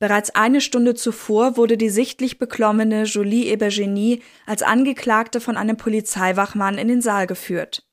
Bereits 0.00 0.34
eine 0.34 0.60
Stunde 0.60 0.96
zuvor 0.96 1.56
wurde 1.56 1.76
die 1.76 1.90
sichtlich 1.90 2.40
beklommene 2.40 3.04
Jolie 3.04 3.46
Ebergenie 3.46 4.20
als 4.46 4.64
Angeklagte 4.64 5.40
von 5.40 5.56
einem 5.56 5.76
Polizeiwachmann 5.76 6.76
in 6.76 6.88
den 6.88 7.02
Saal 7.02 7.28
geführt. 7.28 7.86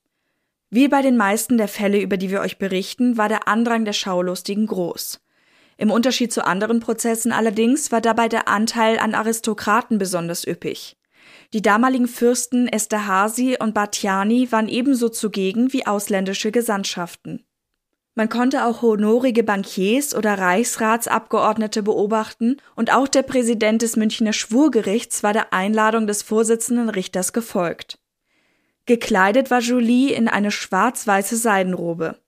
Wie 0.73 0.87
bei 0.87 1.03
den 1.03 1.17
meisten 1.17 1.59
der 1.59 1.67
Fälle, 1.67 2.01
über 2.01 2.17
die 2.17 2.31
wir 2.31 2.41
euch 2.41 2.57
berichten, 2.57 3.15
war 3.15 3.29
der 3.29 3.47
Andrang 3.47 3.85
der 3.85 3.93
Schaulustigen 3.93 4.65
groß. 4.65 5.19
Im 5.77 5.91
Unterschied 5.91 6.33
zu 6.33 6.43
anderen 6.47 6.79
Prozessen 6.79 7.31
allerdings 7.31 7.91
war 7.91 8.01
dabei 8.01 8.27
der 8.27 8.47
Anteil 8.47 8.97
an 8.97 9.13
Aristokraten 9.13 9.99
besonders 9.99 10.47
üppig. 10.47 10.97
Die 11.53 11.61
damaligen 11.61 12.07
Fürsten 12.07 12.67
Esterhazy 12.67 13.55
und 13.59 13.75
Batiani 13.75 14.51
waren 14.51 14.67
ebenso 14.67 15.09
zugegen 15.09 15.71
wie 15.73 15.85
ausländische 15.85 16.51
Gesandtschaften. 16.51 17.45
Man 18.15 18.29
konnte 18.29 18.65
auch 18.65 18.81
honorige 18.81 19.43
Bankiers 19.43 20.15
oder 20.15 20.39
Reichsratsabgeordnete 20.39 21.83
beobachten 21.83 22.57
und 22.75 22.91
auch 22.91 23.07
der 23.07 23.21
Präsident 23.21 23.83
des 23.83 23.95
Münchner 23.95 24.33
Schwurgerichts 24.33 25.21
war 25.21 25.33
der 25.33 25.53
Einladung 25.53 26.07
des 26.07 26.23
Vorsitzenden 26.23 26.89
Richters 26.89 27.31
gefolgt. 27.31 27.99
Gekleidet 28.85 29.49
war 29.49 29.61
Julie 29.61 30.13
in 30.13 30.27
eine 30.27 30.51
schwarz-weiße 30.51 31.37
Seidenrobe. 31.37 32.19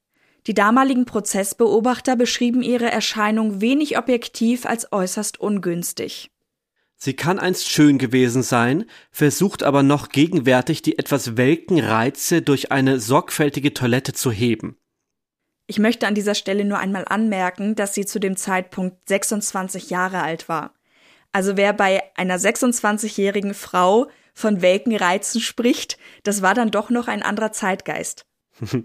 Die 0.48 0.54
damaligen 0.54 1.06
Prozessbeobachter 1.06 2.16
beschrieben 2.16 2.62
ihre 2.62 2.92
Erscheinung 2.92 3.62
wenig 3.62 3.98
objektiv 3.98 4.66
als 4.66 4.92
äußerst 4.92 5.40
ungünstig. 5.40 6.32
Sie 6.98 7.14
kann 7.14 7.40
einst 7.40 7.70
schön 7.70 7.98
gewesen 7.98 8.42
sein, 8.42 8.86
versucht 9.12 9.64
aber 9.64 9.84
noch 9.84 10.10
gegenwärtig 10.10 10.82
die 10.82 10.98
etwas 10.98 11.36
welken 11.36 11.80
Reize 11.80 12.42
durch 12.42 12.72
eine 12.72 13.00
sorgfältige 13.00 13.74
Toilette 13.74 14.14
zu 14.14 14.32
heben. 14.32 14.78
Ich 15.68 15.80
möchte 15.80 16.08
an 16.08 16.16
dieser 16.16 16.36
Stelle 16.36 16.64
nur 16.64 16.78
einmal 16.78 17.06
anmerken, 17.06 17.76
dass 17.76 17.96
sie 17.96 18.06
zu 18.06 18.20
dem 18.20 18.38
Zeitpunkt 18.38 19.10
26 19.10 19.90
Jahre 19.90 20.22
alt 20.22 20.48
war. 20.48 20.74
Also 21.32 21.58
wer 21.58 21.74
bei 21.74 22.04
einer 22.16 22.38
26-jährigen 22.38 23.56
Frau 23.56 24.08
von 24.36 24.62
welken 24.62 24.96
Reizen 24.96 25.42
spricht, 25.42 25.98
das 26.24 26.44
war 26.44 26.54
dann 26.54 26.70
doch 26.70 26.92
noch 26.92 27.08
ein 27.08 27.24
anderer 27.24 27.52
Zeitgeist. 27.52 28.28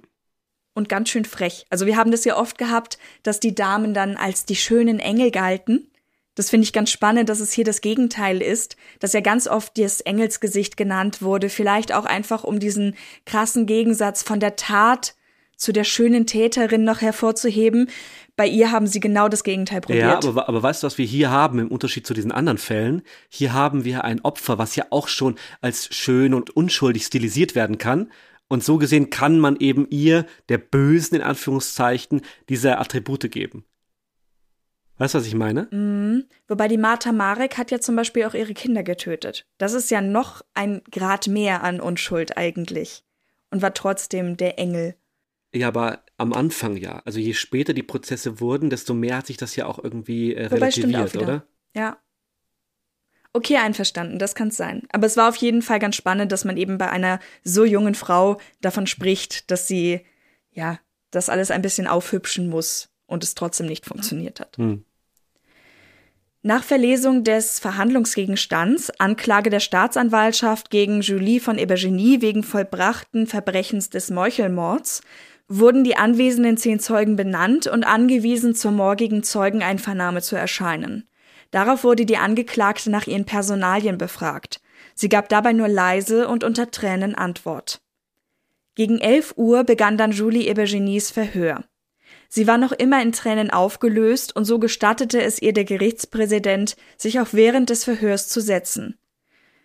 Und 0.72 0.88
ganz 0.88 1.11
schön 1.11 1.24
frech. 1.24 1.66
Also 1.68 1.84
wir 1.84 1.96
haben 1.96 2.12
das 2.12 2.24
ja 2.24 2.36
oft 2.36 2.57
gehabt, 2.57 2.98
dass 3.24 3.40
die 3.40 3.55
Damen 3.55 3.92
dann 3.92 4.16
als 4.16 4.46
die 4.46 4.57
schönen 4.57 5.01
Engel 5.01 5.32
galten. 5.32 5.90
Das 6.36 6.48
finde 6.48 6.64
ich 6.64 6.72
ganz 6.72 6.90
spannend, 6.90 7.28
dass 7.28 7.40
es 7.40 7.53
hier 7.53 7.64
das 7.64 7.80
Gegenteil 7.80 8.40
ist, 8.40 8.76
dass 9.01 9.12
ja 9.12 9.20
ganz 9.20 9.48
oft 9.48 9.76
das 9.76 10.01
Engelsgesicht 10.01 10.76
genannt 10.76 11.20
wurde, 11.20 11.48
vielleicht 11.51 11.92
auch 11.92 12.05
einfach 12.05 12.44
um 12.44 12.61
diesen 12.61 12.96
krassen 13.26 13.66
Gegensatz 13.66 14.22
von 14.22 14.38
der 14.38 14.55
Tat 14.55 15.16
zu 15.61 15.73
der 15.73 15.85
schönen 15.85 16.27
Täterin 16.27 16.85
noch 16.85 17.03
hervorzuheben. 17.03 17.91
Bei 18.35 18.47
ihr 18.47 18.73
haben 18.73 18.87
sie 18.87 18.99
genau 18.99 19.29
das 19.29 19.45
Gegenteil 19.45 19.83
probiert. 19.83 20.25
Ja, 20.25 20.31
aber, 20.31 20.49
aber 20.49 20.63
weißt 20.63 20.83
du, 20.83 20.87
was 20.87 20.97
wir 20.97 21.05
hier 21.05 21.31
haben 21.31 21.59
im 21.59 21.69
Unterschied 21.69 22.07
zu 22.07 22.15
diesen 22.15 22.33
anderen 22.33 22.59
Fällen? 22.59 23.03
Hier 23.29 23.53
haben 23.53 23.85
wir 23.85 24.03
ein 24.05 24.23
Opfer, 24.23 24.59
was 24.59 24.75
ja 24.75 24.87
auch 24.91 25.09
schon 25.09 25.37
als 25.61 25.95
schön 25.95 26.33
und 26.33 26.51
unschuldig 26.57 27.05
stilisiert 27.05 27.55
werden 27.55 27.77
kann. 27.77 28.11
Und 28.49 28.65
so 28.65 28.79
gesehen 28.79 29.11
kann 29.11 29.39
man 29.39 29.57
eben 29.61 29.87
ihr, 29.91 30.27
der 30.49 30.59
Bösen 30.59 31.17
in 31.17 31.23
Anführungszeichen, 31.23 32.23
diese 32.49 32.79
Attribute 32.79 33.31
geben. 33.31 33.65
Weißt 34.97 35.15
du, 35.15 35.19
was 35.19 35.27
ich 35.27 35.35
meine? 35.35 35.69
Mhm. 35.71 36.25
Wobei 36.49 36.69
die 36.69 36.79
Martha 36.79 37.13
Marek 37.13 37.59
hat 37.59 37.71
ja 37.71 37.81
zum 37.81 37.97
Beispiel 37.97 38.25
auch 38.25 38.35
ihre 38.35 38.55
Kinder 38.55 38.83
getötet. 38.83 39.47
Das 39.59 39.73
ist 39.73 39.91
ja 39.91 40.01
noch 40.01 40.43
ein 40.55 40.83
Grad 40.91 41.27
mehr 41.27 41.63
an 41.63 41.81
Unschuld 41.81 42.37
eigentlich. 42.37 43.05
Und 43.51 43.63
war 43.63 43.75
trotzdem 43.75 44.37
der 44.37 44.59
Engel. 44.59 44.97
Ja, 45.53 45.68
aber 45.68 46.05
am 46.16 46.32
Anfang 46.32 46.76
ja. 46.76 47.03
Also 47.05 47.18
je 47.18 47.34
später 47.34 47.72
die 47.72 47.82
Prozesse 47.82 48.40
wurden, 48.40 48.70
desto 48.70 48.94
mehr 48.94 49.16
hat 49.16 49.26
sich 49.26 49.36
das 49.36 49.57
ja 49.57 49.66
auch 49.66 49.82
irgendwie 49.82 50.34
äh, 50.34 50.46
Wobei, 50.46 50.57
relativiert, 50.57 51.16
oder? 51.16 51.46
Ja. 51.74 51.98
Okay, 53.32 53.57
einverstanden, 53.57 54.18
das 54.18 54.34
kann 54.34 54.48
es 54.48 54.57
sein. 54.57 54.82
Aber 54.90 55.07
es 55.07 55.16
war 55.16 55.28
auf 55.28 55.36
jeden 55.36 55.62
Fall 55.62 55.78
ganz 55.78 55.96
spannend, 55.96 56.32
dass 56.32 56.44
man 56.44 56.57
eben 56.57 56.78
bei 56.78 56.90
einer 56.90 57.20
so 57.44 57.64
jungen 57.64 57.94
Frau 57.94 58.40
davon 58.61 58.86
spricht, 58.86 59.51
dass 59.51 59.68
sie, 59.68 60.01
ja, 60.53 60.80
das 61.11 61.28
alles 61.28 61.51
ein 61.51 61.62
bisschen 61.62 61.86
aufhübschen 61.86 62.48
muss 62.48 62.90
und 63.07 63.24
es 63.24 63.34
trotzdem 63.34 63.66
nicht 63.66 63.86
funktioniert 63.86 64.40
hat. 64.40 64.57
Hm. 64.57 64.84
Nach 66.42 66.64
Verlesung 66.64 67.22
des 67.22 67.59
Verhandlungsgegenstands, 67.59 68.90
Anklage 68.98 69.51
der 69.51 69.61
Staatsanwaltschaft 69.61 70.70
gegen 70.70 71.03
Julie 71.03 71.38
von 71.38 71.59
Ebergenie 71.59 72.22
wegen 72.22 72.42
vollbrachten 72.42 73.26
Verbrechens 73.26 73.90
des 73.90 74.11
Meuchelmords, 74.11 75.03
wurden 75.51 75.82
die 75.82 75.96
anwesenden 75.96 76.57
zehn 76.57 76.78
Zeugen 76.78 77.16
benannt 77.16 77.66
und 77.66 77.82
angewiesen, 77.82 78.55
zur 78.55 78.70
morgigen 78.70 79.24
Zeugeneinvernahme 79.24 80.22
zu 80.22 80.36
erscheinen. 80.36 81.09
Darauf 81.51 81.82
wurde 81.82 82.07
die 82.07 82.16
Angeklagte 82.16 82.88
nach 82.88 83.09
ihren 83.09 83.24
Personalien 83.24 83.98
befragt. 83.98 84.61
Sie 84.94 85.09
gab 85.09 85.28
dabei 85.28 85.53
nur 85.53 85.66
leise 85.66 86.28
und 86.28 86.44
unter 86.44 86.70
Tränen 86.70 87.16
Antwort. 87.16 87.82
Gegen 88.76 88.98
elf 88.98 89.34
Uhr 89.36 89.64
begann 89.64 89.98
dann 89.98 90.12
Julie 90.12 90.48
Ebergenies 90.48 91.11
Verhör. 91.11 91.64
Sie 92.28 92.46
war 92.46 92.57
noch 92.57 92.70
immer 92.70 93.03
in 93.03 93.11
Tränen 93.11 93.51
aufgelöst 93.51 94.36
und 94.36 94.44
so 94.44 94.61
gestattete 94.61 95.20
es 95.20 95.42
ihr 95.42 95.53
der 95.53 95.64
Gerichtspräsident, 95.64 96.76
sich 96.96 97.18
auch 97.18 97.28
während 97.32 97.70
des 97.70 97.82
Verhörs 97.82 98.28
zu 98.28 98.40
setzen. 98.40 98.96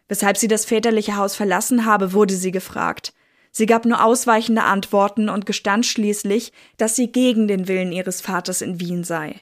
Weshalb 0.07 0.37
sie 0.37 0.47
das 0.47 0.65
väterliche 0.65 1.15
Haus 1.15 1.35
verlassen 1.35 1.85
habe, 1.85 2.13
wurde 2.13 2.33
sie 2.33 2.51
gefragt. 2.51 3.13
Sie 3.57 3.67
gab 3.67 3.85
nur 3.85 4.03
ausweichende 4.03 4.63
Antworten 4.63 5.29
und 5.29 5.45
gestand 5.45 5.85
schließlich, 5.85 6.51
dass 6.75 6.97
sie 6.97 7.13
gegen 7.13 7.47
den 7.47 7.69
Willen 7.69 7.93
ihres 7.93 8.19
Vaters 8.19 8.61
in 8.61 8.81
Wien 8.81 9.05
sei. 9.05 9.39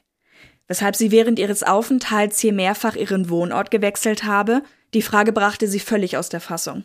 Weshalb 0.68 0.94
sie 0.94 1.10
während 1.10 1.40
ihres 1.40 1.64
Aufenthalts 1.64 2.38
hier 2.38 2.52
mehrfach 2.52 2.94
ihren 2.94 3.28
Wohnort 3.28 3.72
gewechselt 3.72 4.22
habe, 4.22 4.62
die 4.94 5.02
Frage 5.02 5.32
brachte 5.32 5.66
sie 5.66 5.80
völlig 5.80 6.16
aus 6.16 6.28
der 6.28 6.40
Fassung. 6.40 6.84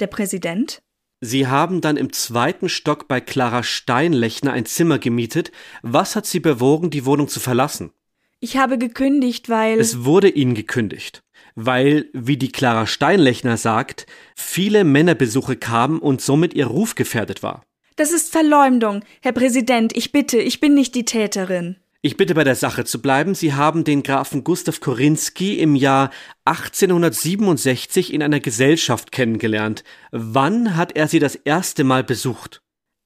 Der 0.00 0.08
Präsident? 0.08 0.82
Sie 1.20 1.46
haben 1.46 1.80
dann 1.80 1.96
im 1.96 2.12
zweiten 2.12 2.68
Stock 2.68 3.06
bei 3.06 3.20
Clara 3.20 3.62
Steinlechner 3.62 4.52
ein 4.52 4.66
Zimmer 4.66 4.98
gemietet. 4.98 5.52
Was 5.82 6.16
hat 6.16 6.26
Sie 6.26 6.40
bewogen, 6.40 6.90
die 6.90 7.06
Wohnung 7.06 7.28
zu 7.28 7.38
verlassen? 7.38 7.92
Ich 8.40 8.56
habe 8.56 8.78
gekündigt, 8.78 9.48
weil. 9.48 9.78
Es 9.78 10.04
wurde 10.04 10.28
Ihnen 10.28 10.54
gekündigt. 10.54 11.23
Weil, 11.54 12.06
wie 12.12 12.36
die 12.36 12.50
Clara 12.50 12.86
Steinlechner 12.86 13.56
sagt, 13.56 14.06
viele 14.34 14.84
Männerbesuche 14.84 15.56
kamen 15.56 16.00
und 16.00 16.20
somit 16.20 16.54
ihr 16.54 16.66
Ruf 16.66 16.94
gefährdet 16.94 17.42
war. 17.42 17.62
Das 17.96 18.12
ist 18.12 18.32
Verleumdung. 18.32 19.04
Herr 19.22 19.32
Präsident, 19.32 19.96
ich 19.96 20.10
bitte, 20.10 20.38
ich 20.38 20.58
bin 20.58 20.74
nicht 20.74 20.94
die 20.96 21.04
Täterin. 21.04 21.76
Ich 22.02 22.18
bitte 22.18 22.34
bei 22.34 22.44
der 22.44 22.54
Sache 22.56 22.84
zu 22.84 23.00
bleiben. 23.00 23.34
Sie 23.34 23.54
haben 23.54 23.82
den 23.82 24.02
Grafen 24.02 24.44
Gustav 24.44 24.80
Korinski 24.80 25.58
im 25.58 25.74
Jahr 25.74 26.10
1867 26.44 28.12
in 28.12 28.22
einer 28.22 28.40
Gesellschaft 28.40 29.10
kennengelernt. 29.10 29.84
Wann 30.10 30.76
hat 30.76 30.96
er 30.96 31.08
Sie 31.08 31.18
das 31.18 31.34
erste 31.34 31.82
Mal 31.82 32.04
besucht? 32.04 32.60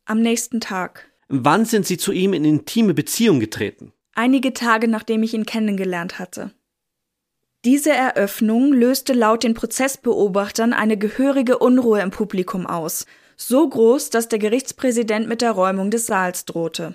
Am 0.07 0.21
nächsten 0.21 0.61
Tag. 0.61 1.13
Wann 1.29 1.65
sind 1.65 1.87
Sie 1.87 1.97
zu 1.97 2.11
ihm 2.11 2.33
in 2.33 2.45
intime 2.45 2.93
Beziehung 2.93 3.39
getreten? 3.39 3.93
Einige 4.17 4.53
Tage 4.53 4.89
nachdem 4.89 5.23
ich 5.23 5.33
ihn 5.33 5.47
kennengelernt 5.47 6.19
hatte. 6.19 6.51
Diese 7.65 7.91
Eröffnung 7.91 8.73
löste 8.73 9.13
laut 9.13 9.43
den 9.43 9.55
Prozessbeobachtern 9.55 10.73
eine 10.73 10.97
gehörige 10.97 11.59
Unruhe 11.59 12.01
im 12.01 12.11
Publikum 12.11 12.67
aus, 12.67 13.05
so 13.37 13.69
groß, 13.69 14.11
dass 14.11 14.29
der 14.29 14.39
Gerichtspräsident 14.39 15.29
mit 15.29 15.43
der 15.43 15.53
Räumung 15.53 15.91
des 15.91 16.07
Saals 16.07 16.45
drohte. 16.45 16.95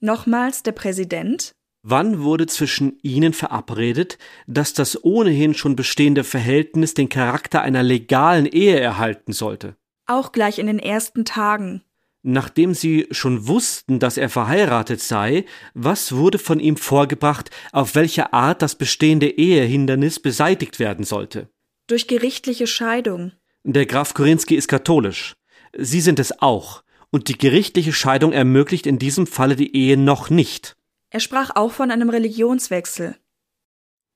Nochmals 0.00 0.64
der 0.64 0.72
Präsident. 0.72 1.52
Wann 1.82 2.22
wurde 2.24 2.48
zwischen 2.48 2.98
Ihnen 3.02 3.32
verabredet, 3.32 4.18
dass 4.48 4.72
das 4.72 5.04
ohnehin 5.04 5.54
schon 5.54 5.76
bestehende 5.76 6.24
Verhältnis 6.24 6.94
den 6.94 7.08
Charakter 7.08 7.62
einer 7.62 7.84
legalen 7.84 8.46
Ehe 8.46 8.80
erhalten 8.80 9.32
sollte? 9.32 9.76
Auch 10.06 10.32
gleich 10.32 10.58
in 10.58 10.66
den 10.66 10.80
ersten 10.80 11.24
Tagen. 11.24 11.82
Nachdem 12.28 12.74
Sie 12.74 13.06
schon 13.12 13.46
wussten, 13.46 14.00
dass 14.00 14.16
er 14.16 14.28
verheiratet 14.28 15.00
sei, 15.00 15.44
was 15.74 16.10
wurde 16.10 16.40
von 16.40 16.58
ihm 16.58 16.76
vorgebracht, 16.76 17.50
auf 17.70 17.94
welche 17.94 18.32
Art 18.32 18.62
das 18.62 18.74
bestehende 18.74 19.28
Ehehindernis 19.28 20.18
beseitigt 20.18 20.80
werden 20.80 21.04
sollte? 21.04 21.48
Durch 21.86 22.08
gerichtliche 22.08 22.66
Scheidung. 22.66 23.30
Der 23.62 23.86
Graf 23.86 24.12
Korinski 24.12 24.56
ist 24.56 24.66
katholisch. 24.66 25.34
Sie 25.78 26.00
sind 26.00 26.18
es 26.18 26.42
auch 26.42 26.82
und 27.10 27.28
die 27.28 27.38
gerichtliche 27.38 27.92
Scheidung 27.92 28.32
ermöglicht 28.32 28.88
in 28.88 28.98
diesem 28.98 29.28
Falle 29.28 29.54
die 29.54 29.76
Ehe 29.76 29.96
noch 29.96 30.28
nicht. 30.28 30.76
Er 31.10 31.20
sprach 31.20 31.50
auch 31.54 31.70
von 31.70 31.92
einem 31.92 32.10
Religionswechsel. 32.10 33.14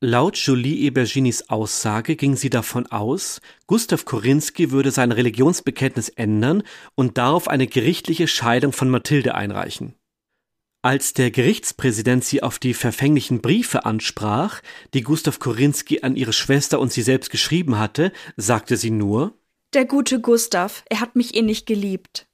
Laut 0.02 0.38
Julie 0.38 0.86
Eberginis 0.86 1.50
Aussage 1.50 2.16
ging 2.16 2.34
sie 2.34 2.48
davon 2.48 2.86
aus, 2.86 3.42
Gustav 3.66 4.06
Korinski 4.06 4.70
würde 4.70 4.92
sein 4.92 5.12
Religionsbekenntnis 5.12 6.08
ändern 6.08 6.62
und 6.94 7.18
darauf 7.18 7.48
eine 7.48 7.66
gerichtliche 7.66 8.26
Scheidung 8.26 8.72
von 8.72 8.88
Mathilde 8.88 9.34
einreichen. 9.34 9.94
Als 10.80 11.12
der 11.12 11.30
Gerichtspräsident 11.30 12.24
sie 12.24 12.42
auf 12.42 12.58
die 12.58 12.72
verfänglichen 12.72 13.42
Briefe 13.42 13.84
ansprach, 13.84 14.62
die 14.94 15.02
Gustav 15.02 15.38
Korinski 15.38 16.00
an 16.00 16.16
ihre 16.16 16.32
Schwester 16.32 16.80
und 16.80 16.90
sie 16.90 17.02
selbst 17.02 17.28
geschrieben 17.30 17.78
hatte, 17.78 18.10
sagte 18.38 18.78
sie 18.78 18.90
nur 18.90 19.34
Der 19.74 19.84
gute 19.84 20.22
Gustav, 20.22 20.82
er 20.88 21.00
hat 21.00 21.14
mich 21.14 21.34
eh 21.34 21.42
nicht 21.42 21.66
geliebt. 21.66 22.29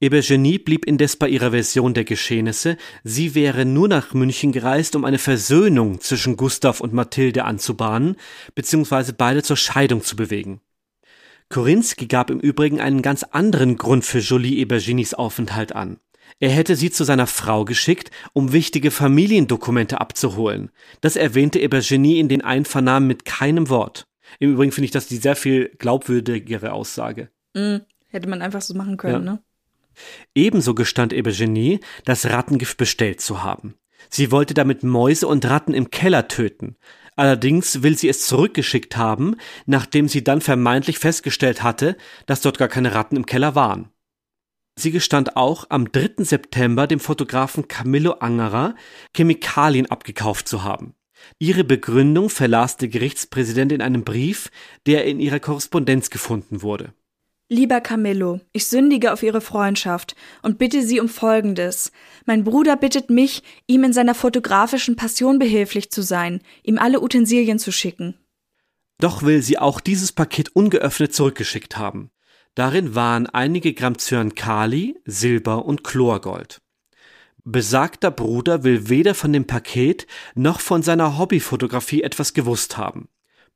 Ebergenie 0.00 0.58
blieb 0.58 0.84
indes 0.84 1.16
bei 1.16 1.28
ihrer 1.28 1.50
Version 1.50 1.92
der 1.92 2.04
Geschehnisse, 2.04 2.76
sie 3.02 3.34
wäre 3.34 3.64
nur 3.64 3.88
nach 3.88 4.14
München 4.14 4.52
gereist, 4.52 4.94
um 4.94 5.04
eine 5.04 5.18
Versöhnung 5.18 6.00
zwischen 6.00 6.36
Gustav 6.36 6.80
und 6.80 6.92
Mathilde 6.92 7.44
anzubahnen, 7.44 8.16
beziehungsweise 8.54 9.12
beide 9.12 9.42
zur 9.42 9.56
Scheidung 9.56 10.04
zu 10.04 10.14
bewegen. 10.14 10.60
Korinski 11.48 12.06
gab 12.06 12.30
im 12.30 12.38
Übrigen 12.38 12.80
einen 12.80 13.02
ganz 13.02 13.24
anderen 13.24 13.76
Grund 13.76 14.04
für 14.04 14.20
Jolie 14.20 14.58
Eberginis 14.58 15.14
Aufenthalt 15.14 15.74
an. 15.74 15.98
Er 16.38 16.50
hätte 16.50 16.76
sie 16.76 16.90
zu 16.90 17.02
seiner 17.02 17.26
Frau 17.26 17.64
geschickt, 17.64 18.12
um 18.32 18.52
wichtige 18.52 18.92
Familiendokumente 18.92 20.00
abzuholen. 20.00 20.70
Das 21.00 21.16
erwähnte 21.16 21.58
Ebergenie 21.58 22.20
in 22.20 22.28
den 22.28 22.42
Einvernahmen 22.44 23.08
mit 23.08 23.24
keinem 23.24 23.68
Wort. 23.68 24.06
Im 24.38 24.52
Übrigen 24.52 24.70
finde 24.70 24.84
ich 24.84 24.90
das 24.90 25.08
die 25.08 25.16
sehr 25.16 25.34
viel 25.34 25.70
glaubwürdigere 25.78 26.72
Aussage. 26.72 27.30
Mm, 27.54 27.78
hätte 28.08 28.28
man 28.28 28.42
einfach 28.42 28.60
so 28.60 28.74
machen 28.74 28.98
können, 28.98 29.24
ja. 29.24 29.32
ne? 29.32 29.42
Ebenso 30.34 30.74
gestand 30.74 31.12
Eugenie, 31.12 31.80
das 32.04 32.26
Rattengift 32.26 32.76
bestellt 32.76 33.20
zu 33.20 33.42
haben. 33.42 33.74
Sie 34.10 34.30
wollte 34.30 34.54
damit 34.54 34.82
Mäuse 34.82 35.26
und 35.26 35.44
Ratten 35.44 35.74
im 35.74 35.90
Keller 35.90 36.28
töten. 36.28 36.76
Allerdings 37.16 37.82
will 37.82 37.98
sie 37.98 38.08
es 38.08 38.26
zurückgeschickt 38.26 38.96
haben, 38.96 39.36
nachdem 39.66 40.08
sie 40.08 40.22
dann 40.22 40.40
vermeintlich 40.40 40.98
festgestellt 40.98 41.62
hatte, 41.62 41.96
dass 42.26 42.42
dort 42.42 42.58
gar 42.58 42.68
keine 42.68 42.94
Ratten 42.94 43.16
im 43.16 43.26
Keller 43.26 43.54
waren. 43.54 43.90
Sie 44.78 44.92
gestand 44.92 45.36
auch, 45.36 45.66
am 45.70 45.90
3. 45.90 46.22
September 46.22 46.86
dem 46.86 47.00
Fotografen 47.00 47.66
Camillo 47.66 48.12
Angerer 48.12 48.76
Chemikalien 49.16 49.86
abgekauft 49.86 50.46
zu 50.46 50.62
haben. 50.62 50.94
Ihre 51.40 51.64
Begründung 51.64 52.30
verlas 52.30 52.76
der 52.76 52.86
Gerichtspräsident 52.86 53.72
in 53.72 53.82
einem 53.82 54.04
Brief, 54.04 54.52
der 54.86 55.04
in 55.04 55.18
ihrer 55.18 55.40
Korrespondenz 55.40 56.10
gefunden 56.10 56.62
wurde. 56.62 56.94
Lieber 57.50 57.80
Camillo, 57.80 58.40
ich 58.52 58.66
sündige 58.66 59.10
auf 59.10 59.22
Ihre 59.22 59.40
Freundschaft 59.40 60.14
und 60.42 60.58
bitte 60.58 60.82
Sie 60.82 61.00
um 61.00 61.08
Folgendes. 61.08 61.92
Mein 62.26 62.44
Bruder 62.44 62.76
bittet 62.76 63.08
mich, 63.08 63.42
ihm 63.66 63.84
in 63.84 63.94
seiner 63.94 64.14
fotografischen 64.14 64.96
Passion 64.96 65.38
behilflich 65.38 65.90
zu 65.90 66.02
sein, 66.02 66.42
ihm 66.62 66.76
alle 66.76 67.00
Utensilien 67.00 67.58
zu 67.58 67.72
schicken. 67.72 68.18
Doch 69.00 69.22
will 69.22 69.40
sie 69.42 69.58
auch 69.58 69.80
dieses 69.80 70.12
Paket 70.12 70.54
ungeöffnet 70.54 71.14
zurückgeschickt 71.14 71.78
haben. 71.78 72.10
Darin 72.54 72.94
waren 72.94 73.26
einige 73.26 73.72
Gramm 73.72 73.96
Zyankali, 73.96 74.96
Silber 75.06 75.64
und 75.64 75.84
Chlorgold. 75.84 76.60
Besagter 77.44 78.10
Bruder 78.10 78.62
will 78.62 78.90
weder 78.90 79.14
von 79.14 79.32
dem 79.32 79.46
Paket 79.46 80.06
noch 80.34 80.60
von 80.60 80.82
seiner 80.82 81.16
Hobbyfotografie 81.16 82.02
etwas 82.02 82.34
gewusst 82.34 82.76
haben. 82.76 83.08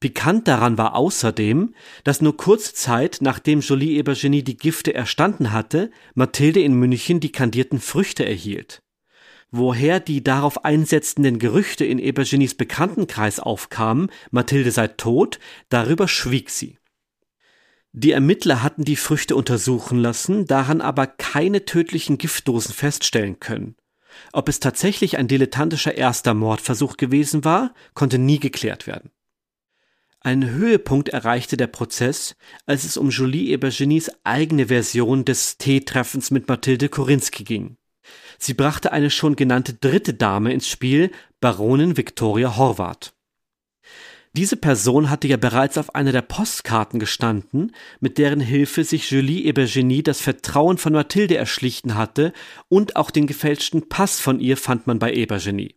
Pikant 0.03 0.48
daran 0.48 0.78
war 0.78 0.96
außerdem, 0.96 1.76
dass 2.03 2.20
nur 2.20 2.36
kurze 2.36 2.74
Zeit 2.74 3.18
nachdem 3.20 3.61
Jolie 3.61 3.98
Ebergenie 3.98 4.42
die 4.42 4.57
Gifte 4.57 4.92
erstanden 4.92 5.53
hatte, 5.53 5.92
Mathilde 6.14 6.61
in 6.61 6.74
München 6.74 7.20
die 7.20 7.30
kandierten 7.30 7.78
Früchte 7.78 8.26
erhielt. 8.26 8.82
Woher 9.53 10.00
die 10.00 10.24
darauf 10.24 10.64
einsetzenden 10.64 11.38
Gerüchte 11.38 11.84
in 11.84 12.00
Ebergenies 12.00 12.57
Bekanntenkreis 12.57 13.38
aufkamen, 13.38 14.11
Mathilde 14.32 14.72
sei 14.72 14.88
tot, 14.88 15.38
darüber 15.68 16.09
schwieg 16.09 16.50
sie. 16.50 16.78
Die 17.92 18.11
Ermittler 18.11 18.61
hatten 18.61 18.84
die 18.84 18.96
Früchte 18.96 19.36
untersuchen 19.36 19.98
lassen, 19.98 20.46
daran 20.46 20.80
aber 20.80 21.07
keine 21.07 21.64
tödlichen 21.64 22.18
Giftdosen 22.18 22.74
feststellen 22.74 23.38
können. 23.38 23.76
Ob 24.32 24.48
es 24.48 24.59
tatsächlich 24.59 25.16
ein 25.16 25.28
dilettantischer 25.28 25.96
erster 25.96 26.34
Mordversuch 26.34 26.96
gewesen 26.96 27.44
war, 27.44 27.72
konnte 27.94 28.18
nie 28.18 28.40
geklärt 28.40 28.88
werden. 28.88 29.12
Einen 30.24 30.50
Höhepunkt 30.50 31.08
erreichte 31.08 31.56
der 31.56 31.66
Prozess, 31.66 32.36
als 32.64 32.84
es 32.84 32.96
um 32.96 33.10
Julie 33.10 33.52
Ebergenis 33.52 34.08
eigene 34.22 34.68
Version 34.68 35.24
des 35.24 35.58
Teetreffens 35.58 36.30
mit 36.30 36.46
Mathilde 36.46 36.88
Korinski 36.88 37.42
ging. 37.42 37.76
Sie 38.38 38.54
brachte 38.54 38.92
eine 38.92 39.10
schon 39.10 39.34
genannte 39.34 39.74
dritte 39.74 40.14
Dame 40.14 40.52
ins 40.52 40.68
Spiel, 40.68 41.10
Baronin 41.40 41.96
Victoria 41.96 42.56
Horvath. 42.56 43.14
Diese 44.34 44.56
Person 44.56 45.10
hatte 45.10 45.26
ja 45.28 45.36
bereits 45.36 45.76
auf 45.76 45.94
einer 45.94 46.12
der 46.12 46.22
Postkarten 46.22 47.00
gestanden, 47.00 47.72
mit 48.00 48.16
deren 48.16 48.40
Hilfe 48.40 48.84
sich 48.84 49.10
Julie 49.10 49.44
Ebergenie 49.44 50.04
das 50.04 50.20
Vertrauen 50.20 50.78
von 50.78 50.92
Mathilde 50.92 51.36
erschlichten 51.36 51.96
hatte 51.96 52.32
und 52.68 52.94
auch 52.94 53.10
den 53.10 53.26
gefälschten 53.26 53.88
Pass 53.88 54.20
von 54.20 54.40
ihr 54.40 54.56
fand 54.56 54.86
man 54.86 54.98
bei 55.00 55.12
Ebergenie. 55.12 55.74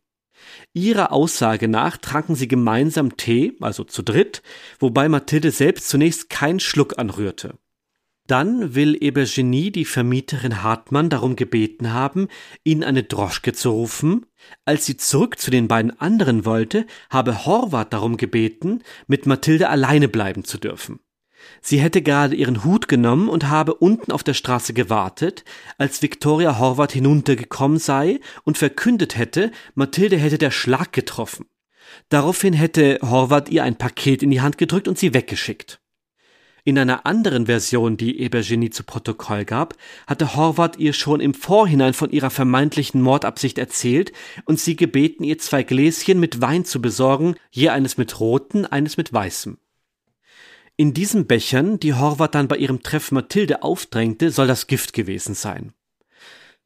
Ihrer 0.75 1.13
Aussage 1.13 1.69
nach 1.69 1.95
tranken 1.95 2.35
sie 2.35 2.49
gemeinsam 2.49 3.15
Tee, 3.15 3.53
also 3.61 3.85
zu 3.85 4.03
dritt, 4.03 4.43
wobei 4.77 5.07
Mathilde 5.07 5.51
selbst 5.51 5.87
zunächst 5.87 6.29
keinen 6.29 6.59
Schluck 6.59 6.99
anrührte. 6.99 7.57
Dann 8.27 8.75
will 8.75 8.97
Ebergenie 9.01 9.71
die 9.71 9.85
Vermieterin 9.85 10.63
Hartmann 10.63 11.09
darum 11.09 11.37
gebeten 11.37 11.93
haben, 11.93 12.27
ihnen 12.65 12.83
eine 12.83 13.03
Droschke 13.03 13.53
zu 13.53 13.69
rufen. 13.69 14.25
Als 14.65 14.85
sie 14.85 14.97
zurück 14.97 15.39
zu 15.39 15.49
den 15.49 15.69
beiden 15.69 15.97
anderen 16.01 16.43
wollte, 16.43 16.87
habe 17.09 17.45
Horvath 17.45 17.93
darum 17.93 18.17
gebeten, 18.17 18.83
mit 19.07 19.27
Mathilde 19.27 19.69
alleine 19.69 20.09
bleiben 20.09 20.43
zu 20.43 20.57
dürfen. 20.57 20.99
Sie 21.67 21.79
hätte 21.79 22.03
gerade 22.03 22.35
ihren 22.35 22.63
Hut 22.63 22.87
genommen 22.87 23.27
und 23.27 23.49
habe 23.49 23.73
unten 23.73 24.11
auf 24.11 24.21
der 24.21 24.35
Straße 24.35 24.75
gewartet, 24.75 25.43
als 25.79 26.03
Victoria 26.03 26.59
Horvath 26.59 26.91
hinuntergekommen 26.91 27.79
sei 27.79 28.19
und 28.43 28.59
verkündet 28.59 29.17
hätte, 29.17 29.49
Mathilde 29.73 30.15
hätte 30.17 30.37
der 30.37 30.51
Schlag 30.51 30.93
getroffen. 30.93 31.47
Daraufhin 32.09 32.53
hätte 32.53 32.99
Horvath 33.01 33.49
ihr 33.49 33.63
ein 33.63 33.79
Paket 33.79 34.21
in 34.21 34.29
die 34.29 34.41
Hand 34.41 34.59
gedrückt 34.59 34.87
und 34.87 34.99
sie 34.99 35.15
weggeschickt. 35.15 35.79
In 36.65 36.77
einer 36.77 37.07
anderen 37.07 37.47
Version, 37.47 37.97
die 37.97 38.19
Ebergenie 38.19 38.69
zu 38.69 38.83
Protokoll 38.83 39.43
gab, 39.43 39.73
hatte 40.05 40.35
Horvath 40.35 40.77
ihr 40.77 40.93
schon 40.93 41.19
im 41.19 41.33
Vorhinein 41.33 41.95
von 41.95 42.11
ihrer 42.11 42.29
vermeintlichen 42.29 43.01
Mordabsicht 43.01 43.57
erzählt 43.57 44.11
und 44.45 44.59
sie 44.59 44.75
gebeten, 44.75 45.23
ihr 45.23 45.39
zwei 45.39 45.63
Gläschen 45.63 46.19
mit 46.19 46.41
Wein 46.41 46.63
zu 46.63 46.79
besorgen, 46.79 47.37
je 47.49 47.69
eines 47.69 47.97
mit 47.97 48.19
roten, 48.19 48.67
eines 48.67 48.97
mit 48.97 49.11
weißem. 49.11 49.57
In 50.77 50.93
diesen 50.93 51.25
Bechern, 51.25 51.79
die 51.79 51.93
Horvath 51.93 52.35
dann 52.35 52.49
bei 52.49 52.57
ihrem 52.57 52.83
Treff 52.83 53.11
Mathilde 53.11 53.63
aufdrängte, 53.63 54.29
soll 54.29 54.47
das 54.47 54.67
Gift 54.67 54.91
gewesen 54.91 55.33
sein. 55.33 55.73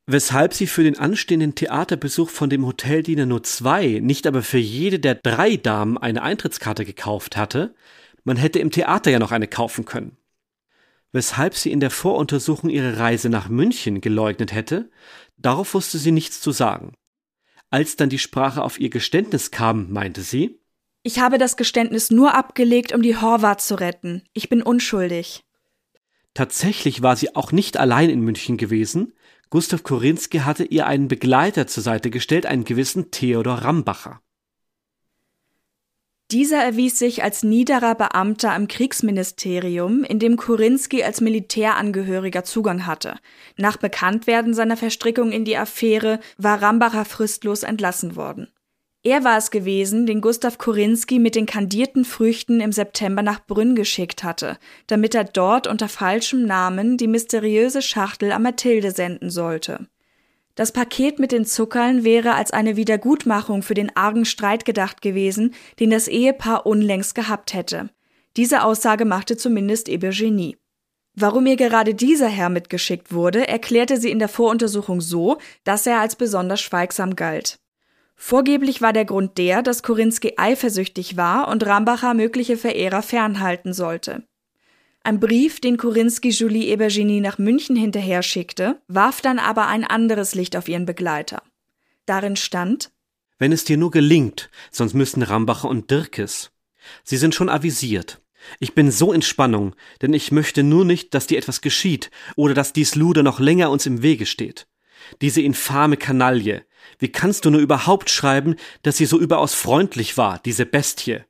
Weshalb 0.07 0.55
sie 0.55 0.66
für 0.66 0.82
den 0.82 0.97
anstehenden 0.97 1.53
Theaterbesuch 1.53 2.32
von 2.32 2.49
dem 2.49 2.66
Hoteldiener 2.66 3.28
nur 3.28 3.43
zwei, 3.43 3.99
nicht 4.01 4.26
aber 4.26 4.41
für 4.41 4.57
jede 4.57 4.99
der 4.99 5.14
drei 5.14 5.57
Damen 5.57 5.99
eine 5.99 6.24
Eintrittskarte 6.24 6.86
gekauft 6.86 7.38
hatte, 7.38 7.76
man 8.24 8.36
hätte 8.36 8.57
im 8.57 8.72
Theater 8.72 9.12
ja 9.12 9.20
noch 9.20 9.32
eine 9.32 9.47
kaufen 9.47 9.86
können. 9.86 10.18
Weshalb 11.12 11.53
sie 11.53 11.72
in 11.72 11.80
der 11.80 11.91
Voruntersuchung 11.91 12.72
ihre 12.72 12.97
Reise 12.97 13.30
nach 13.30 13.49
München 13.49 14.01
geleugnet 14.01 14.51
hätte, 14.51 14.89
darauf 15.38 15.76
wusste 15.76 15.99
sie 15.99 16.12
nichts 16.12 16.41
zu 16.41 16.51
sagen. 16.51 16.93
Als 17.70 17.95
dann 17.95 18.10
die 18.10 18.18
Sprache 18.18 18.64
auf 18.64 18.80
ihr 18.80 18.89
Geständnis 18.89 19.51
kam, 19.51 19.91
meinte 19.91 20.22
sie, 20.22 20.59
Ich 21.02 21.20
habe 21.20 21.38
das 21.38 21.56
Geständnis 21.56 22.12
nur 22.12 22.36
abgelegt, 22.36 22.93
um 22.93 23.02
die 23.02 23.16
Horvath 23.16 23.62
zu 23.62 23.76
retten. 23.76 24.24
Ich 24.34 24.50
bin 24.50 24.62
unschuldig. 24.62 25.43
Tatsächlich 26.34 27.02
war 27.02 27.16
sie 27.16 27.36
auch 27.36 27.52
nicht 27.52 27.78
allein 27.78 28.10
in 28.10 28.22
München 28.22 28.58
gewesen. 28.58 29.14
Gustav 29.50 29.84
Korinski 29.84 30.39
hatte 30.39 30.64
ihr 30.64 30.86
einen 30.88 31.08
Begleiter 31.08 31.68
zur 31.68 31.84
Seite 31.84 32.10
gestellt, 32.10 32.45
einen 32.45 32.66
gewissen 32.66 33.12
Theodor 33.12 33.56
Rambacher. 33.56 34.22
Dieser 36.32 36.64
erwies 36.64 37.00
sich 37.00 37.24
als 37.24 37.41
niederer 37.41 37.95
Beamter 37.95 38.56
im 38.56 38.68
Kriegsministerium, 38.68 40.04
in 40.04 40.20
dem 40.20 40.38
Kurinski 40.38 41.04
als 41.04 41.22
Militärangehöriger 41.22 42.43
Zugang 42.43 42.86
hatte. 42.86 43.16
Nach 43.58 43.78
Bekanntwerden 43.78 44.54
seiner 44.54 44.78
Verstrickung 44.78 45.32
in 45.32 45.43
die 45.43 45.58
Affäre 45.58 46.20
war 46.38 46.62
Rambacher 46.62 47.06
fristlos 47.06 47.64
entlassen 47.64 48.16
worden. 48.16 48.47
Er 49.02 49.24
war 49.24 49.38
es 49.38 49.50
gewesen, 49.50 50.06
den 50.06 50.20
Gustav 50.20 50.58
Kurinski 50.58 51.20
mit 51.20 51.36
den 51.36 51.45
kandierten 51.45 52.04
Früchten 52.04 52.60
im 52.60 52.74
September 52.74 53.22
nach 53.22 53.45
Brünn 53.45 53.74
geschickt 53.74 54.26
hatte, 54.26 54.58
damit 54.88 55.16
er 55.16 55.24
dort 55.24 55.68
unter 55.68 55.88
falschem 55.88 56.45
Namen 56.45 56.97
die 56.97 57.08
mysteriöse 57.08 57.82
Schachtel 57.82 58.34
an 58.34 58.43
Mathilde 58.43 58.91
senden 58.91 59.30
sollte. 59.30 59.88
Das 60.56 60.74
Paket 60.74 61.20
mit 61.20 61.32
den 61.32 61.45
Zuckern 61.45 62.04
wäre 62.04 62.34
als 62.34 62.52
eine 62.52 62.76
Wiedergutmachung 62.76 63.64
für 63.64 63.74
den 63.74 63.95
argen 63.95 64.26
Streit 64.26 64.66
gedacht 64.66 65.02
gewesen, 65.02 65.54
den 65.80 65.91
das 65.91 66.10
Ehepaar 66.10 66.66
unlängst 66.66 67.16
gehabt 67.16 67.54
hätte. 67.54 67.89
Diese 68.36 68.64
Aussage 68.64 69.06
machte 69.06 69.38
zumindest 69.38 69.88
Ebergenie. 69.88 70.58
Warum 71.16 71.45
ihr 71.45 71.56
gerade 71.56 71.95
dieser 71.95 72.28
Herr 72.28 72.50
mitgeschickt 72.50 73.14
wurde, 73.14 73.47
erklärte 73.47 73.95
sie 73.95 74.12
in 74.12 74.20
der 74.20 74.28
Voruntersuchung 74.28 75.00
so, 75.00 75.38
dass 75.64 75.88
er 75.88 76.02
als 76.02 76.18
besonders 76.18 76.60
schweigsam 76.60 77.16
galt. 77.16 77.60
Vorgeblich 78.22 78.82
war 78.82 78.91
der 78.91 79.05
Grund 79.05 79.38
der, 79.38 79.63
dass 79.63 79.82
Korinski 79.82 80.34
eifersüchtig 80.36 81.15
war 81.15 81.47
und 81.47 81.65
Rambacher 81.65 82.13
mögliche 82.13 82.57
Verehrer 82.57 83.01
fernhalten 83.01 83.72
sollte. 83.72 84.24
Ein 85.03 85.22
Brief, 85.22 85.61
den 85.61 85.78
Korinski 85.78 86.30
Julie 86.32 86.67
Ebergenie 86.67 87.22
nach 87.22 87.38
München 87.38 87.78
hinterher 87.78 88.22
schickte, 88.22 88.82
warf 88.89 89.22
dann 89.22 89.39
aber 89.39 89.67
ein 89.67 89.86
anderes 89.86 90.36
Licht 90.36 90.57
auf 90.57 90.67
ihren 90.67 90.86
Begleiter. 90.86 91.41
Darin 92.05 92.36
stand 92.36 92.91
Wenn 93.38 93.53
es 93.53 93.63
dir 93.63 93.78
nur 93.78 93.89
gelingt, 93.89 94.51
sonst 94.70 94.93
müssen 94.93 95.24
Rambacher 95.24 95.70
und 95.70 95.89
Dirkes. 95.89 96.51
Sie 97.05 97.17
sind 97.17 97.34
schon 97.34 97.47
avisiert. 97.47 98.22
Ich 98.59 98.76
bin 98.76 98.91
so 98.91 99.13
in 99.13 99.22
Spannung, 99.22 99.76
denn 100.01 100.13
ich 100.13 100.34
möchte 100.34 100.63
nur 100.63 100.84
nicht, 100.84 101.13
dass 101.13 101.26
dir 101.26 101.38
etwas 101.38 101.61
geschieht 101.61 102.11
oder 102.36 102.53
dass 102.53 102.74
dies 102.74 102.95
Luder 102.95 103.24
noch 103.24 103.39
länger 103.39 103.72
uns 103.72 103.86
im 103.86 104.01
Wege 104.01 104.26
steht. 104.26 104.67
Diese 105.22 105.41
infame 105.41 105.95
Kanaille. 105.95 106.65
Wie 107.00 107.12
kannst 107.12 107.45
du 107.45 107.50
nur 107.50 107.62
überhaupt 107.62 108.10
schreiben, 108.10 108.56
dass 108.84 108.97
sie 108.97 109.06
so 109.06 109.18
überaus 109.18 109.54
freundlich 109.54 110.18
war, 110.18 110.39
diese 110.45 110.66
Bestie? 110.66 111.22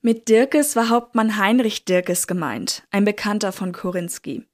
Mit 0.00 0.28
Dirkes 0.28 0.76
war 0.76 0.88
Hauptmann 0.88 1.36
Heinrich 1.36 1.84
Dirkes 1.84 2.28
gemeint, 2.28 2.84
ein 2.92 3.04
Bekannter 3.04 3.50
von 3.50 3.72
Korinski. 3.72 4.46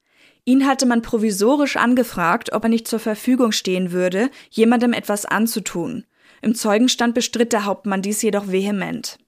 Ihn 0.47 0.67
hatte 0.67 0.87
man 0.87 1.03
provisorisch 1.03 1.77
angefragt, 1.77 2.53
ob 2.53 2.65
er 2.65 2.71
nicht 2.71 2.89
zur 2.89 2.99
Verfügung 2.99 3.53
stehen 3.53 3.93
würde, 3.93 4.31
jemandem 4.51 4.95
etwas 4.95 5.27
anzutun. 5.27 6.05
Im 6.41 6.55
Zeugenstand 6.55 7.15
bestritt 7.15 7.53
der 7.53 7.67
Hauptmann 7.67 8.03
dies 8.03 8.21
jedoch 8.23 8.49
vehement. 8.49 9.19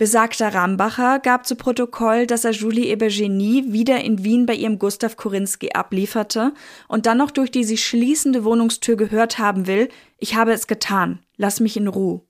Besagter 0.00 0.54
Rambacher 0.54 1.18
gab 1.18 1.44
zu 1.44 1.56
Protokoll, 1.56 2.26
dass 2.26 2.46
er 2.46 2.52
Julie 2.52 2.86
Ebergenie 2.86 3.70
wieder 3.70 4.02
in 4.02 4.24
Wien 4.24 4.46
bei 4.46 4.54
ihrem 4.54 4.78
Gustav 4.78 5.18
Korinski 5.18 5.72
ablieferte 5.72 6.54
und 6.88 7.04
dann 7.04 7.18
noch 7.18 7.30
durch 7.30 7.50
die 7.50 7.64
sich 7.64 7.84
schließende 7.84 8.42
Wohnungstür 8.42 8.96
gehört 8.96 9.38
haben 9.38 9.66
will, 9.66 9.90
ich 10.16 10.36
habe 10.36 10.52
es 10.52 10.66
getan, 10.66 11.18
lass 11.36 11.60
mich 11.60 11.76
in 11.76 11.86
Ruhe. 11.86 12.22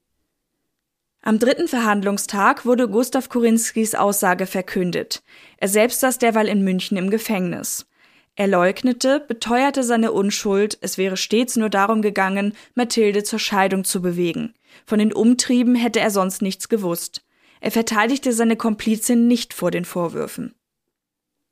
Am 1.22 1.38
dritten 1.38 1.68
Verhandlungstag 1.68 2.66
wurde 2.66 2.88
Gustav 2.88 3.28
Korinskis 3.28 3.94
Aussage 3.94 4.46
verkündet. 4.46 5.22
Er 5.58 5.68
selbst 5.68 6.00
saß 6.00 6.18
derweil 6.18 6.48
in 6.48 6.64
München 6.64 6.96
im 6.96 7.08
Gefängnis. 7.08 7.86
Er 8.34 8.48
leugnete, 8.48 9.20
beteuerte 9.20 9.84
seine 9.84 10.10
Unschuld, 10.10 10.76
es 10.80 10.98
wäre 10.98 11.16
stets 11.16 11.54
nur 11.54 11.70
darum 11.70 12.02
gegangen, 12.02 12.54
Mathilde 12.74 13.22
zur 13.22 13.38
Scheidung 13.38 13.84
zu 13.84 14.02
bewegen. 14.02 14.54
Von 14.86 14.98
den 14.98 15.12
Umtrieben 15.12 15.76
hätte 15.76 16.00
er 16.00 16.10
sonst 16.10 16.42
nichts 16.42 16.68
gewusst. 16.68 17.22
Er 17.61 17.70
verteidigte 17.70 18.32
seine 18.32 18.56
Komplizin 18.56 19.28
nicht 19.28 19.54
vor 19.54 19.70
den 19.70 19.84
Vorwürfen. 19.84 20.54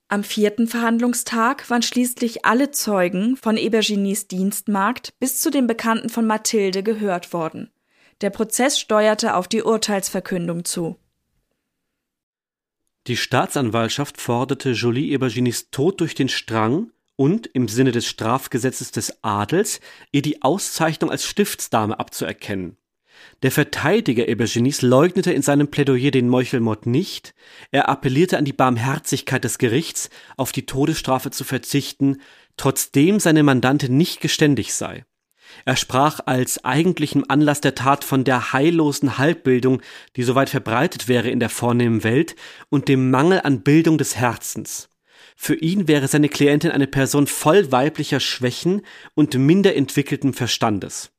Am 0.09 0.24
vierten 0.24 0.66
Verhandlungstag 0.66 1.68
waren 1.68 1.82
schließlich 1.82 2.46
alle 2.46 2.70
Zeugen 2.70 3.36
von 3.36 3.59
Ebergenies 3.59 4.26
Dienstmarkt 4.26 5.12
bis 5.20 5.38
zu 5.38 5.50
den 5.50 5.66
Bekannten 5.66 6.09
von 6.09 6.26
Mathilde 6.26 6.82
gehört 6.82 7.34
worden. 7.34 7.70
Der 8.22 8.30
Prozess 8.30 8.80
steuerte 8.80 9.36
auf 9.36 9.48
die 9.48 9.62
Urteilsverkündung 9.62 10.64
zu. 10.64 10.96
Die 13.06 13.18
Staatsanwaltschaft 13.18 14.18
forderte 14.18 14.72
Jolie 14.72 15.12
Eberginis 15.12 15.70
Tod 15.70 16.00
durch 16.00 16.14
den 16.14 16.30
Strang 16.30 16.90
und 17.16 17.46
im 17.48 17.68
Sinne 17.68 17.92
des 17.92 18.06
Strafgesetzes 18.06 18.92
des 18.92 19.22
Adels 19.22 19.80
ihr 20.11 20.22
die 20.22 20.42
Auszeichnung 20.42 21.11
als 21.11 21.26
Stiftsdame 21.26 21.98
abzuerkennen. 21.98 22.78
Der 23.42 23.52
Verteidiger 23.52 24.28
Eberginis 24.28 24.82
leugnete 24.82 25.32
in 25.32 25.42
seinem 25.42 25.68
Plädoyer 25.68 26.10
den 26.10 26.28
Meuchelmord 26.28 26.86
nicht, 26.86 27.34
er 27.70 27.88
appellierte 27.88 28.36
an 28.38 28.44
die 28.44 28.52
Barmherzigkeit 28.52 29.44
des 29.44 29.58
Gerichts, 29.58 30.10
auf 30.36 30.52
die 30.52 30.66
Todesstrafe 30.66 31.30
zu 31.30 31.44
verzichten, 31.44 32.20
trotzdem 32.56 33.20
seine 33.20 33.42
Mandantin 33.42 33.96
nicht 33.96 34.20
geständig 34.20 34.74
sei. 34.74 35.04
Er 35.64 35.76
sprach 35.76 36.20
als 36.26 36.64
eigentlichem 36.64 37.24
Anlass 37.28 37.60
der 37.60 37.74
Tat 37.74 38.04
von 38.04 38.24
der 38.24 38.52
heillosen 38.52 39.18
Halbbildung, 39.18 39.82
die 40.16 40.22
so 40.22 40.34
weit 40.34 40.50
verbreitet 40.50 41.08
wäre 41.08 41.30
in 41.30 41.40
der 41.40 41.48
vornehmen 41.48 42.04
Welt, 42.04 42.36
und 42.68 42.88
dem 42.88 43.10
Mangel 43.10 43.40
an 43.42 43.62
Bildung 43.62 43.98
des 43.98 44.16
Herzens. 44.16 44.90
Für 45.36 45.54
ihn 45.54 45.88
wäre 45.88 46.08
seine 46.08 46.28
Klientin 46.28 46.70
eine 46.70 46.86
Person 46.86 47.26
voll 47.26 47.70
weiblicher 47.70 48.20
Schwächen 48.20 48.82
und 49.14 49.34
minder 49.34 49.74
entwickelten 49.76 50.34
Verstandes. 50.34 51.12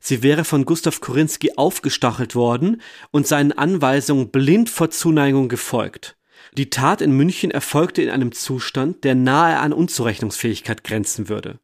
Sie 0.00 0.22
wäre 0.22 0.44
von 0.44 0.64
Gustav 0.64 1.00
Korinski 1.00 1.52
aufgestachelt 1.56 2.34
worden 2.34 2.80
und 3.10 3.26
seinen 3.26 3.52
Anweisungen 3.52 4.30
blind 4.30 4.70
vor 4.70 4.90
Zuneigung 4.90 5.48
gefolgt. 5.48 6.16
Die 6.56 6.70
Tat 6.70 7.00
in 7.00 7.12
München 7.12 7.50
erfolgte 7.50 8.02
in 8.02 8.10
einem 8.10 8.32
Zustand, 8.32 9.04
der 9.04 9.14
nahe 9.14 9.58
an 9.58 9.72
Unzurechnungsfähigkeit 9.72 10.84
grenzen 10.84 11.28
würde. 11.28 11.58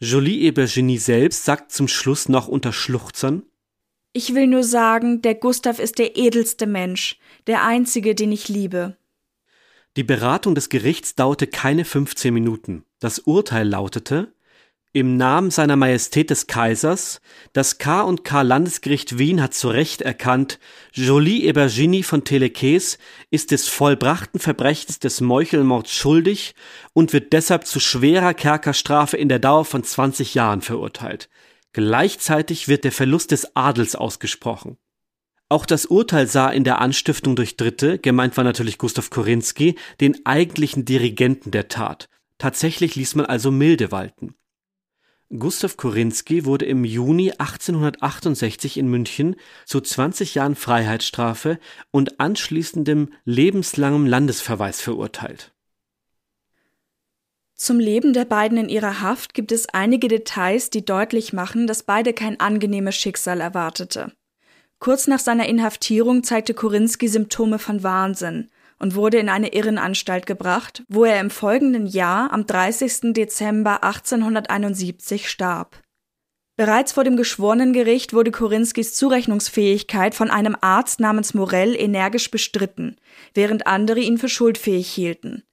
Jolie 0.00 0.42
Ebergenie 0.42 0.98
selbst 0.98 1.44
sagt 1.44 1.72
zum 1.72 1.88
Schluss 1.88 2.28
noch 2.28 2.48
unter 2.48 2.72
Schluchzern 2.72 3.44
Ich 4.12 4.34
will 4.34 4.48
nur 4.48 4.64
sagen, 4.64 5.22
der 5.22 5.36
Gustav 5.36 5.78
ist 5.78 5.98
der 5.98 6.16
edelste 6.16 6.66
Mensch, 6.66 7.18
der 7.46 7.64
einzige, 7.64 8.14
den 8.14 8.32
ich 8.32 8.48
liebe. 8.48 8.96
Die 9.96 10.04
Beratung 10.04 10.54
des 10.54 10.70
Gerichts 10.70 11.14
dauerte 11.14 11.46
keine 11.46 11.84
15 11.84 12.34
Minuten. 12.34 12.84
Das 12.98 13.20
Urteil 13.20 13.68
lautete 13.68 14.32
im 14.92 15.16
Namen 15.16 15.50
seiner 15.50 15.76
Majestät 15.76 16.28
des 16.28 16.46
Kaisers, 16.46 17.20
das 17.54 17.78
K 17.78 18.02
und 18.02 18.24
K 18.24 18.42
Landesgericht 18.42 19.18
Wien 19.18 19.40
hat 19.42 19.54
zu 19.54 19.68
Recht 19.68 20.02
erkannt, 20.02 20.58
Jolie 20.92 21.44
Ebergini 21.44 22.02
von 22.02 22.24
Telekes 22.24 22.98
ist 23.30 23.52
des 23.52 23.68
vollbrachten 23.68 24.38
Verbrechens 24.38 24.98
des 24.98 25.22
Meuchelmords 25.22 25.94
schuldig 25.94 26.54
und 26.92 27.14
wird 27.14 27.32
deshalb 27.32 27.66
zu 27.66 27.80
schwerer 27.80 28.34
Kerkerstrafe 28.34 29.16
in 29.16 29.30
der 29.30 29.38
Dauer 29.38 29.64
von 29.64 29.82
20 29.82 30.34
Jahren 30.34 30.60
verurteilt. 30.60 31.30
Gleichzeitig 31.72 32.68
wird 32.68 32.84
der 32.84 32.92
Verlust 32.92 33.30
des 33.30 33.56
Adels 33.56 33.96
ausgesprochen. 33.96 34.76
Auch 35.48 35.64
das 35.64 35.86
Urteil 35.86 36.26
sah 36.26 36.50
in 36.50 36.64
der 36.64 36.80
Anstiftung 36.80 37.34
durch 37.34 37.56
Dritte, 37.56 37.98
gemeint 37.98 38.36
war 38.36 38.44
natürlich 38.44 38.76
Gustav 38.76 39.08
Korinski, 39.08 39.76
den 40.00 40.24
eigentlichen 40.26 40.84
Dirigenten 40.84 41.50
der 41.50 41.68
Tat. 41.68 42.08
Tatsächlich 42.36 42.94
ließ 42.96 43.14
man 43.14 43.26
also 43.26 43.50
Milde 43.50 43.90
walten. 43.90 44.34
Gustav 45.38 45.78
Korinski 45.78 46.44
wurde 46.44 46.66
im 46.66 46.84
Juni 46.84 47.30
1868 47.30 48.76
in 48.76 48.88
München 48.88 49.36
zu 49.64 49.80
20 49.80 50.34
Jahren 50.34 50.54
Freiheitsstrafe 50.54 51.58
und 51.90 52.20
anschließendem 52.20 53.08
lebenslangem 53.24 54.06
Landesverweis 54.06 54.82
verurteilt. 54.82 55.52
Zum 57.54 57.78
Leben 57.78 58.12
der 58.12 58.26
beiden 58.26 58.58
in 58.58 58.68
ihrer 58.68 59.00
Haft 59.00 59.32
gibt 59.32 59.52
es 59.52 59.68
einige 59.70 60.08
Details, 60.08 60.68
die 60.68 60.84
deutlich 60.84 61.32
machen, 61.32 61.66
dass 61.66 61.82
beide 61.82 62.12
kein 62.12 62.38
angenehmes 62.38 62.96
Schicksal 62.96 63.40
erwartete. 63.40 64.12
Kurz 64.80 65.06
nach 65.06 65.20
seiner 65.20 65.48
Inhaftierung 65.48 66.24
zeigte 66.24 66.52
Korinski 66.52 67.08
Symptome 67.08 67.58
von 67.58 67.82
Wahnsinn 67.82 68.50
und 68.82 68.96
wurde 68.96 69.18
in 69.18 69.28
eine 69.28 69.54
Irrenanstalt 69.54 70.26
gebracht, 70.26 70.82
wo 70.88 71.04
er 71.04 71.20
im 71.20 71.30
folgenden 71.30 71.86
Jahr 71.86 72.32
am 72.32 72.46
30. 72.46 73.14
Dezember 73.14 73.84
1871 73.84 75.30
starb. 75.30 75.80
Bereits 76.56 76.92
vor 76.92 77.04
dem 77.04 77.16
Geschworenengericht 77.16 78.12
wurde 78.12 78.32
Korinskis 78.32 78.94
Zurechnungsfähigkeit 78.94 80.16
von 80.16 80.30
einem 80.30 80.56
Arzt 80.60 80.98
namens 80.98 81.32
Morell 81.32 81.76
energisch 81.76 82.30
bestritten, 82.30 82.96
während 83.34 83.68
andere 83.68 84.00
ihn 84.00 84.18
für 84.18 84.28
schuldfähig 84.28 84.90
hielten. 84.90 85.44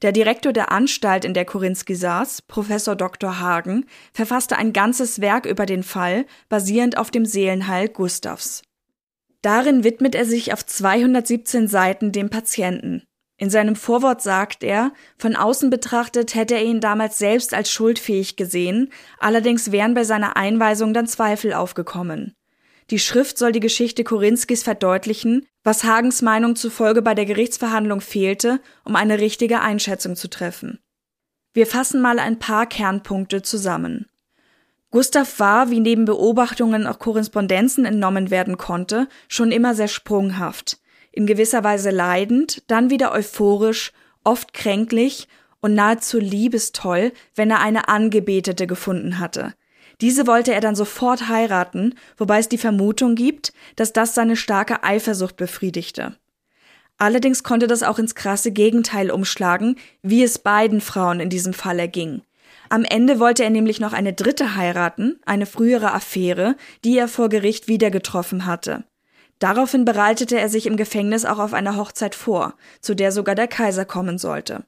Der 0.00 0.12
Direktor 0.12 0.54
der 0.54 0.72
Anstalt, 0.72 1.26
in 1.26 1.34
der 1.34 1.44
Korinski 1.44 1.94
saß, 1.94 2.42
Professor 2.42 2.96
Dr. 2.96 3.38
Hagen, 3.38 3.84
verfasste 4.14 4.56
ein 4.56 4.72
ganzes 4.72 5.20
Werk 5.20 5.44
über 5.44 5.66
den 5.66 5.82
Fall, 5.82 6.24
basierend 6.48 6.96
auf 6.96 7.10
dem 7.10 7.26
Seelenheil 7.26 7.88
Gustavs. 7.88 8.62
Darin 9.42 9.84
widmet 9.84 10.14
er 10.14 10.24
sich 10.24 10.52
auf 10.52 10.66
217 10.66 11.68
Seiten 11.68 12.12
dem 12.12 12.30
Patienten. 12.30 13.02
In 13.36 13.50
seinem 13.50 13.76
Vorwort 13.76 14.20
sagt 14.20 14.64
er, 14.64 14.92
von 15.16 15.36
außen 15.36 15.70
betrachtet 15.70 16.34
hätte 16.34 16.54
er 16.54 16.64
ihn 16.64 16.80
damals 16.80 17.18
selbst 17.18 17.54
als 17.54 17.70
schuldfähig 17.70 18.34
gesehen, 18.34 18.90
allerdings 19.20 19.70
wären 19.70 19.94
bei 19.94 20.02
seiner 20.02 20.36
Einweisung 20.36 20.92
dann 20.92 21.06
Zweifel 21.06 21.52
aufgekommen. 21.52 22.34
Die 22.90 22.98
Schrift 22.98 23.38
soll 23.38 23.52
die 23.52 23.60
Geschichte 23.60 24.02
Korinskis 24.02 24.64
verdeutlichen, 24.64 25.46
was 25.62 25.84
Hagens 25.84 26.20
Meinung 26.20 26.56
zufolge 26.56 27.02
bei 27.02 27.14
der 27.14 27.26
Gerichtsverhandlung 27.26 28.00
fehlte, 28.00 28.60
um 28.84 28.96
eine 28.96 29.20
richtige 29.20 29.60
Einschätzung 29.60 30.16
zu 30.16 30.28
treffen. 30.28 30.80
Wir 31.52 31.66
fassen 31.66 32.00
mal 32.00 32.18
ein 32.18 32.38
paar 32.38 32.66
Kernpunkte 32.66 33.42
zusammen. 33.42 34.06
Gustav 34.90 35.38
war, 35.38 35.70
wie 35.70 35.80
neben 35.80 36.06
Beobachtungen 36.06 36.86
auch 36.86 36.98
Korrespondenzen 36.98 37.84
entnommen 37.84 38.30
werden 38.30 38.56
konnte, 38.56 39.08
schon 39.28 39.52
immer 39.52 39.74
sehr 39.74 39.88
sprunghaft, 39.88 40.78
in 41.12 41.26
gewisser 41.26 41.62
Weise 41.62 41.90
leidend, 41.90 42.62
dann 42.68 42.88
wieder 42.88 43.12
euphorisch, 43.12 43.92
oft 44.24 44.54
kränklich 44.54 45.28
und 45.60 45.74
nahezu 45.74 46.18
liebestoll, 46.18 47.12
wenn 47.34 47.50
er 47.50 47.60
eine 47.60 47.88
Angebetete 47.88 48.66
gefunden 48.66 49.18
hatte. 49.18 49.54
Diese 50.00 50.26
wollte 50.26 50.54
er 50.54 50.60
dann 50.60 50.76
sofort 50.76 51.28
heiraten, 51.28 51.94
wobei 52.16 52.38
es 52.38 52.48
die 52.48 52.58
Vermutung 52.58 53.14
gibt, 53.14 53.52
dass 53.76 53.92
das 53.92 54.14
seine 54.14 54.36
starke 54.36 54.84
Eifersucht 54.84 55.36
befriedigte. 55.36 56.16
Allerdings 56.98 57.42
konnte 57.42 57.66
das 57.66 57.82
auch 57.82 57.98
ins 57.98 58.14
krasse 58.14 58.52
Gegenteil 58.52 59.10
umschlagen, 59.10 59.76
wie 60.02 60.22
es 60.22 60.38
beiden 60.38 60.80
Frauen 60.80 61.20
in 61.20 61.30
diesem 61.30 61.52
Fall 61.52 61.78
erging. 61.78 62.22
Am 62.70 62.84
Ende 62.84 63.18
wollte 63.18 63.44
er 63.44 63.50
nämlich 63.50 63.80
noch 63.80 63.92
eine 63.92 64.12
dritte 64.12 64.56
heiraten, 64.56 65.18
eine 65.24 65.46
frühere 65.46 65.92
Affäre, 65.92 66.56
die 66.84 66.98
er 66.98 67.08
vor 67.08 67.28
Gericht 67.28 67.68
wieder 67.68 67.90
getroffen 67.90 68.46
hatte. 68.46 68.84
Daraufhin 69.38 69.84
bereitete 69.84 70.38
er 70.38 70.48
sich 70.48 70.66
im 70.66 70.76
Gefängnis 70.76 71.24
auch 71.24 71.38
auf 71.38 71.54
eine 71.54 71.76
Hochzeit 71.76 72.14
vor, 72.14 72.54
zu 72.80 72.94
der 72.94 73.12
sogar 73.12 73.34
der 73.34 73.48
Kaiser 73.48 73.84
kommen 73.84 74.18
sollte. 74.18 74.64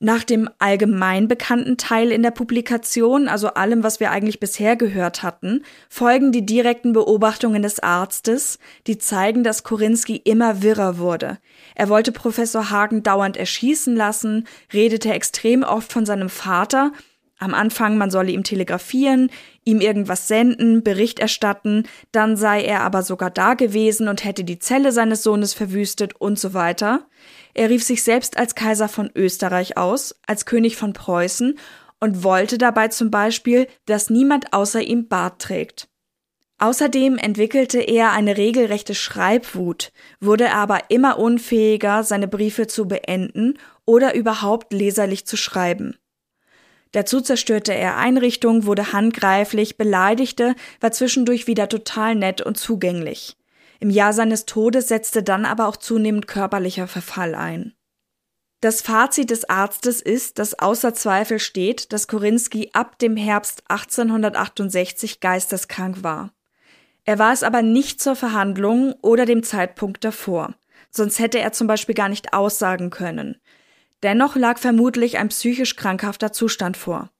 Nach 0.00 0.22
dem 0.22 0.48
allgemein 0.60 1.26
bekannten 1.26 1.76
Teil 1.76 2.12
in 2.12 2.22
der 2.22 2.30
Publikation, 2.30 3.26
also 3.26 3.48
allem, 3.48 3.82
was 3.82 3.98
wir 3.98 4.12
eigentlich 4.12 4.38
bisher 4.38 4.76
gehört 4.76 5.24
hatten, 5.24 5.64
folgen 5.88 6.30
die 6.30 6.46
direkten 6.46 6.92
Beobachtungen 6.92 7.62
des 7.62 7.80
Arztes, 7.80 8.60
die 8.86 8.98
zeigen, 8.98 9.42
dass 9.42 9.64
Korinski 9.64 10.14
immer 10.14 10.62
wirrer 10.62 10.98
wurde. 10.98 11.38
Er 11.74 11.88
wollte 11.88 12.12
Professor 12.12 12.70
Hagen 12.70 13.02
dauernd 13.02 13.36
erschießen 13.36 13.96
lassen, 13.96 14.46
redete 14.72 15.12
extrem 15.12 15.64
oft 15.64 15.92
von 15.92 16.06
seinem 16.06 16.28
Vater 16.28 16.92
am 17.38 17.54
Anfang, 17.54 17.96
man 17.96 18.10
solle 18.10 18.32
ihm 18.32 18.44
telegrafieren, 18.44 19.30
ihm 19.64 19.80
irgendwas 19.80 20.28
senden, 20.28 20.82
Bericht 20.82 21.18
erstatten, 21.20 21.84
dann 22.12 22.36
sei 22.36 22.62
er 22.62 22.80
aber 22.80 23.02
sogar 23.02 23.30
da 23.30 23.54
gewesen 23.54 24.08
und 24.08 24.24
hätte 24.24 24.44
die 24.44 24.58
Zelle 24.58 24.92
seines 24.92 25.22
Sohnes 25.22 25.54
verwüstet 25.54 26.20
und 26.20 26.38
so 26.38 26.52
weiter. 26.54 27.06
Er 27.54 27.70
rief 27.70 27.84
sich 27.84 28.02
selbst 28.02 28.36
als 28.36 28.54
Kaiser 28.54 28.88
von 28.88 29.10
Österreich 29.14 29.76
aus, 29.76 30.16
als 30.26 30.46
König 30.46 30.76
von 30.76 30.92
Preußen 30.92 31.58
und 32.00 32.22
wollte 32.22 32.58
dabei 32.58 32.88
zum 32.88 33.10
Beispiel, 33.10 33.66
dass 33.86 34.10
niemand 34.10 34.52
außer 34.52 34.80
ihm 34.80 35.08
Bart 35.08 35.40
trägt. 35.40 35.88
Außerdem 36.60 37.18
entwickelte 37.18 37.78
er 37.78 38.10
eine 38.12 38.36
regelrechte 38.36 38.96
Schreibwut, 38.96 39.92
wurde 40.20 40.52
aber 40.52 40.90
immer 40.90 41.18
unfähiger, 41.18 42.02
seine 42.02 42.26
Briefe 42.26 42.66
zu 42.66 42.88
beenden 42.88 43.58
oder 43.84 44.14
überhaupt 44.16 44.72
leserlich 44.72 45.24
zu 45.24 45.36
schreiben. 45.36 45.96
Dazu 46.92 47.20
zerstörte 47.20 47.74
er 47.74 47.96
Einrichtungen, 47.96 48.64
wurde 48.64 48.92
handgreiflich, 48.92 49.76
beleidigte, 49.76 50.54
war 50.80 50.90
zwischendurch 50.90 51.46
wieder 51.46 51.68
total 51.68 52.14
nett 52.14 52.40
und 52.40 52.56
zugänglich. 52.56 53.36
Im 53.80 53.90
Jahr 53.90 54.12
seines 54.12 54.46
Todes 54.46 54.88
setzte 54.88 55.22
dann 55.22 55.44
aber 55.44 55.68
auch 55.68 55.76
zunehmend 55.76 56.26
körperlicher 56.26 56.88
Verfall 56.88 57.34
ein. 57.34 57.74
Das 58.60 58.82
Fazit 58.82 59.30
des 59.30 59.48
Arztes 59.48 60.02
ist, 60.02 60.40
dass 60.40 60.58
außer 60.58 60.92
Zweifel 60.92 61.38
steht, 61.38 61.92
dass 61.92 62.08
Korinski 62.08 62.70
ab 62.72 62.98
dem 62.98 63.16
Herbst 63.16 63.62
1868 63.68 65.20
geisteskrank 65.20 66.02
war. 66.02 66.32
Er 67.04 67.20
war 67.20 67.32
es 67.32 67.44
aber 67.44 67.62
nicht 67.62 68.02
zur 68.02 68.16
Verhandlung 68.16 68.94
oder 69.00 69.26
dem 69.26 69.44
Zeitpunkt 69.44 70.04
davor, 70.04 70.54
sonst 70.90 71.20
hätte 71.20 71.38
er 71.38 71.52
zum 71.52 71.68
Beispiel 71.68 71.94
gar 71.94 72.08
nicht 72.08 72.32
aussagen 72.32 72.90
können. 72.90 73.40
Dennoch 74.02 74.36
lag 74.36 74.58
vermutlich 74.58 75.18
ein 75.18 75.28
psychisch 75.28 75.76
krankhafter 75.76 76.32
Zustand 76.32 76.76
vor. 76.76 77.10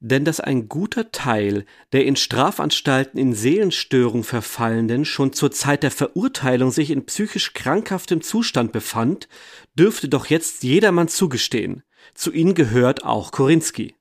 Denn 0.00 0.24
dass 0.24 0.40
ein 0.40 0.68
guter 0.68 1.10
Teil 1.10 1.64
der 1.92 2.04
in 2.04 2.16
Strafanstalten 2.16 3.18
in 3.18 3.34
Seelenstörung 3.34 4.24
verfallenden 4.24 5.04
schon 5.04 5.32
zur 5.32 5.50
Zeit 5.52 5.82
der 5.82 5.90
Verurteilung 5.90 6.70
sich 6.70 6.90
in 6.90 7.06
psychisch 7.06 7.54
krankhaftem 7.54 8.20
Zustand 8.20 8.72
befand, 8.72 9.28
dürfte 9.74 10.08
doch 10.08 10.26
jetzt 10.26 10.62
jedermann 10.62 11.08
zugestehen. 11.08 11.82
Zu 12.14 12.32
ihnen 12.32 12.54
gehört 12.54 13.04
auch 13.04 13.32
Korinski. 13.32 13.94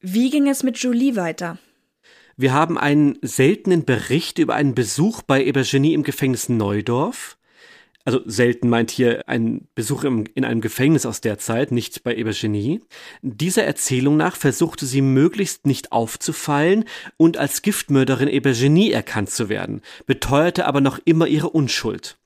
Wie 0.00 0.30
ging 0.30 0.48
es 0.48 0.62
mit 0.62 0.78
Julie 0.78 1.16
weiter? 1.16 1.58
Wir 2.36 2.52
haben 2.52 2.78
einen 2.78 3.18
seltenen 3.22 3.84
Bericht 3.84 4.38
über 4.38 4.54
einen 4.54 4.74
Besuch 4.74 5.22
bei 5.22 5.44
Ebergenie 5.44 5.94
im 5.94 6.02
Gefängnis 6.02 6.48
Neudorf 6.48 7.36
also 8.04 8.20
selten 8.26 8.68
meint 8.68 8.90
hier 8.90 9.28
ein 9.28 9.66
Besuch 9.74 10.04
im, 10.04 10.24
in 10.34 10.44
einem 10.44 10.60
Gefängnis 10.60 11.06
aus 11.06 11.20
der 11.20 11.38
Zeit, 11.38 11.72
nicht 11.72 12.02
bei 12.02 12.14
Ebergenie. 12.14 12.80
Dieser 13.22 13.64
Erzählung 13.64 14.16
nach 14.16 14.36
versuchte 14.36 14.84
sie 14.86 15.00
möglichst 15.00 15.66
nicht 15.66 15.92
aufzufallen 15.92 16.84
und 17.16 17.38
als 17.38 17.62
Giftmörderin 17.62 18.28
Ebergenie 18.28 18.92
erkannt 18.92 19.30
zu 19.30 19.48
werden, 19.48 19.80
beteuerte 20.06 20.66
aber 20.66 20.80
noch 20.80 20.98
immer 21.04 21.26
ihre 21.26 21.50
Unschuld. 21.50 22.18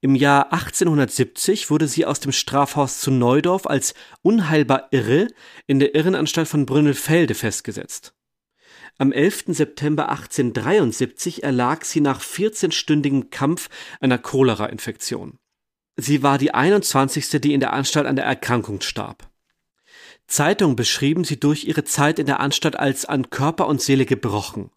Im 0.00 0.16
Jahr 0.16 0.52
1870 0.52 1.70
wurde 1.70 1.86
sie 1.86 2.06
aus 2.06 2.18
dem 2.18 2.32
Strafhaus 2.32 3.00
zu 3.00 3.10
Neudorf 3.12 3.66
als 3.66 3.94
unheilbar 4.22 4.88
irre 4.90 5.28
in 5.66 5.78
der 5.78 5.94
Irrenanstalt 5.94 6.48
von 6.48 6.66
Brünnelfelde 6.66 7.34
festgesetzt. 7.34 8.14
Am 9.00 9.12
11. 9.12 9.44
September 9.46 10.10
1873 10.10 11.42
erlag 11.42 11.86
sie 11.86 12.02
nach 12.02 12.20
14-stündigem 12.20 13.30
Kampf 13.30 13.70
einer 13.98 14.18
Cholera-Infektion. 14.18 15.38
Sie 15.96 16.22
war 16.22 16.36
die 16.36 16.52
21. 16.52 17.40
die 17.40 17.54
in 17.54 17.60
der 17.60 17.72
Anstalt 17.72 18.06
an 18.06 18.16
der 18.16 18.26
Erkrankung 18.26 18.82
starb. 18.82 19.30
Zeitungen 20.26 20.76
beschrieben 20.76 21.24
sie 21.24 21.40
durch 21.40 21.64
ihre 21.64 21.84
Zeit 21.84 22.18
in 22.18 22.26
der 22.26 22.40
Anstalt 22.40 22.76
als 22.76 23.06
an 23.06 23.30
Körper 23.30 23.68
und 23.68 23.80
Seele 23.80 24.04
gebrochen. 24.04 24.70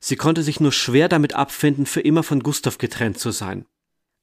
Sie 0.00 0.16
konnte 0.16 0.42
sich 0.42 0.60
nur 0.60 0.72
schwer 0.72 1.10
damit 1.10 1.34
abfinden, 1.34 1.84
für 1.84 2.00
immer 2.00 2.22
von 2.22 2.40
Gustav 2.40 2.78
getrennt 2.78 3.18
zu 3.18 3.32
sein. 3.32 3.66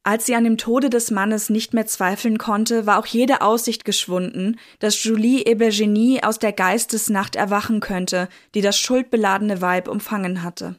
Als 0.08 0.28
sie 0.28 0.36
an 0.36 0.44
dem 0.44 0.60
Tode 0.60 0.92
des 0.92 1.10
Mannes 1.10 1.50
nicht 1.50 1.74
mehr 1.74 1.88
zweifeln 1.88 2.38
konnte, 2.38 2.86
war 2.86 3.00
auch 3.00 3.08
jede 3.08 3.42
Aussicht 3.42 3.86
geschwunden, 3.86 4.60
dass 4.78 5.04
Julie 5.04 5.44
Ebergenie 5.44 6.22
aus 6.22 6.38
der 6.38 6.54
Geistesnacht 6.54 7.36
erwachen 7.36 7.80
könnte, 7.80 8.30
die 8.54 8.62
das 8.62 8.78
schuldbeladene 8.78 9.62
Weib 9.62 9.88
umfangen 9.88 10.44
hatte. 10.44 10.76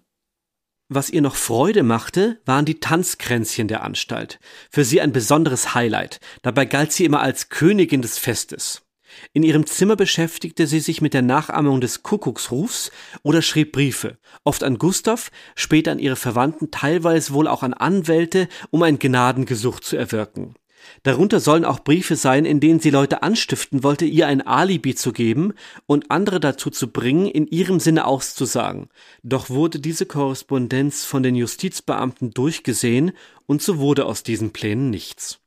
Was 0.88 1.10
ihr 1.10 1.22
noch 1.22 1.34
Freude 1.34 1.82
machte, 1.82 2.40
waren 2.44 2.66
die 2.66 2.78
Tanzkränzchen 2.78 3.66
der 3.66 3.82
Anstalt. 3.82 4.38
Für 4.70 4.84
sie 4.84 5.00
ein 5.00 5.10
besonderes 5.10 5.74
Highlight. 5.74 6.20
Dabei 6.42 6.64
galt 6.64 6.92
sie 6.92 7.04
immer 7.04 7.20
als 7.20 7.48
Königin 7.48 8.02
des 8.02 8.18
Festes. 8.18 8.85
In 9.32 9.42
ihrem 9.42 9.66
Zimmer 9.66 9.96
beschäftigte 9.96 10.66
sie 10.66 10.80
sich 10.80 11.00
mit 11.00 11.14
der 11.14 11.22
Nachahmung 11.22 11.80
des 11.80 12.02
Kuckucksrufs 12.02 12.90
oder 13.22 13.42
schrieb 13.42 13.72
Briefe, 13.72 14.18
oft 14.44 14.62
an 14.64 14.78
Gustav, 14.78 15.30
später 15.54 15.92
an 15.92 15.98
ihre 15.98 16.16
Verwandten, 16.16 16.70
teilweise 16.70 17.32
wohl 17.32 17.48
auch 17.48 17.62
an 17.62 17.74
Anwälte, 17.74 18.48
um 18.70 18.82
ein 18.82 18.98
Gnadengesuch 18.98 19.80
zu 19.80 19.96
erwirken. 19.96 20.54
Darunter 21.02 21.40
sollen 21.40 21.64
auch 21.64 21.80
Briefe 21.80 22.16
sein, 22.16 22.44
in 22.44 22.60
denen 22.60 22.80
sie 22.80 22.90
Leute 22.90 23.22
anstiften 23.22 23.82
wollte, 23.82 24.04
ihr 24.04 24.26
ein 24.26 24.46
Alibi 24.46 24.94
zu 24.94 25.12
geben 25.12 25.52
und 25.86 26.10
andere 26.10 26.40
dazu 26.40 26.70
zu 26.70 26.88
bringen, 26.88 27.26
in 27.26 27.46
ihrem 27.46 27.80
Sinne 27.80 28.06
auszusagen. 28.06 28.88
Doch 29.22 29.50
wurde 29.50 29.80
diese 29.80 30.06
Korrespondenz 30.06 31.04
von 31.04 31.22
den 31.22 31.34
Justizbeamten 31.34 32.32
durchgesehen 32.32 33.12
und 33.46 33.62
so 33.62 33.78
wurde 33.78 34.06
aus 34.06 34.22
diesen 34.22 34.52
Plänen 34.52 34.90
nichts. 34.90 35.40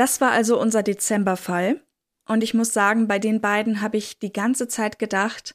Das 0.00 0.22
war 0.22 0.30
also 0.30 0.58
unser 0.58 0.82
Dezemberfall. 0.82 1.82
Und 2.26 2.42
ich 2.42 2.54
muss 2.54 2.72
sagen, 2.72 3.06
bei 3.06 3.18
den 3.18 3.42
beiden 3.42 3.82
habe 3.82 3.98
ich 3.98 4.18
die 4.18 4.32
ganze 4.32 4.66
Zeit 4.66 4.98
gedacht, 4.98 5.54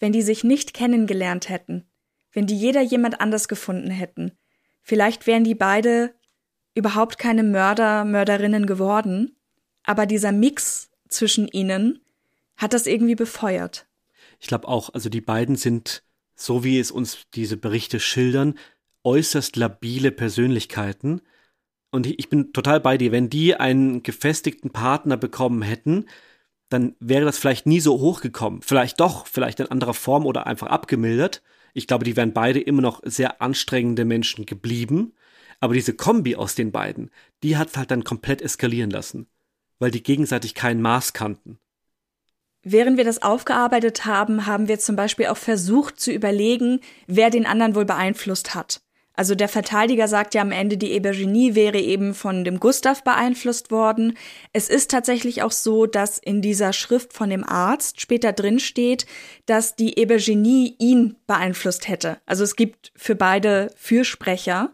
wenn 0.00 0.12
die 0.12 0.22
sich 0.22 0.44
nicht 0.44 0.72
kennengelernt 0.72 1.50
hätten, 1.50 1.84
wenn 2.32 2.46
die 2.46 2.56
jeder 2.56 2.80
jemand 2.80 3.20
anders 3.20 3.48
gefunden 3.48 3.90
hätten, 3.90 4.32
vielleicht 4.80 5.26
wären 5.26 5.44
die 5.44 5.54
beide 5.54 6.14
überhaupt 6.74 7.18
keine 7.18 7.42
Mörder, 7.42 8.06
Mörderinnen 8.06 8.64
geworden, 8.64 9.36
aber 9.82 10.06
dieser 10.06 10.32
Mix 10.32 10.88
zwischen 11.10 11.46
ihnen 11.46 12.00
hat 12.56 12.72
das 12.72 12.86
irgendwie 12.86 13.14
befeuert. 13.14 13.86
Ich 14.40 14.46
glaube 14.46 14.68
auch, 14.68 14.94
also 14.94 15.10
die 15.10 15.20
beiden 15.20 15.56
sind, 15.56 16.02
so 16.34 16.64
wie 16.64 16.80
es 16.80 16.90
uns 16.90 17.26
diese 17.34 17.58
Berichte 17.58 18.00
schildern, 18.00 18.54
äußerst 19.04 19.56
labile 19.56 20.12
Persönlichkeiten, 20.12 21.20
und 21.92 22.06
ich 22.06 22.28
bin 22.30 22.52
total 22.52 22.80
bei 22.80 22.96
dir, 22.96 23.12
wenn 23.12 23.28
die 23.28 23.54
einen 23.54 24.02
gefestigten 24.02 24.70
Partner 24.70 25.18
bekommen 25.18 25.62
hätten, 25.62 26.06
dann 26.70 26.96
wäre 27.00 27.26
das 27.26 27.38
vielleicht 27.38 27.66
nie 27.66 27.80
so 27.80 28.00
hochgekommen. 28.00 28.62
Vielleicht 28.62 28.98
doch, 28.98 29.26
vielleicht 29.26 29.60
in 29.60 29.70
anderer 29.70 29.92
Form 29.92 30.24
oder 30.24 30.46
einfach 30.46 30.68
abgemildert. 30.68 31.42
Ich 31.74 31.86
glaube, 31.86 32.04
die 32.04 32.16
wären 32.16 32.32
beide 32.32 32.60
immer 32.60 32.80
noch 32.80 33.02
sehr 33.04 33.42
anstrengende 33.42 34.06
Menschen 34.06 34.46
geblieben. 34.46 35.12
Aber 35.60 35.74
diese 35.74 35.92
Kombi 35.92 36.34
aus 36.34 36.54
den 36.54 36.72
beiden, 36.72 37.10
die 37.42 37.58
hat 37.58 37.76
halt 37.76 37.90
dann 37.90 38.04
komplett 38.04 38.40
eskalieren 38.40 38.90
lassen, 38.90 39.26
weil 39.78 39.90
die 39.90 40.02
gegenseitig 40.02 40.54
kein 40.54 40.80
Maß 40.80 41.12
kannten. 41.12 41.58
Während 42.62 42.96
wir 42.96 43.04
das 43.04 43.20
aufgearbeitet 43.20 44.06
haben, 44.06 44.46
haben 44.46 44.66
wir 44.66 44.78
zum 44.78 44.96
Beispiel 44.96 45.26
auch 45.26 45.36
versucht 45.36 46.00
zu 46.00 46.10
überlegen, 46.10 46.80
wer 47.06 47.28
den 47.28 47.44
anderen 47.44 47.74
wohl 47.74 47.84
beeinflusst 47.84 48.54
hat. 48.54 48.80
Also 49.14 49.34
der 49.34 49.48
Verteidiger 49.48 50.08
sagt 50.08 50.34
ja 50.34 50.40
am 50.40 50.52
Ende, 50.52 50.78
die 50.78 50.92
Ebergenie 50.92 51.54
wäre 51.54 51.78
eben 51.78 52.14
von 52.14 52.44
dem 52.44 52.60
Gustav 52.60 53.04
beeinflusst 53.04 53.70
worden. 53.70 54.16
Es 54.52 54.70
ist 54.70 54.90
tatsächlich 54.90 55.42
auch 55.42 55.50
so, 55.50 55.86
dass 55.86 56.18
in 56.18 56.40
dieser 56.40 56.72
Schrift 56.72 57.12
von 57.12 57.28
dem 57.28 57.44
Arzt 57.44 58.00
später 58.00 58.32
drin 58.32 58.58
steht, 58.58 59.04
dass 59.44 59.76
die 59.76 59.98
Ebergenie 59.98 60.76
ihn 60.78 61.16
beeinflusst 61.26 61.88
hätte. 61.88 62.18
Also 62.24 62.42
es 62.44 62.56
gibt 62.56 62.92
für 62.96 63.14
beide 63.14 63.70
Fürsprecher. 63.76 64.72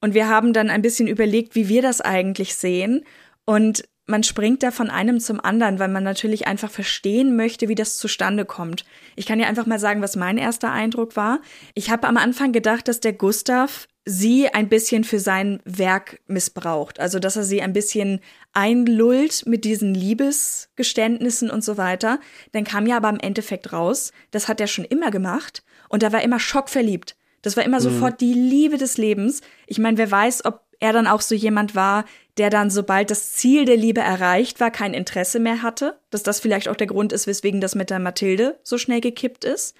Und 0.00 0.14
wir 0.14 0.28
haben 0.28 0.52
dann 0.52 0.70
ein 0.70 0.82
bisschen 0.82 1.06
überlegt, 1.06 1.54
wie 1.54 1.68
wir 1.68 1.82
das 1.82 2.00
eigentlich 2.00 2.54
sehen. 2.56 3.04
Und 3.44 3.84
man 4.06 4.22
springt 4.22 4.62
da 4.62 4.70
von 4.70 4.88
einem 4.88 5.20
zum 5.20 5.40
anderen, 5.40 5.78
weil 5.78 5.88
man 5.88 6.04
natürlich 6.04 6.46
einfach 6.46 6.70
verstehen 6.70 7.36
möchte, 7.36 7.68
wie 7.68 7.74
das 7.74 7.98
zustande 7.98 8.44
kommt. 8.44 8.84
Ich 9.16 9.26
kann 9.26 9.40
ja 9.40 9.48
einfach 9.48 9.66
mal 9.66 9.80
sagen, 9.80 10.00
was 10.00 10.16
mein 10.16 10.38
erster 10.38 10.70
Eindruck 10.70 11.16
war. 11.16 11.40
Ich 11.74 11.90
habe 11.90 12.06
am 12.06 12.16
Anfang 12.16 12.52
gedacht, 12.52 12.86
dass 12.88 13.00
der 13.00 13.12
Gustav 13.12 13.88
sie 14.04 14.48
ein 14.48 14.68
bisschen 14.68 15.02
für 15.02 15.18
sein 15.18 15.60
Werk 15.64 16.20
missbraucht. 16.28 17.00
Also, 17.00 17.18
dass 17.18 17.34
er 17.34 17.42
sie 17.42 17.60
ein 17.60 17.72
bisschen 17.72 18.20
einlullt 18.52 19.44
mit 19.46 19.64
diesen 19.64 19.94
Liebesgeständnissen 19.94 21.50
und 21.50 21.64
so 21.64 21.76
weiter. 21.76 22.20
Dann 22.52 22.62
kam 22.62 22.86
ja 22.86 22.96
aber 22.98 23.10
im 23.10 23.18
Endeffekt 23.18 23.72
raus, 23.72 24.12
das 24.30 24.46
hat 24.46 24.60
er 24.60 24.68
schon 24.68 24.84
immer 24.84 25.10
gemacht 25.10 25.64
und 25.88 26.04
er 26.04 26.12
war 26.12 26.22
immer 26.22 26.38
schockverliebt. 26.38 27.16
Das 27.42 27.56
war 27.56 27.64
immer 27.64 27.78
mhm. 27.78 27.84
sofort 27.84 28.20
die 28.20 28.34
Liebe 28.34 28.76
des 28.76 28.96
Lebens. 28.96 29.40
Ich 29.66 29.78
meine, 29.78 29.98
wer 29.98 30.10
weiß, 30.10 30.44
ob 30.44 30.65
er 30.80 30.92
dann 30.92 31.06
auch 31.06 31.20
so 31.20 31.34
jemand 31.34 31.74
war, 31.74 32.04
der 32.36 32.50
dann, 32.50 32.70
sobald 32.70 33.10
das 33.10 33.32
Ziel 33.32 33.64
der 33.64 33.76
Liebe 33.76 34.00
erreicht 34.00 34.60
war, 34.60 34.70
kein 34.70 34.94
Interesse 34.94 35.40
mehr 35.40 35.62
hatte, 35.62 35.98
dass 36.10 36.22
das 36.22 36.40
vielleicht 36.40 36.68
auch 36.68 36.76
der 36.76 36.86
Grund 36.86 37.12
ist, 37.12 37.26
weswegen 37.26 37.60
das 37.60 37.74
mit 37.74 37.90
der 37.90 37.98
Mathilde 37.98 38.58
so 38.62 38.78
schnell 38.78 39.00
gekippt 39.00 39.44
ist. 39.44 39.74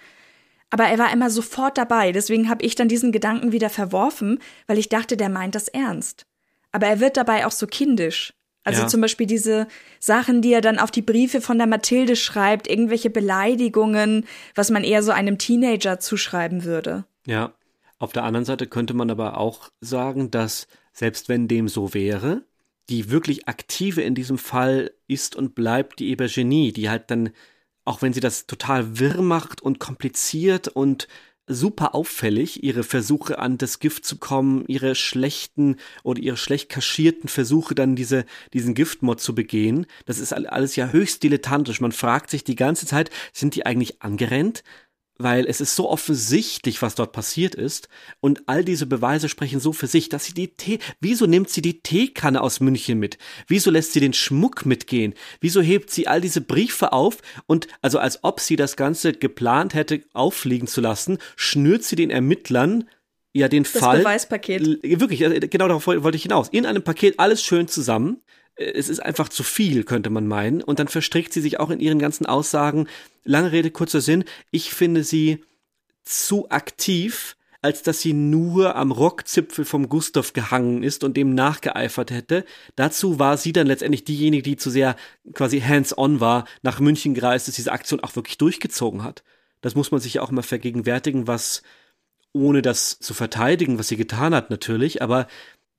Aber 0.71 0.85
er 0.85 0.99
war 0.99 1.13
immer 1.13 1.31
sofort 1.31 1.79
dabei, 1.79 2.13
deswegen 2.13 2.49
habe 2.49 2.65
ich 2.65 2.75
dann 2.75 2.89
diesen 2.89 3.13
Gedanken 3.13 3.53
wieder 3.53 3.71
verworfen, 3.71 4.41
weil 4.67 4.79
ich 4.79 4.89
dachte, 4.89 5.17
der 5.17 5.29
meint 5.29 5.55
das 5.55 5.69
ernst. 5.69 6.27
Aber 6.73 6.87
er 6.87 7.01
wird 7.01 7.17
dabei 7.17 7.47
auch 7.47 7.53
so 7.53 7.67
kindisch. 7.67 8.33
Also 8.65 8.83
ja. 8.83 8.89
zum 8.89 9.01
Beispiel 9.01 9.29
diese 9.29 9.69
Sachen, 10.01 10.43
die 10.43 10.53
er 10.53 10.61
dann 10.61 10.81
auf 10.81 10.91
die 10.91 11.03
Briefe 11.03 11.41
von 11.41 11.57
der 11.57 11.69
Mathilde 11.69 12.17
schreibt, 12.17 12.69
irgendwelche 12.69 13.11
Beleidigungen, 13.11 14.27
was 14.57 14.71
man 14.71 14.83
eher 14.83 15.05
so 15.05 15.13
einem 15.13 15.39
Teenager 15.39 16.01
zuschreiben 16.01 16.65
würde. 16.65 17.05
Ja. 17.27 17.53
Auf 17.99 18.13
der 18.13 18.25
anderen 18.25 18.45
Seite 18.45 18.67
könnte 18.67 18.93
man 18.93 19.09
aber 19.09 19.39
auch 19.39 19.71
sagen, 19.81 20.31
dass 20.31 20.67
selbst 20.97 21.29
wenn 21.29 21.47
dem 21.47 21.69
so 21.69 21.93
wäre, 21.93 22.43
die 22.89 23.11
wirklich 23.11 23.49
aktive 23.49 24.03
in 24.03 24.15
diesem 24.15 24.39
Fall 24.39 24.93
ist 25.07 25.37
und 25.37 25.55
bleibt 25.55 25.99
die 25.99 26.09
Ebergenie, 26.09 26.73
die 26.73 26.89
halt 26.89 27.11
dann, 27.11 27.31
auch 27.85 28.01
wenn 28.01 28.15
sie 28.15 28.21
das 28.21 28.47
total 28.47 28.99
wirr 28.99 29.21
macht 29.21 29.61
und 29.61 29.79
kompliziert 29.79 30.69
und 30.69 31.07
super 31.49 31.95
auffällig, 31.95 32.65
ihre 32.65 32.83
Versuche 32.83 33.39
an 33.39 33.59
das 33.59 33.79
Gift 33.79 34.05
zu 34.05 34.17
kommen, 34.17 34.65
ihre 34.67 34.95
schlechten 34.95 35.77
oder 36.03 36.21
ihre 36.21 36.37
schlecht 36.37 36.71
kaschierten 36.71 37.29
Versuche 37.29 37.75
dann 37.75 37.95
diese, 37.95 38.25
diesen 38.53 38.75
Giftmord 38.75 39.21
zu 39.21 39.35
begehen. 39.35 39.87
Das 40.07 40.19
ist 40.19 40.33
alles 40.33 40.77
ja 40.77 40.89
höchst 40.89 41.23
dilettantisch. 41.23 41.81
Man 41.81 41.93
fragt 41.93 42.31
sich 42.31 42.43
die 42.43 42.57
ganze 42.57 42.87
Zeit, 42.87 43.11
sind 43.33 43.55
die 43.55 43.67
eigentlich 43.67 44.03
angerennt? 44.03 44.65
Weil 45.19 45.47
es 45.47 45.61
ist 45.61 45.77
so 45.77 45.89
offensichtlich, 45.89 46.83
was 46.83 46.95
dort 46.95 47.13
passiert 47.13 47.55
ist, 47.55 47.89
und 48.21 48.49
all 48.49 48.65
diese 48.65 48.87
Beweise 48.87 49.29
sprechen 49.29 49.61
so 49.61 49.73
für 49.73 49.87
sich, 49.87 50.09
dass 50.09 50.25
sie 50.25 50.35
die 50.35 50.49
Tee, 50.49 50.79
wieso 51.01 51.27
nimmt 51.27 51.51
sie 51.51 51.63
die 51.63 51.81
Teekanne 51.81 52.41
aus 52.41 52.61
München 52.61 52.99
mit? 52.99 53.19
Wieso 53.47 53.71
lässt 53.71 53.93
sie 53.93 54.01
den 54.01 54.13
Schmuck 54.13 54.67
mitgehen? 54.67 55.15
Wieso 55.41 55.61
hebt 55.61 55.91
sie 55.91 56.07
all 56.09 56.21
diese 56.21 56.41
Briefe 56.41 56.93
auf 56.93 57.19
und, 57.47 57.69
also 57.83 57.99
als 57.99 58.25
ob 58.25 58.41
sie 58.41 58.57
das 58.57 58.77
Ganze 58.77 59.13
geplant 59.13 59.75
hätte, 59.75 60.03
auffliegen 60.13 60.69
zu 60.69 60.81
lassen, 60.81 61.19
schnürt 61.37 61.85
sie 61.85 61.97
den 61.97 62.11
Ermittlern 62.11 62.85
ja 63.33 63.49
den 63.49 63.65
das 63.65 63.73
Fall. 63.73 63.99
Beweispaket. 63.99 64.83
Wirklich, 64.83 65.51
genau 65.51 65.69
darauf 65.69 65.87
wollte 65.87 66.17
ich 66.17 66.23
hinaus. 66.23 66.49
In 66.49 66.67
einem 66.67 66.83
Paket 66.83 67.19
alles 67.19 67.43
schön 67.43 67.69
zusammen 67.69 68.23
es 68.57 68.89
ist 68.89 69.01
einfach 69.01 69.29
zu 69.29 69.43
viel, 69.43 69.85
könnte 69.85 70.11
man 70.11 70.27
meinen. 70.27 70.63
Und 70.63 70.79
dann 70.79 70.89
verstrickt 70.89 71.33
sie 71.33 71.41
sich 71.41 71.61
auch 71.61 71.71
in 71.71 71.81
ihren 71.81 71.99
ganzen 71.99 72.27
Aussagen. 72.27 72.89
Lange 73.25 73.53
Rede, 73.53 73.71
kurzer 73.71 74.01
Sinn. 74.01 74.25
Ich 74.51 74.73
finde 74.73 75.05
sie 75.05 75.45
zu 76.05 76.49
aktiv, 76.51 77.37
als 77.63 77.83
dass 77.83 78.01
sie 78.01 78.13
nur 78.13 78.77
am 78.77 78.93
Rockzipfel 78.93 79.65
vom 79.65 79.89
Gustav 79.89 80.33
gehangen 80.33 80.83
ist 80.83 81.05
und 81.05 81.17
dem 81.17 81.35
nachgeeifert 81.35 82.11
hätte. 82.11 82.45
Dazu 82.77 83.19
war 83.19 83.37
sie 83.37 83.53
dann 83.53 83.67
letztendlich 83.67 84.05
diejenige, 84.05 84.43
die 84.43 84.57
zu 84.57 84.71
sehr 84.71 84.97
quasi 85.35 85.61
hands-on 85.61 86.21
war, 86.21 86.47
nach 86.63 86.81
München 86.81 87.15
gereist 87.15 87.49
ist, 87.49 87.59
diese 87.59 87.73
Aktion 87.73 88.01
auch 88.01 88.15
wirklich 88.17 88.39
durchgezogen 88.39 89.03
hat. 89.03 89.25
Das 89.61 89.75
muss 89.75 89.91
man 89.91 90.01
sich 90.01 90.15
ja 90.15 90.23
auch 90.23 90.31
mal 90.31 90.43
vergegenwärtigen, 90.43 91.27
was, 91.27 91.63
ohne 92.33 92.63
das 92.63 93.01
zu 93.01 93.15
verteidigen, 93.15 93.79
was 93.79 93.89
sie 93.89 93.97
getan 93.97 94.35
hat 94.35 94.49
natürlich, 94.49 95.03
aber 95.03 95.27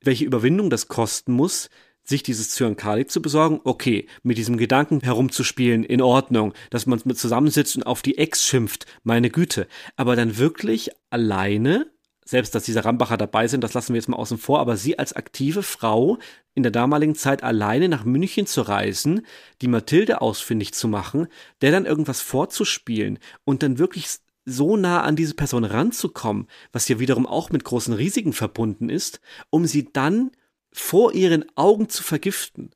welche 0.02 0.26
Überwindung 0.26 0.70
das 0.70 0.90
kosten 0.90 1.32
muss, 1.32 1.70
sich 2.08 2.24
dieses 2.24 2.52
Zyankali 2.52 3.06
zu 3.06 3.22
besorgen, 3.22 3.60
okay, 3.64 4.08
mit 4.24 4.38
diesem 4.38 4.58
Gedanken 4.58 5.02
herumzuspielen, 5.02 5.84
in 5.84 6.02
Ordnung, 6.02 6.54
dass 6.70 6.86
man 6.86 7.02
mit 7.04 7.18
zusammensitzt 7.18 7.76
und 7.76 7.84
auf 7.84 8.02
die 8.02 8.18
Ex 8.18 8.46
schimpft, 8.46 8.86
meine 9.04 9.30
Güte, 9.30 9.68
aber 9.96 10.16
dann 10.16 10.38
wirklich 10.38 10.90
alleine 11.10 11.88
selbst, 12.24 12.54
dass 12.56 12.64
diese 12.64 12.84
Rambacher 12.84 13.18
dabei 13.18 13.48
sind, 13.48 13.64
das 13.64 13.74
lassen 13.74 13.94
wir 13.94 14.00
jetzt 14.00 14.10
mal 14.10 14.18
außen 14.18 14.38
vor, 14.38 14.60
aber 14.60 14.76
sie 14.78 15.00
als 15.00 15.14
aktive 15.14 15.64
Frau 15.64 16.18
in 16.54 16.64
der 16.64 16.72
damaligen 16.72 17.16
Zeit 17.16 17.44
alleine 17.44 17.88
nach 17.88 18.04
München 18.04 18.46
zu 18.48 18.62
reisen, 18.62 19.26
die 19.62 19.68
Mathilde 19.68 20.22
ausfindig 20.22 20.74
zu 20.74 20.88
machen, 20.88 21.28
der 21.62 21.72
dann 21.72 21.86
irgendwas 21.86 22.22
vorzuspielen 22.22 23.20
und 23.46 23.64
dann 23.64 23.78
wirklich 23.78 24.08
so 24.46 24.78
nah 24.78 25.02
an 25.02 25.16
diese 25.16 25.36
Person 25.36 25.64
ranzukommen, 25.66 26.48
was 26.72 26.88
ja 26.88 27.00
wiederum 27.00 27.26
auch 27.26 27.50
mit 27.50 27.64
großen 27.64 27.94
Risiken 27.94 28.34
verbunden 28.34 28.90
ist, 28.90 29.20
um 29.50 29.66
sie 29.66 29.90
dann 29.92 30.32
vor 30.80 31.14
ihren 31.14 31.46
Augen 31.56 31.90
zu 31.90 32.04
vergiften. 32.04 32.72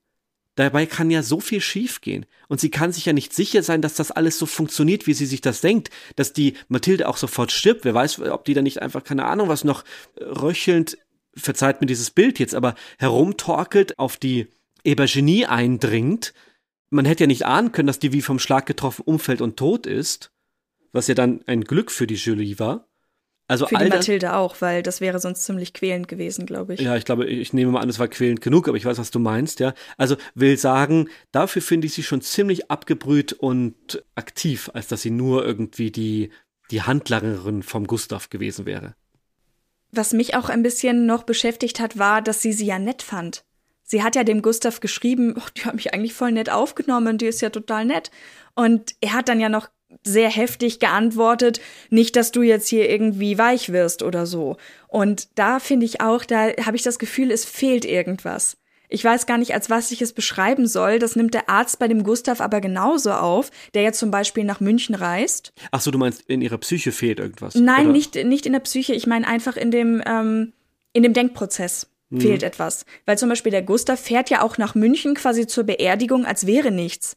Dabei 0.56 0.86
kann 0.86 1.10
ja 1.10 1.24
so 1.24 1.39
viel 1.39 1.62
schiefgehen. 1.62 2.26
Und 2.47 2.60
sie 2.60 2.70
kann 2.70 2.91
sich 2.91 3.06
ja 3.06 3.14
nicht 3.14 3.34
sicher 3.34 3.64
sein, 3.64 3.82
dass 3.82 3.95
das 3.95 4.12
alles 4.12 4.38
so 4.38 4.45
funktioniert, 4.45 5.08
wie 5.08 5.14
sie 5.14 5.26
sich 5.26 5.41
das 5.41 5.62
denkt. 5.62 5.89
Dass 6.18 6.34
die 6.34 6.56
Mathilde 6.68 7.08
auch 7.08 7.18
sofort 7.18 7.52
stirbt. 7.52 7.86
Wer 7.86 7.93
weiß, 7.93 8.20
ob 8.20 8.45
die 8.45 8.54
da 8.54 8.62
nicht 8.62 8.82
einfach, 8.82 9.04
keine 9.04 9.26
Ahnung, 9.26 9.47
was 9.47 9.64
noch 9.64 9.84
röchelnd, 10.20 10.97
verzeiht 11.34 11.80
mir 11.80 11.88
dieses 11.88 12.12
Bild 12.12 12.39
jetzt, 12.39 12.54
aber 12.54 12.76
herumtorkelt, 12.99 13.97
auf 13.97 14.18
die 14.18 14.47
Ebergenie 14.84 15.45
eindringt. 15.45 16.34
Man 16.89 17.06
hätte 17.06 17.24
ja 17.24 17.28
nicht 17.28 17.45
ahnen 17.45 17.72
können, 17.72 17.88
dass 17.88 17.99
die 17.99 18.12
wie 18.12 18.22
vom 18.22 18.39
Schlag 18.39 18.66
getroffen 18.66 19.04
umfällt 19.06 19.39
und 19.39 19.56
tot 19.58 19.86
ist. 19.86 20.32
Was 20.91 21.08
ja 21.08 21.16
dann 21.16 21.41
ein 21.47 21.64
Glück 21.64 21.89
für 21.89 22.08
die 22.08 22.16
Julie 22.16 22.60
war. 22.60 22.90
Also 23.52 23.68
Für 23.68 23.76
die 23.76 23.89
Mathilde 23.89 24.34
auch, 24.38 24.62
weil 24.62 24.82
das 24.82 25.02
wäre 25.02 25.20
sonst 25.20 25.43
ziemlich 25.43 25.74
quälend 25.74 26.08
gewesen, 26.08 26.45
glaube 26.45 26.74
ich. 26.74 26.80
Ja, 26.80 26.95
ich 26.95 27.04
glaube, 27.04 27.26
ich 27.26 27.52
nehme 27.52 27.74
mal 27.74 27.82
an, 27.82 27.89
es 27.89 27.99
war 27.99 28.08
quälend 28.08 28.39
genug, 28.39 28.70
aber 28.70 28.78
ich 28.78 28.86
weiß, 28.86 28.97
was 28.97 29.12
du 29.12 29.20
meinst, 29.20 29.60
ja. 29.60 29.74
Also 29.97 30.16
will 30.36 30.58
sagen, 30.58 31.10
dafür 31.34 31.62
finde 31.62 31.88
ich 31.88 31.93
sie 31.93 32.04
schon 32.04 32.22
ziemlich 32.22 32.72
abgebrüht 32.72 33.34
und 33.34 34.06
aktiv, 34.16 34.72
als 34.74 34.88
dass 34.88 35.02
sie 35.02 35.12
nur 35.12 35.45
irgendwie 35.45 35.91
die, 35.91 36.30
die 36.72 36.84
Handlangerin 36.84 37.62
vom 37.62 37.88
Gustav 37.88 38.30
gewesen 38.30 38.66
wäre. 38.66 38.95
Was 39.91 40.14
mich 40.14 40.34
auch 40.36 40.47
ein 40.47 40.64
bisschen 40.64 41.06
noch 41.06 41.24
beschäftigt 41.24 41.82
hat, 41.82 41.99
war, 41.99 42.22
dass 42.22 42.41
sie 42.41 42.54
sie 42.54 42.68
ja 42.68 42.80
nett 42.80 43.02
fand. 43.02 43.43
Sie 43.84 44.02
hat 44.02 44.16
ja 44.16 44.24
dem 44.24 44.41
Gustav 44.41 44.80
geschrieben, 44.80 45.36
oh, 45.38 45.49
die 45.58 45.66
hat 45.66 45.76
mich 45.76 45.93
eigentlich 45.93 46.14
voll 46.14 46.32
nett 46.32 46.49
aufgenommen, 46.49 47.18
die 47.18 47.26
ist 47.26 47.41
ja 47.41 47.49
total 47.49 47.84
nett. 47.84 48.12
Und 48.56 48.95
er 49.02 49.12
hat 49.12 49.28
dann 49.28 49.41
ja 49.41 49.49
noch 49.49 49.68
sehr 50.03 50.29
heftig 50.29 50.79
geantwortet, 50.79 51.61
nicht, 51.89 52.15
dass 52.15 52.31
du 52.31 52.41
jetzt 52.41 52.67
hier 52.67 52.89
irgendwie 52.89 53.37
weich 53.37 53.71
wirst 53.71 54.03
oder 54.03 54.25
so. 54.25 54.57
Und 54.87 55.29
da 55.35 55.59
finde 55.59 55.85
ich 55.85 56.01
auch, 56.01 56.25
da 56.25 56.51
habe 56.65 56.75
ich 56.75 56.83
das 56.83 56.99
Gefühl, 56.99 57.31
es 57.31 57.45
fehlt 57.45 57.85
irgendwas. 57.85 58.57
Ich 58.93 59.05
weiß 59.05 59.25
gar 59.25 59.37
nicht, 59.37 59.53
als 59.53 59.69
was 59.69 59.91
ich 59.91 60.01
es 60.01 60.11
beschreiben 60.11 60.67
soll. 60.67 60.99
Das 60.99 61.15
nimmt 61.15 61.33
der 61.33 61.49
Arzt 61.49 61.79
bei 61.79 61.87
dem 61.87 62.03
Gustav 62.03 62.41
aber 62.41 62.59
genauso 62.59 63.11
auf, 63.11 63.49
der 63.73 63.83
jetzt 63.83 63.99
zum 63.99 64.11
Beispiel 64.11 64.43
nach 64.43 64.59
München 64.59 64.95
reist. 64.95 65.53
Ach 65.71 65.79
so, 65.79 65.91
du 65.91 65.97
meinst, 65.97 66.23
in 66.27 66.41
ihrer 66.41 66.57
Psyche 66.57 66.91
fehlt 66.91 67.19
irgendwas? 67.19 67.55
Nein, 67.55 67.93
nicht, 67.93 68.15
nicht 68.15 68.45
in 68.45 68.51
der 68.51 68.59
Psyche. 68.59 68.93
Ich 68.93 69.07
meine 69.07 69.25
einfach 69.27 69.55
in 69.55 69.71
dem, 69.71 70.03
ähm, 70.05 70.51
in 70.91 71.03
dem 71.03 71.13
Denkprozess 71.13 71.87
mhm. 72.09 72.19
fehlt 72.19 72.43
etwas. 72.43 72.85
Weil 73.05 73.17
zum 73.17 73.29
Beispiel 73.29 73.51
der 73.51 73.61
Gustav 73.61 73.97
fährt 73.97 74.29
ja 74.29 74.41
auch 74.41 74.57
nach 74.57 74.75
München 74.75 75.15
quasi 75.15 75.47
zur 75.47 75.63
Beerdigung, 75.63 76.25
als 76.25 76.45
wäre 76.45 76.69
nichts 76.71 77.15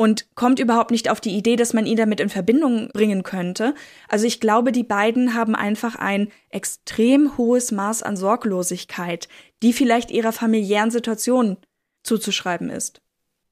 und 0.00 0.34
kommt 0.34 0.60
überhaupt 0.60 0.92
nicht 0.92 1.10
auf 1.10 1.20
die 1.20 1.36
Idee, 1.36 1.56
dass 1.56 1.74
man 1.74 1.84
ihn 1.84 1.98
damit 1.98 2.20
in 2.20 2.30
Verbindung 2.30 2.88
bringen 2.94 3.22
könnte. 3.22 3.74
Also 4.08 4.24
ich 4.26 4.40
glaube, 4.40 4.72
die 4.72 4.82
beiden 4.82 5.34
haben 5.34 5.54
einfach 5.54 5.94
ein 5.94 6.28
extrem 6.48 7.36
hohes 7.36 7.70
Maß 7.70 8.02
an 8.02 8.16
Sorglosigkeit, 8.16 9.28
die 9.62 9.74
vielleicht 9.74 10.10
ihrer 10.10 10.32
familiären 10.32 10.90
Situation 10.90 11.58
zuzuschreiben 12.02 12.70
ist. 12.70 13.02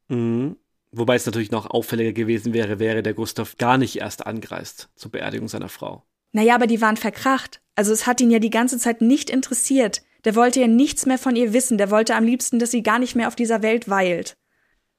Mhm. 0.09 0.57
Wobei 0.91 1.17
es 1.17 1.27
natürlich 1.27 1.51
noch 1.51 1.67
auffälliger 1.67 2.15
gewesen 2.15 2.55
wäre, 2.55 2.79
wäre 2.79 3.03
der 3.03 3.13
Gustav 3.13 3.59
gar 3.59 3.77
nicht 3.77 3.97
erst 3.97 4.27
angereist 4.27 4.89
zur 4.97 5.11
Beerdigung 5.11 5.49
seiner 5.49 5.69
Frau. 5.69 6.03
Naja, 6.33 6.55
aber 6.55 6.67
die 6.67 6.81
waren 6.81 6.97
verkracht. 6.97 7.61
Also 7.75 7.93
es 7.93 8.07
hat 8.07 8.23
ihn 8.23 8.31
ja 8.31 8.39
die 8.39 8.49
ganze 8.49 8.79
Zeit 8.79 9.03
nicht 9.03 9.29
interessiert. 9.29 10.01
Der 10.25 10.35
wollte 10.35 10.61
ja 10.61 10.67
nichts 10.67 11.05
mehr 11.05 11.19
von 11.19 11.37
ihr 11.37 11.53
wissen. 11.53 11.77
Der 11.77 11.91
wollte 11.91 12.15
am 12.15 12.25
liebsten, 12.25 12.59
dass 12.59 12.71
sie 12.71 12.83
gar 12.83 12.99
nicht 12.99 13.17
mehr 13.17 13.29
auf 13.29 13.37
dieser 13.37 13.61
Welt 13.61 13.91
weilt. 13.91 14.39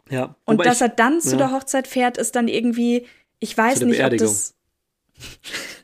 Ja. 0.09 0.35
Und 0.45 0.65
dass 0.65 0.77
ich, 0.77 0.81
er 0.81 0.89
dann 0.89 1.21
zu 1.21 1.31
ja. 1.31 1.37
der 1.37 1.51
Hochzeit 1.51 1.87
fährt, 1.87 2.17
ist 2.17 2.35
dann 2.35 2.47
irgendwie, 2.47 3.05
ich 3.39 3.57
weiß 3.57 3.81
nicht, 3.81 4.03
ob 4.03 4.17
das. 4.17 4.55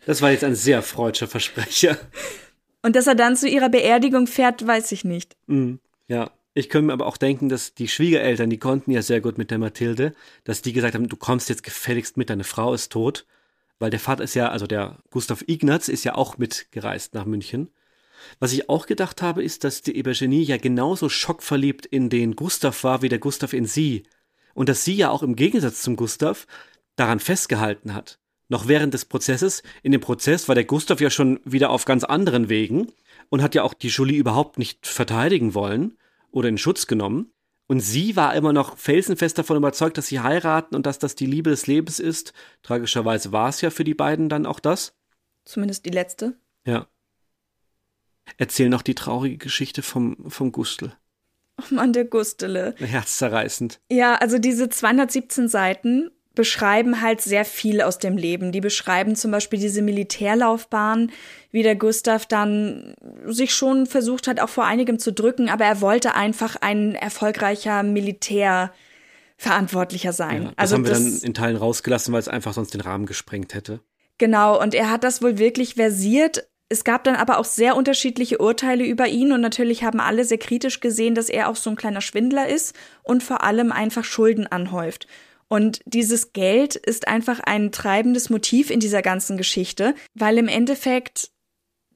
Das 0.06 0.22
war 0.22 0.32
jetzt 0.32 0.44
ein 0.44 0.56
sehr 0.56 0.82
freudscher 0.82 1.28
Versprecher. 1.28 1.98
Und 2.84 2.96
dass 2.96 3.08
er 3.08 3.16
dann 3.16 3.36
zu 3.36 3.50
ihrer 3.50 3.70
Beerdigung 3.70 4.28
fährt, 4.28 4.66
weiß 4.66 4.92
ich 4.92 5.04
nicht. 5.04 5.36
Mm, 5.48 5.76
ja. 6.08 6.32
Ich 6.54 6.70
könnte 6.70 6.88
mir 6.88 6.94
aber 6.94 7.08
auch 7.08 7.18
denken, 7.18 7.50
dass 7.50 7.74
die 7.74 7.90
Schwiegereltern, 7.90 8.50
die 8.50 8.60
konnten 8.60 8.92
ja 8.92 9.02
sehr 9.02 9.20
gut 9.20 9.38
mit 9.38 9.52
der 9.52 9.58
Mathilde, 9.58 10.14
dass 10.46 10.62
die 10.62 10.72
gesagt 10.72 10.96
haben, 10.96 11.10
du 11.10 11.18
kommst 11.18 11.50
jetzt 11.50 11.64
gefälligst 11.64 12.16
mit, 12.16 12.30
deine 12.30 12.46
Frau 12.46 12.74
ist 12.74 12.94
tot. 12.94 13.26
Weil 13.78 13.90
der 13.90 14.00
Vater 14.00 14.24
ist 14.24 14.36
ja, 14.36 14.50
also 14.50 14.68
der 14.68 15.00
Gustav 15.10 15.44
Ignaz 15.48 15.90
ist 15.90 16.06
ja 16.06 16.16
auch 16.16 16.38
mitgereist 16.38 17.14
nach 17.14 17.26
München. 17.26 17.72
Was 18.40 18.54
ich 18.54 18.70
auch 18.70 18.86
gedacht 18.86 19.22
habe, 19.22 19.44
ist, 19.44 19.64
dass 19.64 19.82
die 19.82 19.98
Ebergenie 19.98 20.44
ja 20.44 20.58
genauso 20.58 21.10
schockverliebt 21.10 21.86
in 21.86 22.10
den 22.10 22.36
Gustav 22.36 22.84
war, 22.84 23.02
wie 23.02 23.10
der 23.10 23.20
Gustav 23.20 23.52
in 23.52 23.66
sie 23.66 24.04
und 24.56 24.70
dass 24.70 24.84
sie 24.84 24.96
ja 24.96 25.12
auch 25.12 25.22
im 25.22 25.36
Gegensatz 25.36 25.84
zum 25.84 25.96
Gustav 25.96 26.48
daran 26.96 27.20
festgehalten 27.20 27.94
hat. 27.94 28.18
Noch 28.48 28.68
während 28.68 28.94
des 28.94 29.06
Prozesses, 29.06 29.62
in 29.84 29.92
dem 29.92 30.02
Prozess 30.02 30.48
war 30.48 30.56
der 30.56 30.66
Gustav 30.66 31.02
ja 31.02 31.10
schon 31.10 31.40
wieder 31.46 31.70
auf 31.70 31.86
ganz 31.86 32.04
anderen 32.04 32.50
Wegen 32.50 32.92
und 33.30 33.44
hat 33.44 33.54
ja 33.54 33.64
auch 33.64 33.74
die 33.74 33.90
Julie 33.90 34.18
überhaupt 34.18 34.58
nicht 34.58 34.88
verteidigen 34.88 35.54
wollen 35.54 35.98
oder 36.32 36.50
in 36.50 36.58
Schutz 36.58 36.88
genommen. 36.88 37.32
Und 37.68 37.80
sie 37.80 38.16
war 38.16 38.36
immer 38.36 38.54
noch 38.54 38.78
felsenfest 38.78 39.40
davon 39.40 39.58
überzeugt, 39.58 39.98
dass 39.98 40.08
sie 40.08 40.20
heiraten 40.20 40.76
und 40.76 40.86
dass 40.86 41.00
das 41.00 41.16
die 41.16 41.26
Liebe 41.26 41.50
des 41.50 41.66
Lebens 41.66 42.00
ist. 42.00 42.34
Tragischerweise 42.62 43.32
war 43.32 43.50
es 43.50 43.62
ja 43.62 43.72
für 43.72 43.84
die 43.84 43.96
beiden 43.96 44.30
dann 44.30 44.46
auch 44.46 44.60
das. 44.60 44.96
Zumindest 45.46 45.86
die 45.86 45.92
letzte. 45.92 46.38
Ja. 46.66 46.88
Erzähl 48.38 48.70
noch 48.70 48.84
die 48.84 48.96
traurige 48.96 49.38
Geschichte 49.38 49.82
vom, 49.82 50.30
vom 50.30 50.52
Gustl. 50.52 50.96
Oh 51.60 51.64
Mann, 51.74 51.94
der 51.94 52.06
Gustele. 52.06 52.76
Herzzerreißend. 52.78 53.80
Ja, 53.92 54.16
also 54.16 54.38
diese 54.38 54.70
217 54.70 55.48
Seiten 55.48 56.12
beschreiben 56.36 57.02
halt 57.02 57.22
sehr 57.22 57.46
viel 57.46 57.82
aus 57.82 57.98
dem 57.98 58.18
Leben. 58.18 58.52
Die 58.52 58.62
beschreiben 58.62 59.16
zum 59.16 59.32
Beispiel 59.32 59.58
diese 59.58 59.82
Militärlaufbahn, 59.82 61.12
wie 61.52 61.64
der 61.64 61.76
Gustav 61.76 62.26
dann 62.26 62.94
sich 63.26 63.56
schon 63.56 63.88
versucht 63.88 64.28
hat, 64.28 64.42
auch 64.42 64.50
vor 64.50 64.66
einigem 64.66 65.00
zu 65.00 65.14
drücken, 65.14 65.50
aber 65.50 65.66
er 65.66 65.82
wollte 65.82 66.14
einfach 66.14 66.58
ein 66.60 66.94
erfolgreicher 66.94 67.82
Militärverantwortlicher 67.84 70.12
sein. 70.14 70.44
Ja, 70.44 70.50
das 70.50 70.58
also 70.58 70.76
haben 70.76 70.84
wir 70.84 70.92
das, 70.92 71.04
dann 71.04 71.22
in 71.22 71.34
Teilen 71.34 71.56
rausgelassen, 71.56 72.14
weil 72.14 72.20
es 72.20 72.28
einfach 72.28 72.52
sonst 72.54 72.74
den 72.74 72.82
Rahmen 72.82 73.06
gesprengt 73.06 73.54
hätte. 73.54 73.80
Genau, 74.18 74.62
und 74.62 74.74
er 74.74 74.92
hat 74.92 75.04
das 75.04 75.22
wohl 75.22 75.38
wirklich 75.38 75.76
versiert 75.76 76.48
es 76.70 76.84
gab 76.84 77.04
dann 77.04 77.16
aber 77.16 77.38
auch 77.38 77.46
sehr 77.46 77.76
unterschiedliche 77.76 78.40
Urteile 78.40 78.86
über 78.86 79.08
ihn 79.08 79.32
und 79.32 79.42
natürlich 79.42 79.84
haben 79.84 80.00
alle 80.00 80.26
sehr 80.26 80.40
kritisch 80.40 80.80
gesehen, 80.80 81.14
dass 81.14 81.30
er 81.30 81.50
auch 81.50 81.56
so 81.56 81.70
ein 81.70 81.76
kleiner 81.76 82.02
Schwindler 82.02 82.48
ist 82.48 82.76
und 83.04 83.24
vor 83.24 83.44
allem 83.44 83.72
einfach 83.72 84.04
Schulden 84.04 84.48
anhäuft. 84.48 85.08
Und 85.48 85.82
dieses 85.86 86.34
Geld 86.34 86.76
ist 86.76 87.08
einfach 87.08 87.40
ein 87.40 87.72
treibendes 87.72 88.32
Motiv 88.32 88.72
in 88.72 88.80
dieser 88.80 89.04
ganzen 89.04 89.38
Geschichte, 89.38 89.94
weil 90.16 90.40
im 90.40 90.48
Endeffekt 90.48 91.30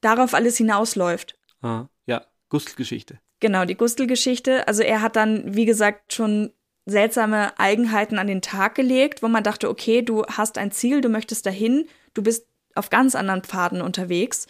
darauf 0.02 0.36
alles 0.36 0.58
hinausläuft. 0.58 1.38
Ah, 1.62 1.88
ja, 2.06 2.26
Gustl-Geschichte. 2.50 3.20
Genau, 3.40 3.66
die 3.66 3.76
Gustl-Geschichte. 3.76 4.68
Also 4.68 4.84
er 4.84 5.02
hat 5.02 5.16
dann, 5.16 5.56
wie 5.56 5.66
gesagt, 5.66 6.14
schon 6.14 6.54
seltsame 6.86 7.58
Eigenheiten 7.58 8.20
an 8.20 8.28
den 8.28 8.42
Tag 8.42 8.76
gelegt, 8.76 9.24
wo 9.24 9.28
man 9.28 9.44
dachte, 9.44 9.70
okay, 9.70 10.04
du 10.04 10.26
hast 10.26 10.58
ein 10.58 10.72
Ziel, 10.72 11.02
du 11.02 11.10
möchtest 11.10 11.46
dahin, 11.46 11.88
du 12.14 12.22
bist 12.22 12.49
auf 12.76 12.90
ganz 12.90 13.16
anderen 13.16 13.44
Pfaden 13.44 13.82
unterwegs. 13.82 14.48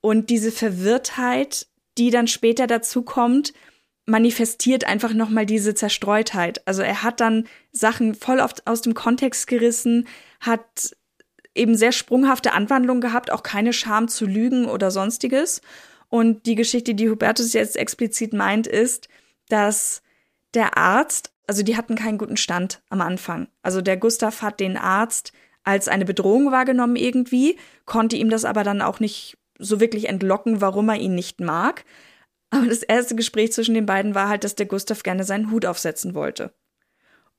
Und 0.00 0.30
diese 0.30 0.52
Verwirrtheit, 0.52 1.66
die 1.98 2.10
dann 2.10 2.26
später 2.26 2.66
dazu 2.66 3.02
kommt, 3.02 3.52
manifestiert 4.06 4.84
einfach 4.84 5.14
nochmal 5.14 5.46
diese 5.46 5.74
Zerstreutheit. 5.74 6.66
Also 6.66 6.82
er 6.82 7.02
hat 7.02 7.20
dann 7.20 7.46
Sachen 7.72 8.14
voll 8.14 8.40
oft 8.40 8.66
aus 8.66 8.82
dem 8.82 8.94
Kontext 8.94 9.46
gerissen, 9.46 10.06
hat 10.40 10.94
eben 11.54 11.76
sehr 11.76 11.92
sprunghafte 11.92 12.52
Anwandlungen 12.52 13.00
gehabt, 13.00 13.30
auch 13.30 13.42
keine 13.42 13.72
Scham 13.72 14.08
zu 14.08 14.26
lügen 14.26 14.66
oder 14.66 14.90
sonstiges. 14.90 15.62
Und 16.08 16.46
die 16.46 16.54
Geschichte, 16.54 16.94
die 16.94 17.08
Hubertus 17.08 17.52
jetzt 17.54 17.76
explizit 17.76 18.32
meint, 18.32 18.66
ist, 18.66 19.08
dass 19.48 20.02
der 20.52 20.76
Arzt, 20.76 21.32
also 21.46 21.62
die 21.62 21.76
hatten 21.76 21.96
keinen 21.96 22.18
guten 22.18 22.36
Stand 22.36 22.82
am 22.88 23.00
Anfang. 23.00 23.48
Also 23.62 23.80
der 23.80 23.96
Gustav 23.96 24.42
hat 24.42 24.60
den 24.60 24.76
Arzt 24.76 25.32
als 25.64 25.88
eine 25.88 26.04
Bedrohung 26.04 26.52
wahrgenommen 26.52 26.96
irgendwie, 26.96 27.58
konnte 27.86 28.16
ihm 28.16 28.30
das 28.30 28.44
aber 28.44 28.64
dann 28.64 28.82
auch 28.82 29.00
nicht 29.00 29.36
so 29.58 29.80
wirklich 29.80 30.08
entlocken, 30.08 30.60
warum 30.60 30.88
er 30.88 30.96
ihn 30.96 31.14
nicht 31.14 31.40
mag. 31.40 31.84
Aber 32.50 32.66
das 32.66 32.82
erste 32.82 33.16
Gespräch 33.16 33.52
zwischen 33.52 33.74
den 33.74 33.86
beiden 33.86 34.14
war 34.14 34.28
halt, 34.28 34.44
dass 34.44 34.54
der 34.54 34.66
Gustav 34.66 35.02
gerne 35.02 35.24
seinen 35.24 35.50
Hut 35.50 35.66
aufsetzen 35.66 36.14
wollte. 36.14 36.54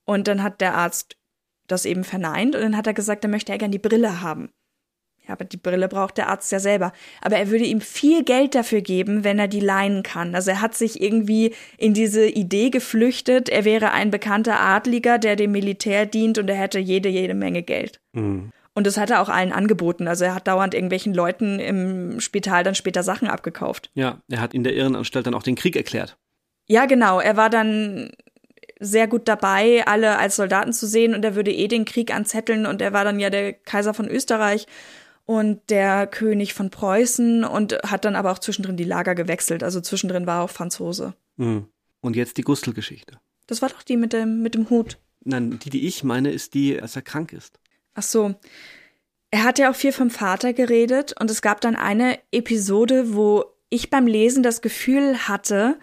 Und 0.04 0.28
dann 0.28 0.44
hat 0.44 0.60
der 0.62 0.76
Arzt 0.76 1.18
das 1.68 1.86
eben 1.86 2.04
verneint 2.04 2.56
und 2.56 2.62
dann 2.62 2.78
hat 2.78 2.88
er 2.88 2.94
gesagt, 2.94 3.24
er 3.24 3.30
möchte 3.30 3.52
er 3.52 3.58
gerne 3.58 3.72
die 3.72 3.80
Brille 3.80 4.22
haben. 4.22 4.50
Ja, 5.28 5.34
aber 5.34 5.46
die 5.46 5.58
Brille 5.58 5.88
braucht 5.88 6.18
der 6.18 6.30
Arzt 6.30 6.52
ja 6.52 6.60
selber. 6.60 6.94
Aber 7.22 7.38
er 7.38 7.50
würde 7.50 7.66
ihm 7.66 7.82
viel 7.82 8.24
Geld 8.24 8.56
dafür 8.56 8.82
geben, 8.82 9.24
wenn 9.24 9.40
er 9.40 9.48
die 9.48 9.60
leihen 9.60 10.04
kann. 10.04 10.36
Also 10.36 10.52
er 10.52 10.62
hat 10.62 10.76
sich 10.76 11.02
irgendwie 11.02 11.54
in 11.78 11.94
diese 11.94 12.28
Idee 12.28 12.70
geflüchtet, 12.70 13.50
er 13.50 13.66
wäre 13.66 13.92
ein 13.92 14.12
bekannter 14.12 14.60
Adliger, 14.60 15.18
der 15.18 15.36
dem 15.36 15.52
Militär 15.52 16.06
dient 16.06 16.38
und 16.38 16.50
er 16.50 16.58
hätte 16.58 16.80
jede, 16.80 17.10
jede 17.10 17.34
Menge 17.34 17.64
Geld. 17.64 18.00
Mhm. 18.14 18.52
Und 18.76 18.86
das 18.86 18.98
hat 18.98 19.10
er 19.10 19.22
auch 19.22 19.30
allen 19.30 19.54
angeboten. 19.54 20.08
Also 20.08 20.26
er 20.26 20.36
hat 20.36 20.48
dauernd 20.48 20.74
irgendwelchen 20.74 21.14
Leuten 21.14 21.60
im 21.60 22.20
Spital 22.20 22.64
dann 22.64 22.76
später 22.76 23.04
Sachen 23.04 23.30
abgekauft. 23.30 23.90
Ja, 23.94 24.22
er 24.30 24.42
hat 24.42 24.54
in 24.54 24.66
der 24.66 24.76
Irrenanstalt 24.76 25.26
dann 25.26 25.34
auch 25.34 25.44
den 25.44 25.56
Krieg 25.56 25.78
erklärt. 25.78 26.18
Ja, 26.68 26.86
genau. 26.86 27.22
Er 27.22 27.38
war 27.38 27.50
dann 27.50 28.12
sehr 28.80 29.08
gut 29.08 29.28
dabei, 29.30 29.84
alle 29.88 30.18
als 30.18 30.36
Soldaten 30.36 30.74
zu 30.74 30.88
sehen 30.88 31.16
und 31.16 31.24
er 31.24 31.36
würde 31.36 31.52
eh 31.52 31.70
den 31.70 31.86
Krieg 31.86 32.14
anzetteln 32.14 32.66
und 32.66 32.82
er 32.82 32.92
war 32.92 33.06
dann 33.06 33.20
ja 33.20 33.30
der 33.30 33.54
Kaiser 33.54 33.94
von 33.94 34.10
Österreich 34.10 34.68
und 35.26 35.70
der 35.70 36.08
König 36.08 36.54
von 36.54 36.70
Preußen 36.70 37.44
und 37.44 37.74
hat 37.84 38.06
dann 38.06 38.16
aber 38.16 38.32
auch 38.32 38.40
zwischendrin 38.40 38.78
die 38.78 38.84
Lager 38.84 39.16
gewechselt. 39.16 39.64
Also 39.64 39.82
zwischendrin 39.82 40.28
war 40.28 40.40
er 40.40 40.44
auch 40.44 40.50
Franzose. 40.50 41.16
Mhm. 41.38 41.68
Und 42.02 42.16
jetzt 42.16 42.38
die 42.38 42.44
Gustl-Geschichte. 42.44 43.20
Das 43.48 43.62
war 43.62 43.70
doch 43.70 43.84
die 43.84 43.98
mit 43.98 44.14
dem, 44.14 44.42
mit 44.42 44.54
dem 44.54 44.70
Hut. 44.70 45.00
Nein, 45.24 45.60
die, 45.64 45.72
die 45.72 45.88
ich 45.88 46.04
meine, 46.04 46.32
ist 46.32 46.54
die, 46.54 46.80
als 46.80 46.96
er 46.96 47.02
krank 47.02 47.34
ist. 47.34 47.60
Ach 47.96 48.04
so. 48.04 48.36
Er 49.32 49.44
hat 49.44 49.58
ja 49.58 49.72
auch 49.72 49.76
viel 49.76 49.92
vom 49.92 50.12
Vater 50.12 50.54
geredet 50.54 51.16
und 51.20 51.32
es 51.32 51.42
gab 51.42 51.62
dann 51.62 51.76
eine 51.76 52.20
Episode, 52.32 53.16
wo 53.16 53.46
ich 53.70 53.90
beim 53.90 54.06
Lesen 54.06 54.44
das 54.44 54.62
Gefühl 54.62 55.28
hatte, 55.28 55.80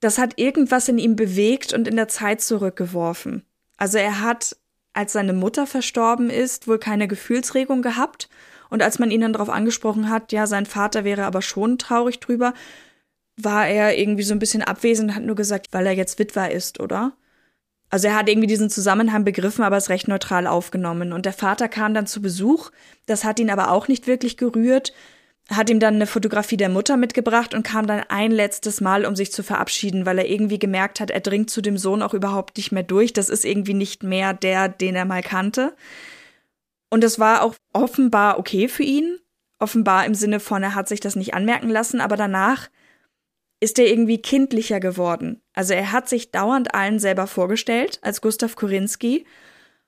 das 0.00 0.18
hat 0.18 0.38
irgendwas 0.38 0.88
in 0.88 0.98
ihm 0.98 1.16
bewegt 1.16 1.72
und 1.72 1.88
in 1.88 1.96
der 1.96 2.08
Zeit 2.08 2.40
zurückgeworfen. 2.40 3.44
Also 3.76 3.98
er 3.98 4.20
hat, 4.20 4.56
als 4.92 5.12
seine 5.12 5.32
Mutter 5.32 5.66
verstorben 5.66 6.30
ist, 6.30 6.68
wohl 6.68 6.78
keine 6.78 7.08
Gefühlsregung 7.08 7.82
gehabt 7.82 8.28
und 8.70 8.82
als 8.82 8.98
man 8.98 9.10
ihn 9.10 9.20
dann 9.20 9.32
darauf 9.32 9.50
angesprochen 9.50 10.10
hat, 10.10 10.32
ja, 10.32 10.46
sein 10.46 10.66
Vater 10.66 11.04
wäre 11.04 11.24
aber 11.24 11.42
schon 11.42 11.78
traurig 11.78 12.20
drüber, 12.20 12.54
war 13.36 13.66
er 13.66 13.98
irgendwie 13.98 14.22
so 14.22 14.32
ein 14.32 14.38
bisschen 14.38 14.62
abwesend 14.62 15.10
und 15.10 15.16
hat 15.16 15.24
nur 15.24 15.36
gesagt, 15.36 15.68
weil 15.72 15.86
er 15.86 15.92
jetzt 15.92 16.18
Witwer 16.18 16.50
ist, 16.50 16.80
oder? 16.80 17.12
Also 17.88 18.08
er 18.08 18.16
hat 18.16 18.28
irgendwie 18.28 18.48
diesen 18.48 18.70
Zusammenhang 18.70 19.24
begriffen, 19.24 19.62
aber 19.62 19.76
es 19.76 19.90
recht 19.90 20.08
neutral 20.08 20.46
aufgenommen. 20.46 21.12
Und 21.12 21.24
der 21.24 21.32
Vater 21.32 21.68
kam 21.68 21.94
dann 21.94 22.06
zu 22.06 22.20
Besuch, 22.20 22.70
das 23.06 23.24
hat 23.24 23.38
ihn 23.38 23.50
aber 23.50 23.70
auch 23.70 23.86
nicht 23.86 24.06
wirklich 24.06 24.36
gerührt, 24.36 24.92
hat 25.48 25.70
ihm 25.70 25.78
dann 25.78 25.94
eine 25.94 26.06
Fotografie 26.06 26.56
der 26.56 26.68
Mutter 26.68 26.96
mitgebracht 26.96 27.54
und 27.54 27.62
kam 27.62 27.86
dann 27.86 28.02
ein 28.08 28.32
letztes 28.32 28.80
Mal, 28.80 29.06
um 29.06 29.14
sich 29.14 29.30
zu 29.30 29.44
verabschieden, 29.44 30.04
weil 30.04 30.18
er 30.18 30.28
irgendwie 30.28 30.58
gemerkt 30.58 30.98
hat, 30.98 31.12
er 31.12 31.20
dringt 31.20 31.50
zu 31.50 31.60
dem 31.60 31.78
Sohn 31.78 32.02
auch 32.02 32.14
überhaupt 32.14 32.56
nicht 32.56 32.72
mehr 32.72 32.82
durch. 32.82 33.12
Das 33.12 33.28
ist 33.28 33.44
irgendwie 33.44 33.74
nicht 33.74 34.02
mehr 34.02 34.34
der, 34.34 34.68
den 34.68 34.96
er 34.96 35.04
mal 35.04 35.22
kannte. 35.22 35.72
Und 36.90 37.04
es 37.04 37.18
war 37.18 37.42
auch 37.42 37.54
offenbar 37.72 38.38
okay 38.38 38.68
für 38.68 38.82
ihn. 38.82 39.18
Offenbar 39.58 40.04
im 40.06 40.14
Sinne 40.14 40.40
von, 40.40 40.62
er 40.62 40.74
hat 40.74 40.88
sich 40.88 41.00
das 41.00 41.16
nicht 41.16 41.34
anmerken 41.34 41.70
lassen, 41.70 42.00
aber 42.00 42.16
danach 42.16 42.68
ist 43.58 43.78
er 43.78 43.86
irgendwie 43.86 44.20
kindlicher 44.20 44.80
geworden. 44.80 45.42
Also 45.54 45.72
er 45.72 45.92
hat 45.92 46.08
sich 46.08 46.30
dauernd 46.30 46.74
allen 46.74 46.98
selber 46.98 47.26
vorgestellt, 47.26 47.98
als 48.02 48.20
Gustav 48.20 48.54
Korinski, 48.54 49.24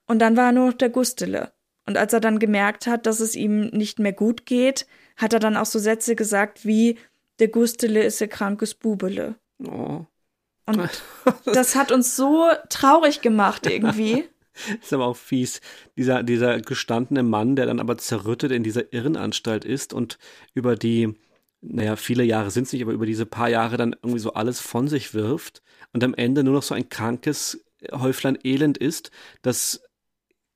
und 0.07 0.21
dann 0.21 0.37
war 0.37 0.47
er 0.47 0.53
nur 0.53 0.69
noch 0.69 0.77
der 0.77 0.89
Gustele. 0.89 1.53
Und 1.87 1.97
als 1.97 2.13
er 2.13 2.21
dann 2.21 2.39
gemerkt 2.39 2.87
hat, 2.87 3.07
dass 3.07 3.21
es 3.21 3.37
ihm 3.37 3.69
nicht 3.69 3.99
mehr 3.99 4.13
gut 4.13 4.47
geht, 4.47 4.87
hat 5.17 5.33
er 5.33 5.39
dann 5.39 5.57
auch 5.57 5.67
so 5.67 5.79
Sätze 5.79 6.17
gesagt 6.17 6.65
wie, 6.65 6.99
der 7.39 7.49
Gustele 7.49 8.03
ist 8.03 8.21
ein 8.23 8.29
krankes 8.29 8.75
Bubele. 8.75 9.37
Oh. 9.63 10.05
Und 10.67 10.89
das 11.45 11.77
hat 11.77 11.93
uns 11.93 12.17
so 12.17 12.47
traurig 12.69 13.21
gemacht 13.21 13.67
irgendwie. 13.67 14.29
ist 14.83 14.93
aber 14.93 15.07
auch 15.07 15.17
fies. 15.17 15.61
Dieser, 15.97 16.23
dieser 16.23 16.61
gestandene 16.61 17.23
Mann, 17.23 17.57
der 17.57 17.67
dann 17.67 17.81
aber 17.81 17.99
zerrüttet 17.99 18.53
in 18.53 18.63
dieser 18.63 18.93
Irrenanstalt 18.93 19.65
ist 19.65 19.93
und 19.93 20.19
über 20.55 20.77
die 20.77 21.15
naja, 21.61 21.97
viele 21.97 22.23
Jahre 22.23 22.51
sind 22.51 22.69
es 22.69 22.73
nicht, 22.73 22.83
aber 22.83 22.93
über 22.93 23.07
diese 23.07 23.27
paar 23.27 23.49
Jahre 23.49 23.77
dann 23.77 23.93
irgendwie 23.93 24.21
so 24.21 24.35
alles 24.35 24.61
von 24.61 24.87
sich 24.87 25.13
wirft 25.13 25.63
und 25.93 26.05
am 26.05 26.15
Ende 26.15 26.45
nur 26.45 26.55
noch 26.55 26.63
so 26.63 26.75
ein 26.75 26.89
krankes 26.89 27.65
Häuflein 27.93 28.39
Elend 28.45 28.79
ist, 28.79 29.11
das 29.43 29.83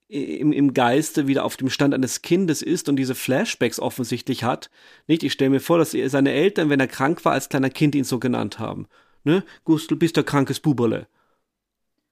im, 0.08 0.52
im 0.52 0.74
Geiste 0.74 1.26
wieder 1.26 1.44
auf 1.44 1.56
dem 1.56 1.70
Stand 1.70 1.94
eines 1.94 2.22
Kindes 2.22 2.60
ist 2.62 2.88
und 2.88 2.96
diese 2.96 3.14
Flashbacks 3.14 3.80
offensichtlich 3.80 4.44
hat. 4.44 4.70
Nicht? 5.06 5.22
Ich 5.22 5.32
stelle 5.32 5.50
mir 5.50 5.60
vor, 5.60 5.78
dass 5.78 5.92
seine 5.92 6.32
Eltern, 6.32 6.68
wenn 6.68 6.80
er 6.80 6.88
krank 6.88 7.24
war, 7.24 7.32
als 7.32 7.48
kleiner 7.48 7.70
Kind 7.70 7.94
ihn 7.94 8.04
so 8.04 8.18
genannt 8.18 8.58
haben. 8.58 8.86
Ne? 9.24 9.42
Gustl, 9.64 9.96
bist 9.96 10.16
der 10.16 10.24
krankes 10.24 10.60
Buberle. 10.60 11.06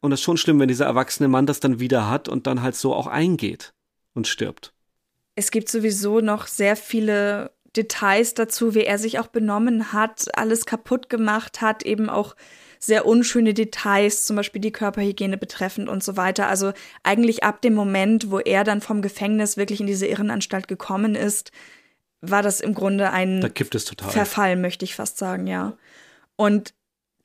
Und 0.01 0.11
das 0.11 0.21
ist 0.21 0.25
schon 0.25 0.37
schlimm, 0.37 0.59
wenn 0.59 0.69
dieser 0.69 0.87
erwachsene 0.87 1.29
Mann 1.29 1.47
das 1.47 1.61
dann 1.61 1.81
wieder 1.81 2.09
hat 2.09 2.29
und 2.29 2.47
dann 2.47 2.63
halt 2.63 2.75
so 2.75 2.95
auch 2.95 3.07
eingeht 3.07 3.75
und 4.15 4.27
stirbt. 4.27 4.73
Es 5.35 5.51
gibt 5.51 5.69
sowieso 5.69 6.21
noch 6.21 6.47
sehr 6.47 6.77
viele 6.77 7.53
Details 7.77 8.35
dazu, 8.35 8.75
wie 8.75 8.85
er 8.85 8.99
sich 8.99 9.19
auch 9.19 9.29
benommen 9.29 9.93
hat, 9.93 10.27
alles 10.37 10.67
kaputt 10.67 11.09
gemacht 11.09 11.61
hat, 11.61 11.85
eben 11.85 12.11
auch 12.11 12.35
sehr 12.79 13.07
unschöne 13.07 13.55
Details, 13.55 14.27
zum 14.27 14.37
Beispiel 14.37 14.61
die 14.61 14.73
Körperhygiene 14.73 15.37
betreffend 15.37 15.89
und 15.89 16.03
so 16.03 16.17
weiter. 16.17 16.49
Also 16.49 16.73
eigentlich 17.03 17.45
ab 17.45 17.61
dem 17.61 17.75
Moment, 17.75 18.31
wo 18.31 18.39
er 18.39 18.65
dann 18.65 18.81
vom 18.81 19.03
Gefängnis 19.03 19.57
wirklich 19.57 19.81
in 19.81 19.87
diese 19.87 20.07
Irrenanstalt 20.07 20.67
gekommen 20.67 21.15
ist, 21.15 21.53
war 22.23 22.43
das 22.43 22.61
im 22.61 22.75
Grunde 22.75 23.11
ein 23.11 23.53
Verfall, 23.99 24.57
möchte 24.57 24.85
ich 24.85 24.95
fast 24.95 25.19
sagen, 25.19 25.47
ja. 25.47 25.77
Und 26.37 26.75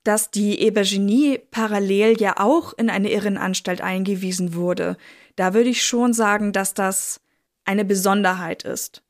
dass 0.06 0.32
die 0.32 0.62
Ebergenie 0.62 1.40
parallel 1.52 2.20
ja 2.22 2.36
auch 2.38 2.74
in 2.78 2.90
eine 2.90 3.12
Irrenanstalt 3.12 3.82
eingewiesen 3.82 4.54
wurde, 4.54 4.96
da 5.36 5.54
würde 5.54 5.70
ich 5.70 5.84
schon 5.84 6.14
sagen, 6.14 6.54
dass 6.54 6.74
das 6.74 7.20
eine 7.66 7.84
Besonderheit 7.84 8.64
ist 8.64 9.04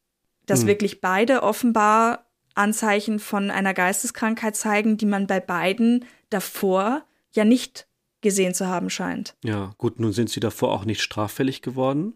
dass 0.46 0.62
hm. 0.62 0.68
wirklich 0.68 1.02
beide 1.02 1.44
offenbar 1.44 2.26
Anzeichen 2.54 3.20
von 3.20 3.52
einer 3.52 3.74
Geisteskrankheit 3.74 4.56
zeigen, 4.56 4.98
die 4.98 5.06
man 5.06 5.28
bei 5.28 5.40
beiden 5.40 6.06
davor 6.30 7.04
ja 7.34 7.44
nicht 7.44 7.88
gesehen 8.22 8.54
zu 8.54 8.68
haben 8.68 8.90
scheint. 8.90 9.36
Ja, 9.44 9.74
gut, 9.78 10.00
nun 10.00 10.14
sind 10.14 10.30
sie 10.30 10.40
davor 10.40 10.72
auch 10.72 10.86
nicht 10.86 11.02
straffällig 11.02 11.62
geworden. 11.62 12.14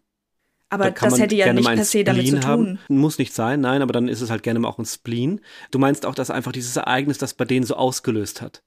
Aber 0.70 0.92
da 0.92 0.92
das 0.92 1.20
hätte 1.20 1.36
ja 1.36 1.52
nicht 1.52 1.68
per 1.68 1.84
se 1.84 2.04
damit 2.04 2.28
zu 2.28 2.40
tun. 2.40 2.44
Haben. 2.44 2.80
Muss 2.88 3.18
nicht 3.18 3.34
sein, 3.34 3.60
nein, 3.60 3.82
aber 3.82 3.92
dann 3.92 4.08
ist 4.08 4.22
es 4.22 4.30
halt 4.30 4.44
gerne 4.44 4.60
mal 4.60 4.70
auch 4.70 4.78
ein 4.78 4.86
Spleen. 4.86 5.42
Du 5.72 5.80
meinst 5.80 6.06
auch, 6.06 6.16
dass 6.16 6.30
einfach 6.30 6.52
dieses 6.52 6.76
Ereignis 6.76 7.18
das 7.18 7.34
bei 7.34 7.46
denen 7.46 7.66
so 7.66 7.76
ausgelöst 7.76 8.42
hat? 8.42 8.64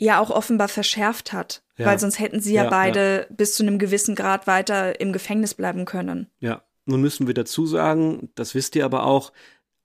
Ja, 0.00 0.18
auch 0.18 0.30
offenbar 0.30 0.68
verschärft 0.68 1.32
hat. 1.32 1.62
Ja. 1.76 1.86
Weil 1.86 1.98
sonst 1.98 2.18
hätten 2.18 2.40
sie 2.40 2.54
ja, 2.54 2.64
ja 2.64 2.70
beide 2.70 3.26
ja. 3.28 3.36
bis 3.36 3.54
zu 3.54 3.62
einem 3.62 3.78
gewissen 3.78 4.14
Grad 4.14 4.46
weiter 4.46 4.98
im 5.00 5.12
Gefängnis 5.12 5.54
bleiben 5.54 5.84
können. 5.84 6.26
Ja, 6.40 6.62
nun 6.86 7.00
müssen 7.00 7.26
wir 7.26 7.34
dazu 7.34 7.66
sagen, 7.66 8.30
das 8.34 8.54
wisst 8.54 8.76
ihr 8.76 8.84
aber 8.84 9.04
auch, 9.04 9.32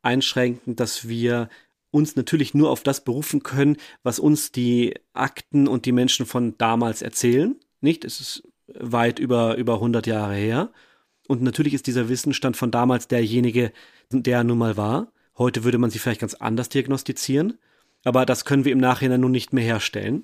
einschränkend, 0.01 0.79
dass 0.79 1.07
wir 1.07 1.49
uns 1.91 2.15
natürlich 2.15 2.53
nur 2.53 2.69
auf 2.69 2.83
das 2.83 3.03
berufen 3.03 3.41
können, 3.41 3.77
was 4.03 4.19
uns 4.19 4.51
die 4.51 4.93
Akten 5.13 5.67
und 5.67 5.85
die 5.85 5.91
Menschen 5.91 6.25
von 6.25 6.57
damals 6.57 7.01
erzählen. 7.01 7.55
Nicht? 7.81 8.05
Es 8.05 8.21
ist 8.21 8.43
weit 8.67 9.19
über, 9.19 9.55
über 9.55 9.75
100 9.75 10.05
Jahre 10.05 10.35
her. 10.35 10.71
Und 11.27 11.41
natürlich 11.41 11.73
ist 11.73 11.87
dieser 11.87 12.07
Wissensstand 12.07 12.55
von 12.55 12.71
damals 12.71 13.07
derjenige, 13.07 13.71
der 14.11 14.43
nun 14.43 14.59
mal 14.59 14.77
war. 14.77 15.11
Heute 15.37 15.63
würde 15.63 15.77
man 15.77 15.89
sie 15.89 15.99
vielleicht 15.99 16.21
ganz 16.21 16.35
anders 16.35 16.69
diagnostizieren. 16.69 17.57
Aber 18.05 18.25
das 18.25 18.45
können 18.45 18.63
wir 18.63 18.71
im 18.71 18.77
Nachhinein 18.77 19.19
nun 19.19 19.31
nicht 19.31 19.51
mehr 19.51 19.63
herstellen. 19.63 20.23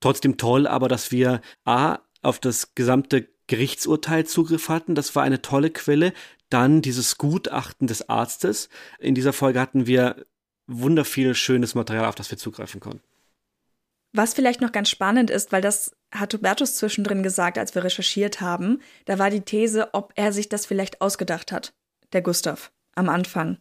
Trotzdem 0.00 0.38
toll 0.38 0.66
aber, 0.66 0.88
dass 0.88 1.12
wir 1.12 1.42
A, 1.64 1.98
auf 2.22 2.38
das 2.38 2.74
gesamte 2.74 3.28
Gerichtsurteil 3.48 4.24
Zugriff 4.26 4.68
hatten. 4.68 4.94
Das 4.94 5.14
war 5.14 5.24
eine 5.24 5.42
tolle 5.42 5.70
Quelle. 5.70 6.12
Dann 6.48 6.82
dieses 6.82 7.18
Gutachten 7.18 7.86
des 7.86 8.08
Arztes. 8.08 8.68
In 8.98 9.14
dieser 9.14 9.32
Folge 9.32 9.60
hatten 9.60 9.86
wir 9.86 10.24
wunderviel 10.66 11.34
schönes 11.34 11.74
Material, 11.74 12.06
auf 12.06 12.14
das 12.14 12.30
wir 12.30 12.38
zugreifen 12.38 12.80
konnten. 12.80 13.02
Was 14.12 14.34
vielleicht 14.34 14.60
noch 14.60 14.72
ganz 14.72 14.88
spannend 14.88 15.30
ist, 15.30 15.52
weil 15.52 15.62
das 15.62 15.92
hat 16.12 16.34
Hubertus 16.34 16.76
zwischendrin 16.76 17.22
gesagt, 17.22 17.58
als 17.58 17.74
wir 17.74 17.84
recherchiert 17.84 18.40
haben, 18.40 18.80
da 19.04 19.18
war 19.18 19.30
die 19.30 19.42
These, 19.42 19.94
ob 19.94 20.12
er 20.16 20.32
sich 20.32 20.48
das 20.48 20.66
vielleicht 20.66 21.00
ausgedacht 21.00 21.52
hat, 21.52 21.72
der 22.12 22.22
Gustav, 22.22 22.72
am 22.94 23.08
Anfang. 23.08 23.58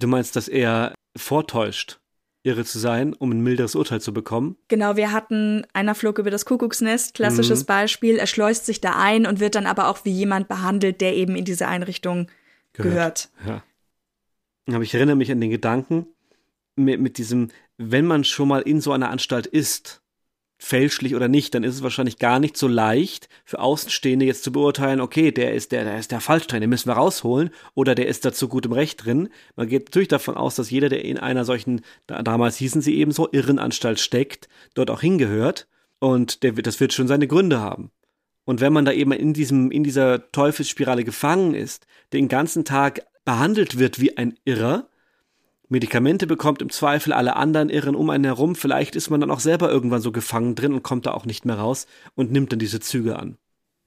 Du 0.00 0.06
meinst, 0.06 0.36
dass 0.36 0.48
er 0.48 0.94
vortäuscht? 1.16 1.98
Irre 2.44 2.64
zu 2.64 2.78
sein, 2.78 3.14
um 3.14 3.30
ein 3.30 3.40
milderes 3.40 3.74
Urteil 3.74 4.00
zu 4.00 4.12
bekommen. 4.12 4.56
Genau, 4.68 4.96
wir 4.96 5.12
hatten 5.12 5.66
einer 5.72 5.94
flog 5.94 6.18
über 6.18 6.30
das 6.30 6.44
Kuckucksnest, 6.44 7.14
klassisches 7.14 7.62
mhm. 7.62 7.66
Beispiel. 7.66 8.16
Er 8.16 8.26
schleust 8.26 8.66
sich 8.66 8.80
da 8.80 8.92
ein 8.96 9.26
und 9.26 9.40
wird 9.40 9.54
dann 9.54 9.66
aber 9.66 9.88
auch 9.88 10.04
wie 10.04 10.12
jemand 10.12 10.46
behandelt, 10.46 11.00
der 11.00 11.16
eben 11.16 11.34
in 11.36 11.46
diese 11.46 11.66
Einrichtung 11.66 12.28
gehört. 12.74 13.30
gehört. 13.42 13.62
Ja. 14.66 14.74
Aber 14.74 14.84
ich 14.84 14.94
erinnere 14.94 15.16
mich 15.16 15.32
an 15.32 15.40
den 15.40 15.50
Gedanken 15.50 16.06
mit, 16.76 17.00
mit 17.00 17.18
diesem, 17.18 17.48
wenn 17.78 18.06
man 18.06 18.24
schon 18.24 18.48
mal 18.48 18.60
in 18.60 18.80
so 18.80 18.92
einer 18.92 19.10
Anstalt 19.10 19.46
ist, 19.46 20.02
fälschlich 20.64 21.14
oder 21.14 21.28
nicht, 21.28 21.54
dann 21.54 21.64
ist 21.64 21.74
es 21.74 21.82
wahrscheinlich 21.82 22.18
gar 22.18 22.40
nicht 22.40 22.56
so 22.56 22.66
leicht 22.66 23.28
für 23.44 23.58
Außenstehende 23.58 24.24
jetzt 24.24 24.44
zu 24.44 24.52
beurteilen, 24.52 25.00
okay, 25.00 25.30
der 25.30 25.54
ist 25.54 25.72
der, 25.72 25.84
der 25.84 25.98
ist 25.98 26.10
der 26.10 26.20
falsch 26.20 26.46
drin, 26.46 26.62
den 26.62 26.70
müssen 26.70 26.88
wir 26.88 26.94
rausholen 26.94 27.50
oder 27.74 27.94
der 27.94 28.08
ist 28.08 28.24
dazu 28.24 28.48
gut 28.48 28.66
im 28.66 28.72
Recht 28.72 29.04
drin. 29.04 29.28
Man 29.56 29.68
geht 29.68 29.86
natürlich 29.86 30.08
davon 30.08 30.36
aus, 30.36 30.54
dass 30.54 30.70
jeder, 30.70 30.88
der 30.88 31.04
in 31.04 31.18
einer 31.18 31.44
solchen, 31.44 31.82
damals 32.06 32.56
hießen 32.56 32.80
sie 32.80 32.96
eben 32.96 33.12
so, 33.12 33.28
Irrenanstalt 33.30 34.00
steckt, 34.00 34.48
dort 34.74 34.90
auch 34.90 35.00
hingehört 35.00 35.68
und 35.98 36.42
der, 36.42 36.52
das 36.52 36.80
wird 36.80 36.92
schon 36.92 37.08
seine 37.08 37.28
Gründe 37.28 37.60
haben. 37.60 37.90
Und 38.44 38.60
wenn 38.60 38.72
man 38.72 38.84
da 38.84 38.92
eben 38.92 39.12
in 39.12 39.32
diesem, 39.32 39.70
in 39.70 39.84
dieser 39.84 40.30
Teufelsspirale 40.32 41.04
gefangen 41.04 41.54
ist, 41.54 41.86
den 42.12 42.28
ganzen 42.28 42.64
Tag 42.64 43.06
behandelt 43.24 43.78
wird 43.78 44.00
wie 44.00 44.16
ein 44.16 44.38
Irrer, 44.44 44.88
Medikamente 45.74 46.26
bekommt, 46.26 46.62
im 46.62 46.70
Zweifel 46.70 47.12
alle 47.12 47.36
anderen 47.36 47.68
irren 47.68 47.96
um 47.96 48.08
einen 48.08 48.24
herum, 48.24 48.54
vielleicht 48.54 48.94
ist 48.94 49.10
man 49.10 49.20
dann 49.20 49.30
auch 49.30 49.40
selber 49.40 49.70
irgendwann 49.70 50.00
so 50.00 50.12
gefangen 50.12 50.54
drin 50.54 50.72
und 50.72 50.84
kommt 50.84 51.06
da 51.06 51.10
auch 51.10 51.26
nicht 51.26 51.44
mehr 51.44 51.58
raus 51.58 51.86
und 52.14 52.30
nimmt 52.30 52.52
dann 52.52 52.60
diese 52.60 52.78
Züge 52.78 53.18
an. 53.18 53.36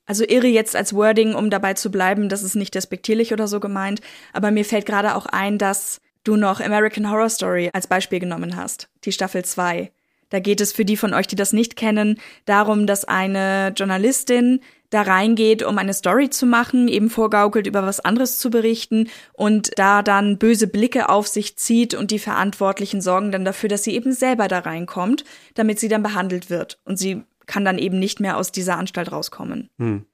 Also 0.06 0.26
irre 0.28 0.48
jetzt 0.48 0.76
als 0.76 0.94
Wording, 0.94 1.34
um 1.34 1.50
dabei 1.50 1.74
zu 1.74 1.90
bleiben, 1.90 2.30
das 2.30 2.44
ist 2.44 2.56
nicht 2.56 2.76
despektierlich 2.76 3.32
oder 3.32 3.48
so 3.48 3.60
gemeint, 3.60 4.02
aber 4.34 4.52
mir 4.52 4.66
fällt 4.66 4.86
gerade 4.86 5.16
auch 5.16 5.26
ein, 5.26 5.58
dass 5.58 6.02
du 6.24 6.36
noch 6.36 6.60
American 6.60 7.10
Horror 7.10 7.30
Story 7.30 7.70
als 7.72 7.88
Beispiel 7.88 8.20
genommen 8.20 8.58
hast, 8.58 8.90
die 9.06 9.14
Staffel 9.14 9.46
2. 9.46 9.92
Da 10.30 10.40
geht 10.42 10.60
es 10.60 10.74
für 10.74 10.84
die 10.84 10.98
von 10.98 11.14
euch, 11.14 11.28
die 11.28 11.38
das 11.38 11.54
nicht 11.54 11.78
kennen, 11.78 12.20
darum, 12.46 12.86
dass 12.86 13.06
eine 13.06 13.74
Journalistin 13.76 14.60
da 14.90 15.02
reingeht, 15.02 15.64
um 15.64 15.78
eine 15.78 15.94
Story 15.94 16.30
zu 16.30 16.46
machen, 16.46 16.88
eben 16.88 17.10
vorgaukelt, 17.10 17.68
über 17.68 17.84
was 17.84 18.00
anderes 18.00 18.40
zu 18.40 18.50
berichten 18.50 19.10
und 19.34 19.72
da 19.76 20.02
dann 20.02 20.38
böse 20.38 20.68
Blicke 20.68 21.10
auf 21.10 21.28
sich 21.28 21.58
zieht 21.58 21.94
und 21.94 22.12
die 22.12 22.20
Verantwortlichen 22.20 23.02
sorgen 23.02 23.32
dann 23.32 23.44
dafür, 23.44 23.70
dass 23.70 23.84
sie 23.84 23.94
eben 23.94 24.14
selber 24.14 24.48
da 24.48 24.60
reinkommt, 24.60 25.26
damit 25.56 25.80
sie 25.80 25.90
dann 25.90 26.04
behandelt 26.04 26.50
wird. 26.50 26.80
Und 26.86 26.98
sie 26.98 27.24
kann 27.48 27.66
dann 27.66 27.78
eben 27.78 28.00
nicht 28.00 28.20
mehr 28.20 28.38
aus 28.38 28.52
dieser 28.52 28.78
Anstalt 28.78 29.12
rauskommen. 29.12 29.70
Hm. 29.78 30.06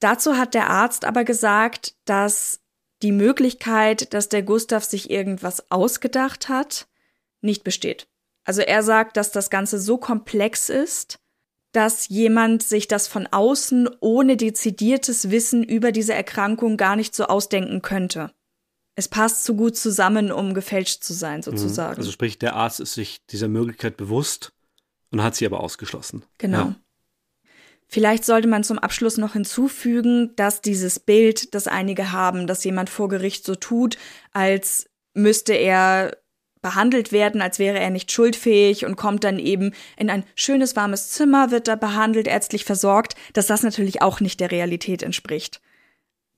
Dazu 0.00 0.36
hat 0.36 0.54
der 0.54 0.68
Arzt 0.68 1.04
aber 1.04 1.22
gesagt, 1.22 1.94
dass 2.04 2.60
die 3.02 3.12
Möglichkeit, 3.12 4.12
dass 4.14 4.28
der 4.28 4.42
Gustav 4.42 4.84
sich 4.84 5.10
irgendwas 5.10 5.70
ausgedacht 5.70 6.48
hat, 6.48 6.88
nicht 7.40 7.62
besteht. 7.62 8.08
Also 8.44 8.62
er 8.62 8.82
sagt, 8.82 9.16
dass 9.16 9.30
das 9.30 9.50
Ganze 9.50 9.78
so 9.78 9.98
komplex 9.98 10.68
ist, 10.68 11.20
dass 11.72 12.08
jemand 12.08 12.62
sich 12.62 12.86
das 12.86 13.08
von 13.08 13.26
außen 13.26 13.88
ohne 14.00 14.36
dezidiertes 14.36 15.30
Wissen 15.30 15.64
über 15.64 15.90
diese 15.90 16.14
Erkrankung 16.14 16.76
gar 16.76 16.96
nicht 16.96 17.14
so 17.14 17.24
ausdenken 17.24 17.82
könnte. 17.82 18.30
Es 18.94 19.08
passt 19.08 19.44
zu 19.44 19.56
gut 19.56 19.76
zusammen, 19.76 20.30
um 20.30 20.52
gefälscht 20.52 21.02
zu 21.02 21.14
sein, 21.14 21.38
mhm. 21.38 21.42
sozusagen. 21.42 21.96
Also 21.96 22.10
sprich, 22.10 22.38
der 22.38 22.56
Arzt 22.56 22.80
ist 22.80 22.94
sich 22.94 23.24
dieser 23.26 23.48
Möglichkeit 23.48 23.96
bewusst 23.96 24.52
und 25.10 25.22
hat 25.22 25.34
sie 25.34 25.46
aber 25.46 25.60
ausgeschlossen. 25.60 26.24
Genau. 26.38 26.58
Ja. 26.58 26.76
Vielleicht 27.88 28.24
sollte 28.24 28.48
man 28.48 28.64
zum 28.64 28.78
Abschluss 28.78 29.18
noch 29.18 29.34
hinzufügen, 29.34 30.34
dass 30.36 30.62
dieses 30.62 30.98
Bild, 30.98 31.54
das 31.54 31.66
einige 31.66 32.12
haben, 32.12 32.46
dass 32.46 32.64
jemand 32.64 32.88
vor 32.88 33.08
Gericht 33.08 33.44
so 33.44 33.54
tut, 33.54 33.98
als 34.32 34.86
müsste 35.12 35.52
er 35.52 36.16
behandelt 36.62 37.12
werden, 37.12 37.42
als 37.42 37.58
wäre 37.58 37.78
er 37.78 37.90
nicht 37.90 38.10
schuldfähig 38.10 38.86
und 38.86 38.96
kommt 38.96 39.24
dann 39.24 39.38
eben 39.38 39.72
in 39.96 40.08
ein 40.08 40.24
schönes 40.34 40.76
warmes 40.76 41.10
Zimmer, 41.10 41.50
wird 41.50 41.68
da 41.68 41.74
behandelt, 41.74 42.28
ärztlich 42.28 42.64
versorgt, 42.64 43.14
dass 43.32 43.48
das 43.48 43.62
natürlich 43.62 44.00
auch 44.00 44.20
nicht 44.20 44.40
der 44.40 44.50
Realität 44.50 45.02
entspricht. 45.02 45.60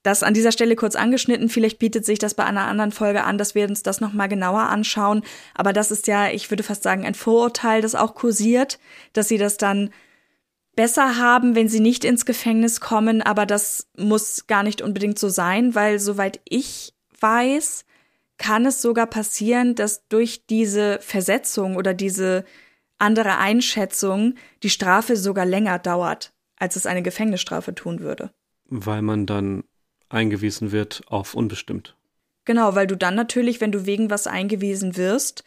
Das 0.02 0.22
an 0.22 0.34
dieser 0.34 0.52
Stelle 0.52 0.76
kurz 0.76 0.96
angeschnitten, 0.96 1.48
vielleicht 1.48 1.78
bietet 1.78 2.04
sich 2.04 2.18
das 2.18 2.34
bei 2.34 2.44
einer 2.44 2.66
anderen 2.66 2.92
Folge 2.92 3.24
an, 3.24 3.38
dass 3.38 3.54
wir 3.54 3.66
uns 3.66 3.82
das 3.82 4.02
nochmal 4.02 4.28
genauer 4.28 4.60
anschauen. 4.60 5.22
Aber 5.54 5.72
das 5.72 5.90
ist 5.90 6.06
ja, 6.08 6.28
ich 6.28 6.50
würde 6.50 6.62
fast 6.62 6.82
sagen, 6.82 7.06
ein 7.06 7.14
Vorurteil, 7.14 7.80
das 7.80 7.94
auch 7.94 8.14
kursiert, 8.14 8.78
dass 9.14 9.28
sie 9.28 9.38
das 9.38 9.56
dann 9.56 9.90
besser 10.76 11.16
haben, 11.16 11.54
wenn 11.54 11.68
sie 11.68 11.80
nicht 11.80 12.04
ins 12.04 12.26
Gefängnis 12.26 12.80
kommen. 12.80 13.22
Aber 13.22 13.46
das 13.46 13.88
muss 13.96 14.46
gar 14.46 14.62
nicht 14.62 14.82
unbedingt 14.82 15.18
so 15.18 15.30
sein, 15.30 15.74
weil 15.74 15.98
soweit 15.98 16.38
ich 16.44 16.92
weiß, 17.18 17.83
kann 18.38 18.66
es 18.66 18.82
sogar 18.82 19.06
passieren, 19.06 19.74
dass 19.74 20.06
durch 20.08 20.46
diese 20.46 20.98
Versetzung 21.00 21.76
oder 21.76 21.94
diese 21.94 22.44
andere 22.98 23.38
Einschätzung 23.38 24.34
die 24.62 24.70
Strafe 24.70 25.16
sogar 25.16 25.46
länger 25.46 25.78
dauert, 25.78 26.32
als 26.56 26.76
es 26.76 26.86
eine 26.86 27.02
Gefängnisstrafe 27.02 27.74
tun 27.74 28.00
würde. 28.00 28.32
Weil 28.66 29.02
man 29.02 29.26
dann 29.26 29.64
eingewiesen 30.08 30.72
wird 30.72 31.02
auf 31.06 31.34
unbestimmt. 31.34 31.96
Genau, 32.44 32.74
weil 32.74 32.86
du 32.86 32.96
dann 32.96 33.14
natürlich, 33.14 33.60
wenn 33.60 33.72
du 33.72 33.86
wegen 33.86 34.10
was 34.10 34.26
eingewiesen 34.26 34.96
wirst, 34.96 35.44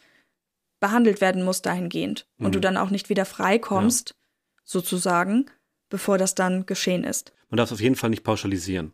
behandelt 0.80 1.20
werden 1.20 1.44
musst 1.44 1.66
dahingehend 1.66 2.26
mhm. 2.38 2.46
und 2.46 2.54
du 2.54 2.58
mhm. 2.58 2.62
dann 2.62 2.76
auch 2.76 2.90
nicht 2.90 3.08
wieder 3.08 3.24
freikommst, 3.24 4.10
ja. 4.10 4.16
sozusagen, 4.64 5.46
bevor 5.88 6.18
das 6.18 6.34
dann 6.34 6.66
geschehen 6.66 7.04
ist. 7.04 7.32
Man 7.50 7.56
darf 7.56 7.68
es 7.68 7.74
auf 7.74 7.80
jeden 7.80 7.96
Fall 7.96 8.10
nicht 8.10 8.24
pauschalisieren. 8.24 8.92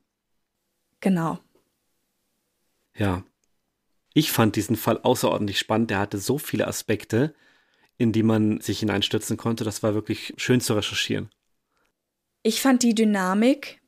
Genau. 1.01 1.39
Ja. 2.97 3.25
Ich 4.15 4.33
fand 4.33 4.57
diesen 4.57 4.77
Fall 4.77 5.01
außerordentlich 5.03 5.59
spannend. 5.59 5.91
Der 5.91 5.99
hatte 5.99 6.19
so 6.19 6.39
viele 6.39 6.67
Aspekte, 6.67 7.35
in 7.99 8.13
die 8.13 8.23
man 8.23 8.61
sich 8.61 8.79
hineinstürzen 8.79 9.37
konnte. 9.37 9.65
Das 9.65 9.83
war 9.83 9.95
wirklich 9.95 10.35
schön 10.37 10.61
zu 10.61 10.75
recherchieren. 10.75 11.31
Ich 12.43 12.63
fand 12.63 12.83
die 12.83 12.95
Dynamik 12.95 13.81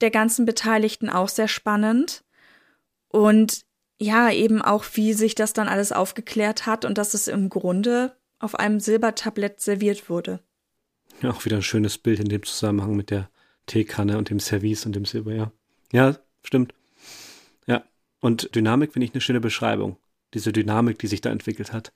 der 0.00 0.10
ganzen 0.10 0.46
Beteiligten 0.46 1.10
auch 1.10 1.28
sehr 1.28 1.48
spannend. 1.48 2.24
Und 3.08 3.62
ja, 3.98 4.30
eben 4.30 4.62
auch, 4.62 4.84
wie 4.94 5.12
sich 5.12 5.34
das 5.34 5.52
dann 5.52 5.68
alles 5.68 5.92
aufgeklärt 5.92 6.66
hat 6.66 6.84
und 6.84 6.98
dass 6.98 7.14
es 7.14 7.28
im 7.28 7.48
Grunde 7.48 8.16
auf 8.38 8.54
einem 8.54 8.80
Silbertablett 8.80 9.60
serviert 9.60 10.08
wurde. 10.08 10.40
Ja, 11.22 11.30
auch 11.30 11.44
wieder 11.44 11.56
ein 11.56 11.62
schönes 11.62 11.98
Bild 11.98 12.20
in 12.20 12.28
dem 12.28 12.42
Zusammenhang 12.42 12.96
mit 12.96 13.10
der 13.10 13.30
Teekanne 13.66 14.18
und 14.18 14.30
dem 14.30 14.40
Service 14.40 14.84
und 14.84 14.94
dem 14.94 15.04
Silber, 15.04 15.32
ja. 15.32 15.52
Ja, 15.92 16.16
stimmt. 16.42 16.74
Und 18.24 18.54
Dynamik 18.54 18.94
finde 18.94 19.04
ich 19.04 19.12
eine 19.12 19.20
schöne 19.20 19.42
Beschreibung. 19.42 19.98
Diese 20.32 20.50
Dynamik, 20.50 20.98
die 20.98 21.08
sich 21.08 21.20
da 21.20 21.28
entwickelt 21.28 21.74
hat. 21.74 21.92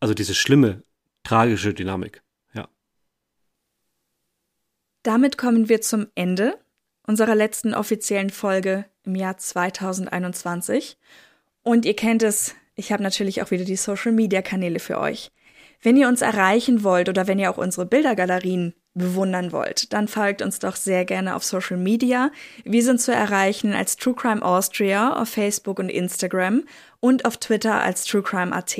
Also 0.00 0.14
diese 0.14 0.34
schlimme, 0.34 0.84
tragische 1.22 1.74
Dynamik, 1.74 2.22
ja. 2.54 2.66
Damit 5.02 5.36
kommen 5.36 5.68
wir 5.68 5.82
zum 5.82 6.06
Ende 6.14 6.58
unserer 7.06 7.34
letzten 7.34 7.74
offiziellen 7.74 8.30
Folge 8.30 8.86
im 9.04 9.14
Jahr 9.14 9.36
2021. 9.36 10.96
Und 11.62 11.84
ihr 11.84 11.94
kennt 11.94 12.22
es, 12.22 12.54
ich 12.74 12.90
habe 12.90 13.02
natürlich 13.02 13.42
auch 13.42 13.50
wieder 13.50 13.66
die 13.66 13.76
Social-Media-Kanäle 13.76 14.78
für 14.78 14.98
euch. 14.98 15.30
Wenn 15.82 15.98
ihr 15.98 16.08
uns 16.08 16.22
erreichen 16.22 16.84
wollt 16.84 17.10
oder 17.10 17.26
wenn 17.26 17.38
ihr 17.38 17.50
auch 17.50 17.58
unsere 17.58 17.84
Bildergalerien 17.84 18.72
bewundern 18.94 19.52
wollt, 19.52 19.92
dann 19.92 20.08
folgt 20.08 20.42
uns 20.42 20.58
doch 20.58 20.76
sehr 20.76 21.04
gerne 21.04 21.36
auf 21.36 21.44
Social 21.44 21.76
Media. 21.76 22.30
Wir 22.64 22.82
sind 22.82 23.00
zu 23.00 23.12
erreichen 23.12 23.72
als 23.72 23.96
True 23.96 24.14
Crime 24.14 24.42
Austria 24.42 25.20
auf 25.20 25.28
Facebook 25.28 25.78
und 25.78 25.88
Instagram 25.88 26.64
und 26.98 27.24
auf 27.24 27.36
Twitter 27.36 27.80
als 27.80 28.04
True 28.04 28.22
Crime 28.22 28.54
AT. 28.54 28.78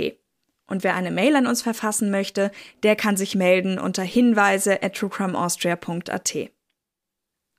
Und 0.66 0.84
wer 0.84 0.94
eine 0.94 1.10
Mail 1.10 1.34
an 1.36 1.46
uns 1.46 1.62
verfassen 1.62 2.10
möchte, 2.10 2.52
der 2.84 2.94
kann 2.94 3.16
sich 3.16 3.34
melden 3.34 3.78
unter 3.78 4.02
hinweise 4.02 4.82
at 4.82 4.94
truecrimeaustria.at. 4.94 6.50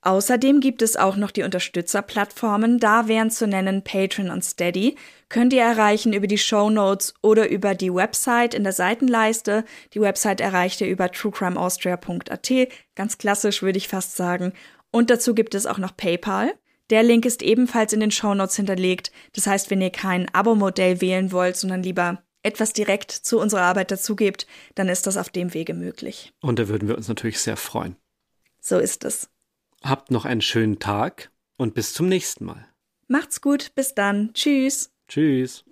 Außerdem 0.04 0.58
gibt 0.58 0.82
es 0.82 0.96
auch 0.96 1.16
noch 1.16 1.30
die 1.30 1.44
Unterstützerplattformen, 1.44 2.80
da 2.80 3.06
wären 3.06 3.30
zu 3.30 3.46
nennen 3.46 3.82
Patreon 3.84 4.30
und 4.30 4.44
Steady. 4.44 4.96
Könnt 5.28 5.52
ihr 5.52 5.62
erreichen 5.62 6.12
über 6.12 6.26
die 6.26 6.38
Show 6.38 6.70
Notes 6.70 7.14
oder 7.22 7.48
über 7.48 7.76
die 7.76 7.94
Website 7.94 8.52
in 8.52 8.64
der 8.64 8.72
Seitenleiste. 8.72 9.64
Die 9.94 10.00
Website 10.00 10.40
erreicht 10.40 10.80
ihr 10.80 10.88
über 10.88 11.10
truecrimeaustria.at, 11.10 12.50
ganz 12.96 13.16
klassisch 13.16 13.62
würde 13.62 13.78
ich 13.78 13.86
fast 13.86 14.16
sagen. 14.16 14.52
Und 14.90 15.08
dazu 15.08 15.34
gibt 15.34 15.54
es 15.54 15.66
auch 15.66 15.78
noch 15.78 15.96
PayPal. 15.96 16.52
Der 16.90 17.04
Link 17.04 17.24
ist 17.24 17.42
ebenfalls 17.42 17.92
in 17.92 18.00
den 18.00 18.10
Show 18.10 18.34
Notes 18.34 18.56
hinterlegt. 18.56 19.12
Das 19.34 19.46
heißt, 19.46 19.70
wenn 19.70 19.80
ihr 19.80 19.90
kein 19.90 20.28
Abo-Modell 20.34 21.00
wählen 21.00 21.30
wollt, 21.30 21.56
sondern 21.56 21.84
lieber 21.84 22.22
etwas 22.42 22.72
direkt 22.72 23.12
zu 23.12 23.38
unserer 23.38 23.62
Arbeit 23.62 23.92
dazugebt, 23.92 24.48
dann 24.74 24.88
ist 24.88 25.06
das 25.06 25.16
auf 25.16 25.28
dem 25.28 25.54
Wege 25.54 25.74
möglich. 25.74 26.32
Und 26.40 26.58
da 26.58 26.66
würden 26.66 26.88
wir 26.88 26.96
uns 26.96 27.06
natürlich 27.06 27.38
sehr 27.38 27.56
freuen. 27.56 27.94
So 28.60 28.78
ist 28.78 29.04
es. 29.04 29.31
Habt 29.82 30.10
noch 30.10 30.24
einen 30.24 30.42
schönen 30.42 30.78
Tag 30.78 31.30
und 31.56 31.74
bis 31.74 31.92
zum 31.92 32.08
nächsten 32.08 32.44
Mal. 32.44 32.66
Macht's 33.08 33.40
gut, 33.40 33.74
bis 33.74 33.94
dann. 33.94 34.32
Tschüss. 34.32 34.92
Tschüss. 35.08 35.64